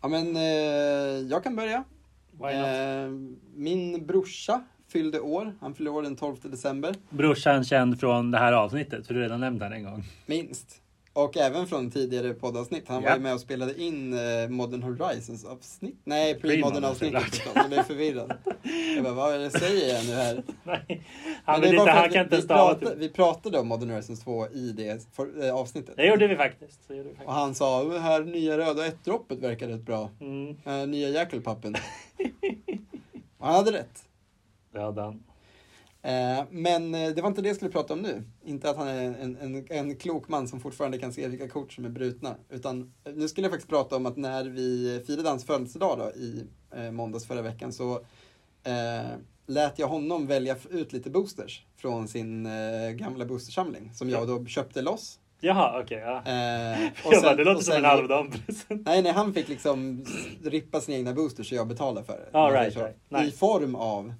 [0.00, 0.42] Ja, men eh,
[1.30, 1.84] jag kan börja.
[2.40, 3.10] Eh,
[3.54, 5.54] min brorsa fyllde år.
[5.60, 6.94] Han fyllde år den 12 december.
[7.10, 10.04] Brorsan känd från det här avsnittet, för du redan nämnt han en gång.
[10.26, 10.82] Minst.
[11.24, 12.88] Och även från tidigare poddavsnitt.
[12.88, 13.16] Han var Ja.
[13.16, 16.00] ju med och spelade in eh, Modern Horizons avsnitt.
[16.04, 17.52] Nej, Pre-modern, avsnittet förstås.
[17.54, 18.32] Jag blev förvirrad.
[18.94, 20.42] Jag bara, vad säger jag nu här?
[20.64, 21.02] Nej,
[21.44, 22.98] han Men det vet var inte, för han att kan inte vi, pratade, till.
[22.98, 25.96] vi pratade om Modern Horizons 2 i det för, äh, avsnittet.
[25.96, 26.80] Det gjorde vi faktiskt.
[26.88, 30.10] Det gjorde vi Och han sa, det här nya röda ett-droppet verkar rätt bra.
[30.20, 31.74] Mm, Äh, nya Jackalpappen.
[33.38, 34.02] Och han hade rätt.
[34.72, 35.22] det hade han.
[36.02, 38.22] Eh, men eh, det var inte det jag skulle prata om nu.
[38.44, 41.72] Inte att han är en, en, en klok man som fortfarande kan se vilka kort
[41.72, 42.34] som är brutna.
[42.50, 46.10] Utan eh, nu skulle jag faktiskt prata om att när vi firade hans födelsedag då,
[46.20, 46.46] i
[46.92, 47.94] måndags förra veckan så
[48.64, 49.06] eh,
[49.46, 54.46] lät jag honom välja ut lite boosters från sin eh, gamla boostersamling som jag då
[54.46, 55.18] köpte loss.
[55.40, 55.98] Jaha, okej.
[55.98, 56.16] ja.
[56.16, 56.90] Eh,
[57.36, 58.86] det låter som en sen- halvdan-present.
[58.86, 60.04] Nej, nej, han fick liksom
[60.44, 62.28] rippa sina egna boosters så jag betalade för det.
[62.32, 62.96] Ah, man right, right.
[63.10, 63.36] I Nice.
[63.36, 64.14] form av,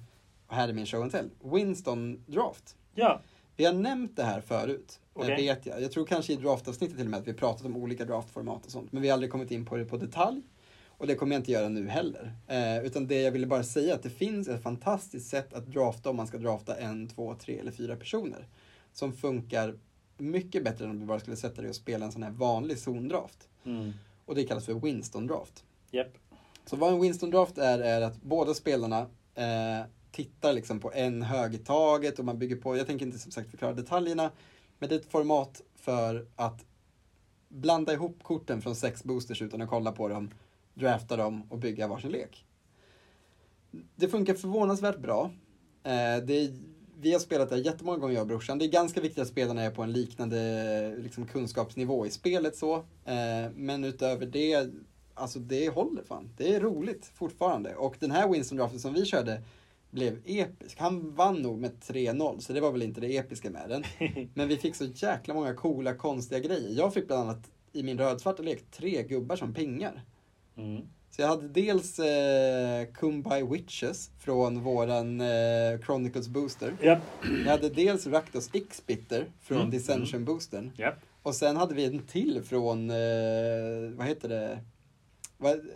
[0.49, 2.75] här är min show and tell, Winston Draft.
[2.95, 3.21] Ja,
[3.55, 5.81] Vi har nämnt det här förut, jag vet jag.
[5.81, 8.71] Jag tror kanske i draftavsnittet till och med att vi pratat om olika draftformat och
[8.71, 8.91] sånt.
[8.91, 10.41] Men vi har aldrig kommit in på det på detalj.
[10.87, 12.33] Och det kommer jag inte göra nu heller.
[12.47, 16.09] Eh, utan det jag ville bara säga att det finns ett fantastiskt sätt att drafta
[16.09, 18.47] om man ska drafta en, två, tre eller fyra personer.
[18.93, 19.75] Som funkar
[20.17, 22.77] mycket bättre än om du bara skulle sätta dig och spela en sån här vanlig
[22.79, 23.49] zondraft.
[23.65, 23.93] mm.
[24.25, 25.63] Och det kallas för Winston Draft.
[25.91, 26.17] Japp.
[26.65, 28.99] Så vad en Winston Draft är, är att båda spelarna
[29.35, 29.81] eh,
[30.11, 33.31] tittar liksom på en hög i taget och man bygger på, jag tänker inte som
[33.31, 34.31] sagt förklara detaljerna,
[34.79, 36.65] men det är ett format för att
[37.49, 40.31] blanda ihop korten från sex boosters utan att kolla på dem,
[40.73, 42.45] drafta dem och bygga varsin lek.
[43.95, 45.31] Det funkar förvånansvärt bra.
[45.83, 46.59] Eh, det är,
[46.99, 48.57] vi har spelat det jättemånga gånger jag och brorsan.
[48.57, 52.75] Det är ganska viktigt att spelarna är på en liknande liksom, kunskapsnivå i spelet så.
[53.05, 54.69] Eh, men utöver det,
[55.13, 56.29] alltså det håller fan.
[56.37, 57.75] Det är roligt fortfarande.
[57.75, 59.41] Och den här Winston Draften som vi körde
[59.91, 60.79] blev episk.
[60.79, 63.83] Han vann nog med 3-0, så det var väl inte det episka med den.
[64.33, 66.69] Men vi fick så jäkla många coola, konstiga grejer.
[66.77, 70.01] Jag fick bland annat i min rödsvarta lek tre gubbar som pingar.
[70.57, 70.81] Mm.
[71.11, 76.77] Så jag hade dels eh, Kumbai Witches från våran eh, Chronicles Booster.
[76.83, 77.01] Japp.
[77.45, 80.71] Jag hade dels Rakdos X-Bitter från Mm, Dissension Boostern.
[80.77, 80.95] Japp.
[81.21, 82.95] Och sen hade vi en till från, eh,
[83.95, 84.59] vad heter det?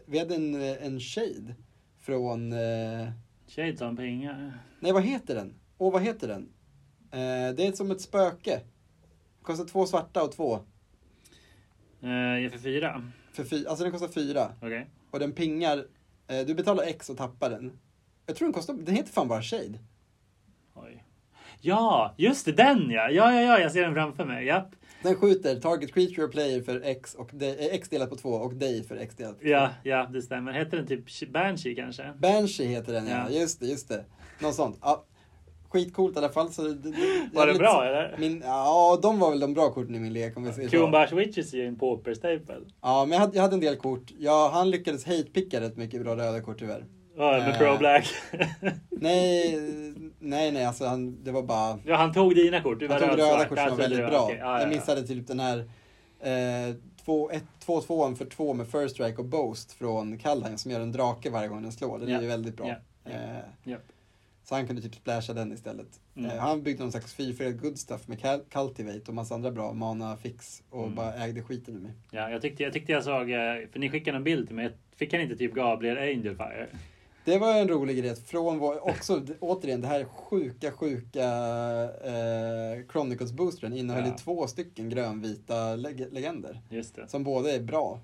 [0.06, 1.56] Vi hade en, eh, en Shade
[2.00, 3.10] från, eh,
[3.56, 4.54] Shades on pingar.
[4.80, 5.54] nej vad heter den?
[5.78, 6.50] Åh, vad heter den?
[7.12, 8.62] Eh, det är som ett spöke.
[9.42, 10.60] Kostar två svarta och två.
[12.42, 13.12] Ge för fyra.
[13.34, 14.52] För fy, alltså den kostar fyra.
[14.62, 14.90] Okej.
[15.12, 15.86] Och den pingar,
[16.28, 17.80] eh, du betalar X och tappar den.
[18.26, 19.80] Jag tror den kostar, den heter fan bara Shade.
[20.74, 21.04] Oj.
[21.60, 23.10] Ja, just det, den ja.
[23.10, 24.46] Ja, ja, ja, jag ser den framför mig.
[24.46, 24.76] Japp.
[25.04, 28.54] Den skjuter target creature player för X, och de, eh, X delat på två och
[28.54, 29.50] dig för X delat på två.
[29.50, 30.52] Ja, ja, det stämmer.
[30.52, 32.14] Heter den typ Banshee kanske?
[32.18, 33.26] Banshee heter den ja.
[33.30, 33.40] Ja.
[33.40, 34.06] just det, just det.
[34.40, 34.78] Något sånt.
[34.82, 35.06] Ja,
[35.70, 36.52] skitcoolt i alla fall.
[36.52, 38.16] Så det, det, Var det bra eller?
[38.20, 40.70] Min, ja, de var väl de bra korten i min lek om vi säger.
[40.70, 42.62] Kumbash Witches är ju en pauper-staple.
[42.82, 44.12] Ja, men jag hade, jag hade en del kort.
[44.20, 46.86] Ja, han lyckades hate-picka rätt mycket bra röda kort tyvärr.
[47.18, 47.58] Ja, med Eh.
[47.58, 48.08] Pro Black.
[48.90, 49.60] Nej,
[50.20, 51.80] nej, nej, alltså han, det var bara...
[51.86, 52.80] ja, han tog dina kort.
[52.80, 54.24] Du var Han tog röda kort som var väldigt det bra.
[54.24, 54.38] okej.
[54.40, 54.76] Ja, ja, Jag ja.
[54.76, 55.58] missade typ den här
[56.20, 56.76] eh,
[57.06, 61.48] 2-2 för 2 med First Strike och Boast från Kaldheim som gör en drake varje
[61.48, 62.00] gång den slår.
[62.00, 62.68] Den är ju väldigt bra.
[63.06, 63.76] Eh.
[64.46, 65.88] Så han kunde typ splasha den istället.
[66.16, 66.32] Mm.
[66.32, 69.74] Eh, han byggde någon slags fyrfärgad good stuff med Cal- Cultivate och massa andra bra
[69.74, 70.96] mana fix och Mm.
[70.96, 71.92] bara ägde skiten ur mig.
[72.12, 73.38] Ja, jag tyckte, jag tyckte jag såg, eh,
[73.72, 74.72] för ni skickade en bild till mig.
[74.96, 76.68] Fick han inte typ Gabriel Angelfire?
[77.26, 81.24] Det var en rolig grej från vår, också återigen det här sjuka, sjuka
[82.04, 84.18] eh, Chronicles boostern innehöll ju Ja.
[84.18, 86.62] två stycken grönvita leg- legender.
[86.70, 87.08] Just det.
[87.08, 88.00] Som båda är bra.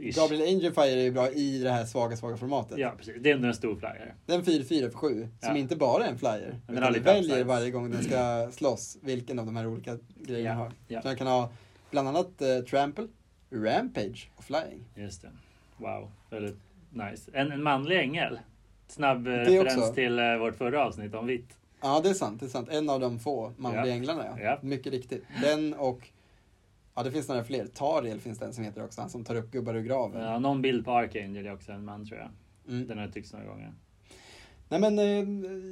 [0.00, 0.16] Ish.
[0.16, 2.78] Gabriel Angelfire är bra i det här svaga, svaga formatet.
[2.78, 3.14] Ja, precis.
[3.20, 4.14] Det är ändå en stor flyer.
[4.26, 5.56] Den 4-4 för 7, som Ja.
[5.56, 6.60] inte bara är en flyer.
[6.66, 7.46] den utan den väljer upsides.
[7.46, 10.72] varje gång den ska slåss vilken av de här olika grejerna Ja, har.
[10.88, 11.02] ja.
[11.02, 11.50] Så den kan ha
[11.90, 13.06] bland annat eh, Trample,
[13.50, 14.84] Rampage och Flying.
[14.94, 15.30] Just det.
[15.76, 16.56] Wow, väldigt
[16.92, 17.30] nice.
[17.34, 18.38] En, en manlig ängel.
[18.88, 19.94] Snabb eh, referens också.
[19.94, 21.58] till eh, vårt förra avsnitt om vitt.
[21.82, 22.40] Ja, det är sant.
[22.40, 22.68] Det är sant.
[22.70, 23.92] En av de få manliga Ja.
[23.92, 24.42] änglarna, ja.
[24.42, 24.58] Ja.
[24.62, 25.24] Mycket riktigt.
[25.42, 26.08] Den och,
[26.94, 27.66] ja det finns några fler.
[27.66, 30.22] Tariel finns det en som heter också, han som tar upp gubbar ur graven.
[30.22, 32.28] Ja, någon bild på Archangel är också en man tror jag.
[32.68, 32.86] Mm.
[32.88, 33.72] Den har jag tyckt några gånger.
[34.68, 35.28] Nej men, eh,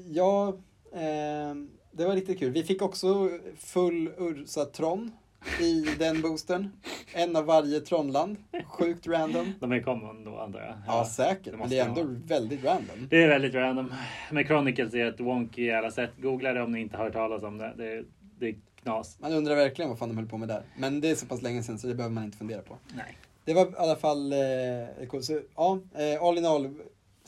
[0.09, 0.49] ja,
[0.93, 1.55] eh,
[1.93, 2.53] det var riktigt kul.
[2.53, 5.13] Vi fick också full Ursa Tron
[5.61, 6.71] i den boostern.
[7.13, 8.37] En av varje Tronland.
[8.67, 9.53] Sjukt random.
[9.61, 10.75] De är common då antar jag.
[10.87, 11.53] Ja, säkert.
[11.53, 13.07] det Men det är ändå väldigt random.
[13.11, 13.95] Det är väldigt random.
[14.31, 16.11] Men Chronicles är ett wonky i alla sätt.
[16.17, 17.75] Googla det om ni inte har hört talas om det.
[17.77, 18.05] Det är,
[18.39, 19.17] det är knas.
[19.21, 20.63] Man undrar verkligen vad fan de höll på med där.
[20.77, 22.79] Men det är så pass länge sedan så det behöver man inte fundera på.
[22.95, 23.17] Nej.
[23.45, 25.25] Det var i alla fall eh, coolt.
[25.25, 26.75] Så, ja, eh, all in all,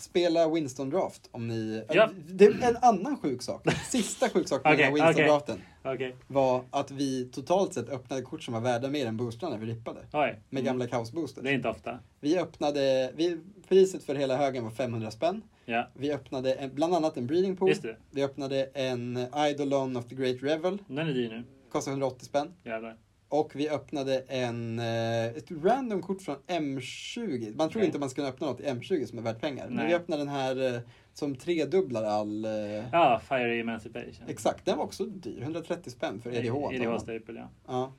[0.03, 1.85] spela Winston Draft om ni...
[1.89, 2.11] Ja.
[2.27, 3.67] Det är en annan sjuk sak.
[3.91, 5.29] Sista sjuk sak med den här Okej, Winston okej.
[5.29, 6.17] Draften Okej.
[6.27, 10.01] var att vi totalt sett öppnade kort som var värda mer än boostrarna vi rippade.
[10.13, 10.41] Oj.
[10.51, 11.45] Med gamla kaosboosters.
[11.45, 11.99] Det är inte ofta.
[12.21, 13.39] Vi öppnade, vi,
[13.69, 15.43] priset för hela högen var 500 spänn.
[15.65, 17.73] Ja, Vi öppnade en, bland annat en breeding pool.
[18.11, 20.79] Vi öppnade en Eidolon of the Great Revel.
[20.87, 21.45] Den är dyr nu.
[21.73, 22.53] Kostade 180 spänn.
[22.65, 22.97] Jävlar.
[23.33, 27.57] Och vi öppnade en, eh, ett random kort från M20.
[27.57, 27.87] Man tror Okej.
[27.87, 29.65] inte man ska kunna öppna något i M20 som är värt pengar.
[29.67, 29.87] Men Nej.
[29.87, 30.81] vi öppnade den här eh,
[31.13, 32.45] som tredubblar all...
[32.45, 32.51] eh,
[32.93, 34.29] Ja, Fiery Emancipation.
[34.29, 35.43] Exakt, den var också dyr.
[35.43, 36.55] 130 spänn för EDH.
[36.55, 37.01] antar EDH man.
[37.01, 37.49] Staple, ja.
[37.67, 37.93] Ja.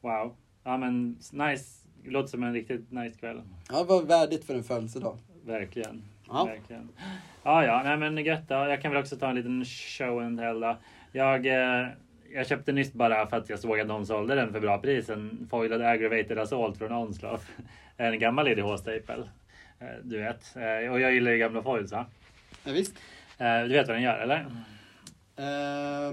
[0.00, 0.34] Wow.
[0.64, 1.86] Ja men nice.
[2.04, 3.42] Låter som en riktigt nice kväll.
[3.70, 5.18] ja, det var värdigt för en födelsedag.
[5.44, 6.02] Verkligen.
[6.28, 6.44] Ja.
[6.44, 6.88] Verkligen.
[7.42, 8.54] Ja, ja, nej men gött då.
[8.54, 10.76] Jag kan väl också ta en liten show and tell då.
[11.12, 11.86] Jag, eh,
[12.34, 15.08] jag köpte nyss bara för att jag såg att någon sålde den för bra pris.
[15.10, 17.42] En foilad aggravated assault från Onslaught.
[18.00, 19.28] En gammal EDH-staple.
[19.80, 20.56] Eh, Du vet.
[20.56, 22.06] Eh, Och jag gillar ju gamla foils va?
[22.64, 22.94] Ja, visst.
[23.38, 24.46] Eh, Du vet vad den gör eller?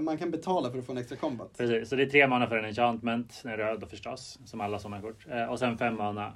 [0.00, 1.58] Man kan betala för att få en extra combat.
[1.58, 4.60] Precis, så det är tre mana för en enchantment, den är röd då förstås, som
[4.60, 5.26] alla sådana kort.
[5.50, 6.32] Och sen fem mana.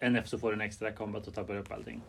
[0.00, 2.00] En F så får du en extra combat och tappar upp allting.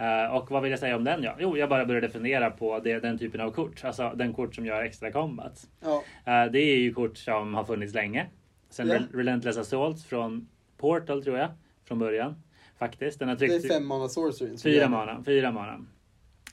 [0.00, 1.22] Eh, och vad vill jag säga om den?
[1.22, 1.36] Ja?
[1.38, 3.84] Jo, jag bara började fundera på det, den typen av kort.
[3.84, 5.66] Alltså den kort som gör extra combat.
[5.80, 8.26] Ja, Eh, det är ju kort som har funnits länge.
[8.70, 8.94] Sen Ja.
[8.94, 11.48] Rel- Relentless Assault från Portal tror jag,
[11.84, 12.42] från början.
[12.78, 13.18] Faktiskt.
[13.18, 14.56] Den har det tryckt är fem mana sorcery.
[14.58, 14.88] Fyra det.
[14.88, 15.84] mana, fyra mana.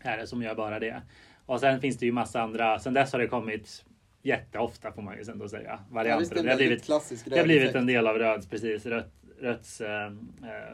[0.02, 1.02] Är det som gör bara det.
[1.45, 2.80] Och sen finns det ju massa andra.
[2.80, 3.86] Sen dess har det kommit
[4.24, 5.64] jätteofta får man ju ändå säga.
[5.69, 6.36] Ja, Varianter.
[6.36, 8.86] det är det, har blivit, klassisk det har blivit en del av Röds, precis.
[8.86, 10.11] Rött, Röds, eh, eh,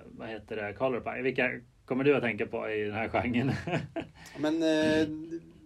[0.05, 1.21] vad heter det, Color Pie.
[1.21, 1.51] Vilka
[1.85, 3.51] kommer du att tänka på i den här genren?
[4.37, 5.07] Men eh,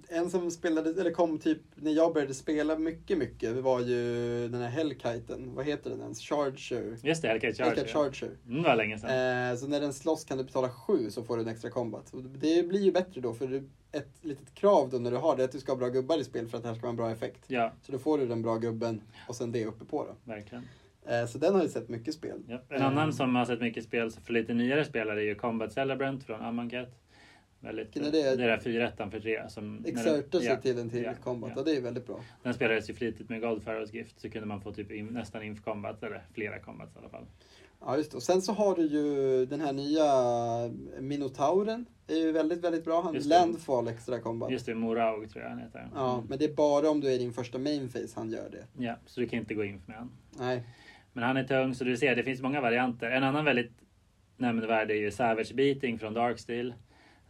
[0.10, 4.48] en som spelade, eller kom typ när jag började spela mycket, mycket, det var ju
[4.48, 5.56] den här Hellkiten.
[5.56, 6.22] Vad heter den ens?
[6.22, 6.98] Charger.
[7.04, 7.76] Just det, Hellcat Charger.
[7.76, 8.32] Hellkite Charger.
[8.48, 9.50] Mm, det var länge sedan.
[9.52, 12.14] Eh, så när den slåss kan du betala sju så får du en extra combat.
[12.14, 15.44] Och det blir ju bättre då för ett litet krav då när du har det
[15.44, 16.90] är att du ska ha bra gubbar i spel för att det här ska vara
[16.90, 17.44] en bra effekt.
[17.48, 20.16] Ja, Så då får du den bra gubben och sen det uppe på då.
[20.32, 20.64] verkligen.
[21.10, 22.40] Eh, så den har ju sett mycket spel.
[22.48, 22.62] Ja.
[22.70, 25.74] En Eh, annan som har sett mycket spel för lite nyare spelare är ju Combat
[25.74, 26.90] Celebrant från Amonkhet.
[27.60, 28.12] Väldigt, det?
[28.12, 29.50] Det är där 4 för 3.
[29.50, 31.52] Som, när den- Exerter sig ja, till en till ja, combat.
[31.56, 31.60] ja.
[31.60, 32.20] Ja, det är väldigt bra.
[32.44, 35.62] Den spelades ju flitigt med Goldfarrows Gift så kunde man få typ in, nästan inf
[35.64, 37.26] combat eller flera combats i alla fall.
[37.80, 38.18] Ja, just det.
[38.18, 40.06] Och sen så har du ju den här nya
[41.02, 41.86] Minotauren.
[42.06, 43.02] Det är ju väldigt, väldigt bra.
[43.02, 43.16] Han.
[43.16, 44.52] Landfall extra combat.
[44.52, 45.90] Just det, Moraug tror jag han heter.
[45.96, 46.26] Ja, Mm.
[46.30, 48.84] men det är bara om du är din första main phase han gör det.
[48.84, 50.12] ja, så du kan inte gå in med han.
[50.40, 50.64] Nej.
[51.18, 53.12] Men han är tung så du ser det finns många varianter.
[53.12, 53.72] En annan väldigt
[54.38, 56.74] nämnvärd är ju Savage Beating från Darksteel.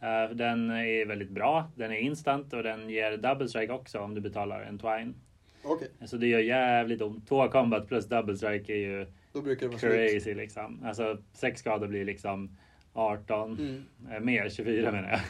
[0.02, 1.70] Uh, den är väldigt bra.
[1.74, 5.14] Den är instant och den ger double strike också om du betalar en twine.
[5.62, 7.28] Okej, Så det gör jävligt ont.
[7.28, 9.06] Två combat plus double strike är ju
[9.78, 10.84] crazy liksom.
[10.84, 12.56] Alltså sex skador blir liksom
[12.92, 13.52] 18.
[13.58, 13.84] Mm.
[14.12, 15.20] Eh, Mer, 24 menar jag.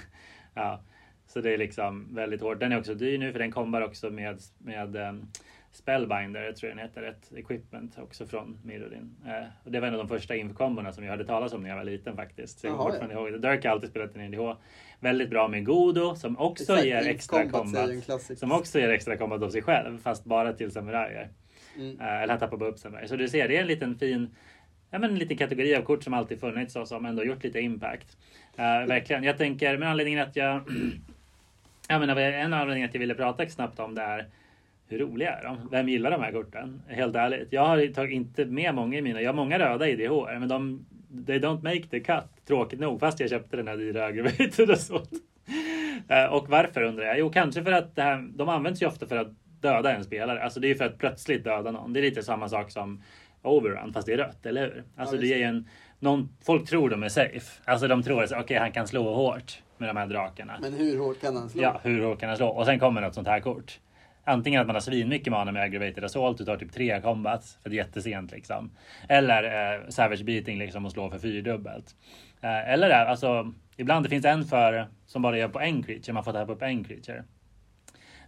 [0.54, 0.82] Ja.
[1.26, 2.60] Så det är liksom väldigt hårt.
[2.60, 5.26] Den är också dyr nu för den kommer också med, med um,
[5.78, 9.16] Spellbinder, tror jag den heter, ett equipment också från Mirrodin.
[9.26, 11.68] Eh, och det var en av de första infokomborna som jag hörde talas om när
[11.68, 12.60] jag var liten faktiskt.
[12.60, 13.38] Så jag kommer fortfarande ihåg det.
[13.38, 14.56] Dirk har alltid spelat en NDH.
[15.00, 17.90] Väldigt bra med Godo som också Exakt, ger extra Combat.
[18.38, 21.28] Som också ger extra combat av sig själv fast bara till samurajer.
[21.76, 22.00] Mm.
[22.00, 23.08] Eh, eller han tappar bara upp samurajer.
[23.08, 24.34] Så du ser, det är en liten fin
[24.90, 27.60] Ja, men en liten kategori av kort som alltid funnits och som ändå gjort lite
[27.60, 28.16] impact.
[28.56, 29.24] Eh, verkligen.
[29.24, 30.62] Jag tänker med anledningen att jag...
[31.88, 34.26] jag menar, en av anledningarna att jag ville prata snabbt om det är
[34.88, 35.68] hur roliga är de?
[35.70, 36.82] Vem gillar de här korten?
[36.88, 37.48] Helt ärligt.
[37.50, 39.20] Jag har tagit inte med många i mina.
[39.20, 40.86] Jag har många röda i DHR men de
[41.26, 42.46] they don't make the cut.
[42.46, 45.02] Tråkigt nog fast jag köpte den här dyra aggravated och så.
[46.08, 47.18] Eh, och varför undrar jag?
[47.18, 49.28] Jo, kanske för att det här, de används ju ofta för att
[49.60, 50.42] döda en spelare.
[50.42, 51.92] Alltså det är ju för att plötsligt döda någon.
[51.92, 53.02] Det är lite samma sak som
[53.42, 54.84] overrun fast det är rött, eller hur?
[54.96, 57.62] Alltså Ja, det är ju en, någon, folk tror de är safe.
[57.64, 60.58] Alltså de tror att okej han kan slå hårt med de här drakarna.
[60.60, 61.62] Men hur hårt kan han slå?
[61.62, 62.48] Ja, hur hårt kan han slå?
[62.48, 63.80] Och sen kommer något sånt här kort.
[64.28, 67.70] Antingen att man har svinmycket mana med aggravated assault, du tar typ tre combats för
[67.70, 68.70] det är jättesent liksom.
[69.08, 71.94] Eller eh, savage beating liksom och slå för fyrdubbelt.
[72.40, 76.12] Eh, eller eh, alltså, ibland det finns en för som bara gör på en creature,
[76.12, 77.24] man får tappa upp en creature.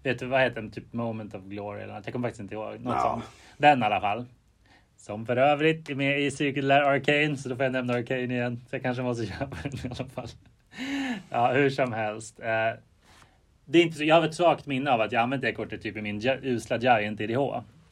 [0.03, 0.71] Vet du vad heter den?
[0.71, 2.07] Typ moment of glory eller något.
[2.07, 2.81] Jag kommer faktiskt inte ihåg.
[2.81, 3.01] Något Ja.
[3.03, 3.25] sånt.
[3.59, 4.27] Den i alla fall.
[4.97, 8.61] Som för övrigt är med i Circular Arcane, så då får jag nämna Arcane igen.
[8.71, 10.29] Så jag kanske måste köpa den i alla fall.
[11.31, 12.41] Ja, hur som helst.
[12.41, 12.79] Eh,
[13.71, 15.83] det är inte så, jag har ett svagt minne av att jag använt det kortet
[15.83, 17.39] typ i min usla Giant IDH.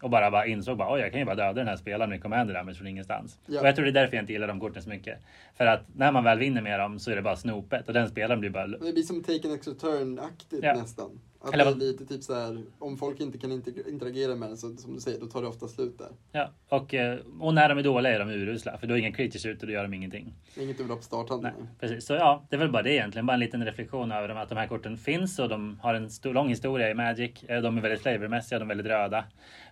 [0.02, 2.22] Och bara, bara insåg bara, oj jag kan ju bara döda den här spelaren med
[2.22, 3.38] commander damage från ingenstans.
[3.46, 3.60] Ja.
[3.60, 5.18] Och jag tror det är därför jag inte gillar de korten så mycket.
[5.56, 8.08] För att när man väl vinner med dem så är det bara snopet och den
[8.08, 10.74] spelaren blir bara Det blir som take an extra turn-aktigt Ja.
[10.74, 11.20] nästan.
[11.40, 14.48] Att Eller det är lite typ så här, om folk inte kan inter- interagera med
[14.50, 16.08] den så som du säger, då tar det ofta slut där.
[16.32, 19.12] Ja, och, eh, och när de är dåliga är de urusla för då är inga
[19.12, 20.34] creatures ute och då gör de ingenting.
[20.56, 21.68] Inget ha på Nej, starthandeln.
[21.80, 22.06] precis.
[22.06, 23.26] Så ja, det är väl bara det egentligen.
[23.26, 26.10] Bara en liten reflektion över dem, att de här korten finns och de har en
[26.10, 27.42] stor, lång historia i Magic.
[27.48, 29.24] Eh, De är väldigt flavormässiga, de är väldigt röda.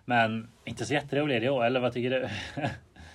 [0.05, 2.27] Men inte så jätteroliga i år, eller vad tycker du?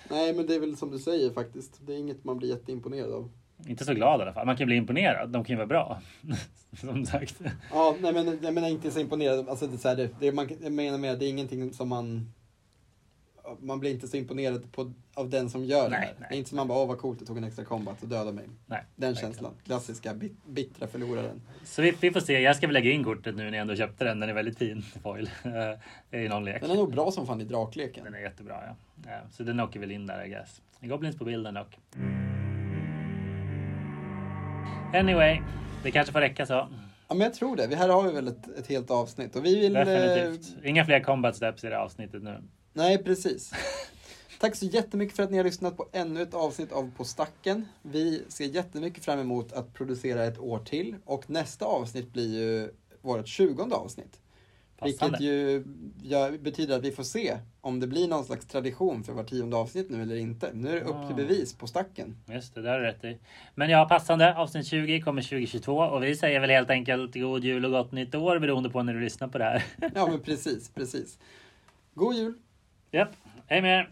[0.09, 1.79] Nej, men det är väl som du säger faktiskt.
[1.87, 3.29] Det är inget man blir jätteimponerad av.
[3.67, 4.45] inte så glad i alla fall.
[4.45, 6.01] Man kan bli imponerad, de kan ju vara bra.
[6.79, 7.35] Som sagt.
[7.71, 9.49] Ja, nej men jag menar inte så imponerad.
[9.49, 11.89] Alltså det är så här, det, det, man, jag menar med det är ingenting som
[11.89, 12.33] man...
[13.59, 16.13] Man blir inte så imponerad på, av den som gör det Nej, här.
[16.19, 16.27] nej.
[16.29, 18.07] Det är inte som man bara, åh vad coolt, jag tog en extra combat och
[18.09, 18.45] dödade mig.
[18.65, 19.51] Nej, Den känslan.
[19.65, 21.41] Klassiska bit, bittra förloraren.
[21.63, 22.39] Så vi, vi får se.
[22.39, 24.19] Jag ska väl lägga in kortet nu när jag ändå köpte den.
[24.19, 25.29] Den är väldigt fin foil.
[26.11, 26.61] Eh, I någon lek.
[26.61, 28.03] Den är nog bra som fan i drakleken.
[28.03, 28.75] Den är jättebra ja.
[29.11, 29.19] ja.
[29.31, 30.61] Så den åker väl in där I guess.
[30.81, 31.77] Goblins på bilden dock.
[34.93, 35.41] Anyway,
[35.83, 36.53] det kanske får räcka så.
[37.07, 37.67] Ja, men jag tror det.
[37.67, 39.75] Vi- Här har vi väl ett, ett helt avsnitt och vi vill...
[39.75, 40.55] eh, Definitivt.
[40.65, 42.43] Inga fler combat steps i det här avsnittet nu.
[42.73, 43.53] Nej, precis.
[44.39, 47.65] Tack så jättemycket för att ni har lyssnat på ännu ett avsnitt av På stacken.
[47.81, 52.71] Vi ser jättemycket fram emot att producera ett år till och nästa avsnitt blir ju
[53.01, 54.19] vårt tjugonde avsnitt.
[54.83, 55.63] Vilket ju
[56.37, 59.89] betyder att vi får se om det blir någon slags tradition för var tionde avsnitt
[59.89, 60.49] nu eller inte.
[60.53, 61.27] Nu är det upp till Ah.
[61.27, 62.17] bevis på stacken.
[62.27, 63.17] Just det, det har du rätt i.
[63.55, 64.35] Men ja, passande.
[64.35, 68.15] Avsnitt 20 kommer 2022 och vi säger väl helt enkelt god jul och gott nytt
[68.15, 69.63] år beroende på när du lyssnar på det här.
[69.95, 71.19] Ja, men precis, precis.
[71.93, 72.33] God jul!
[72.91, 73.09] Japp,
[73.47, 73.89] hej med er!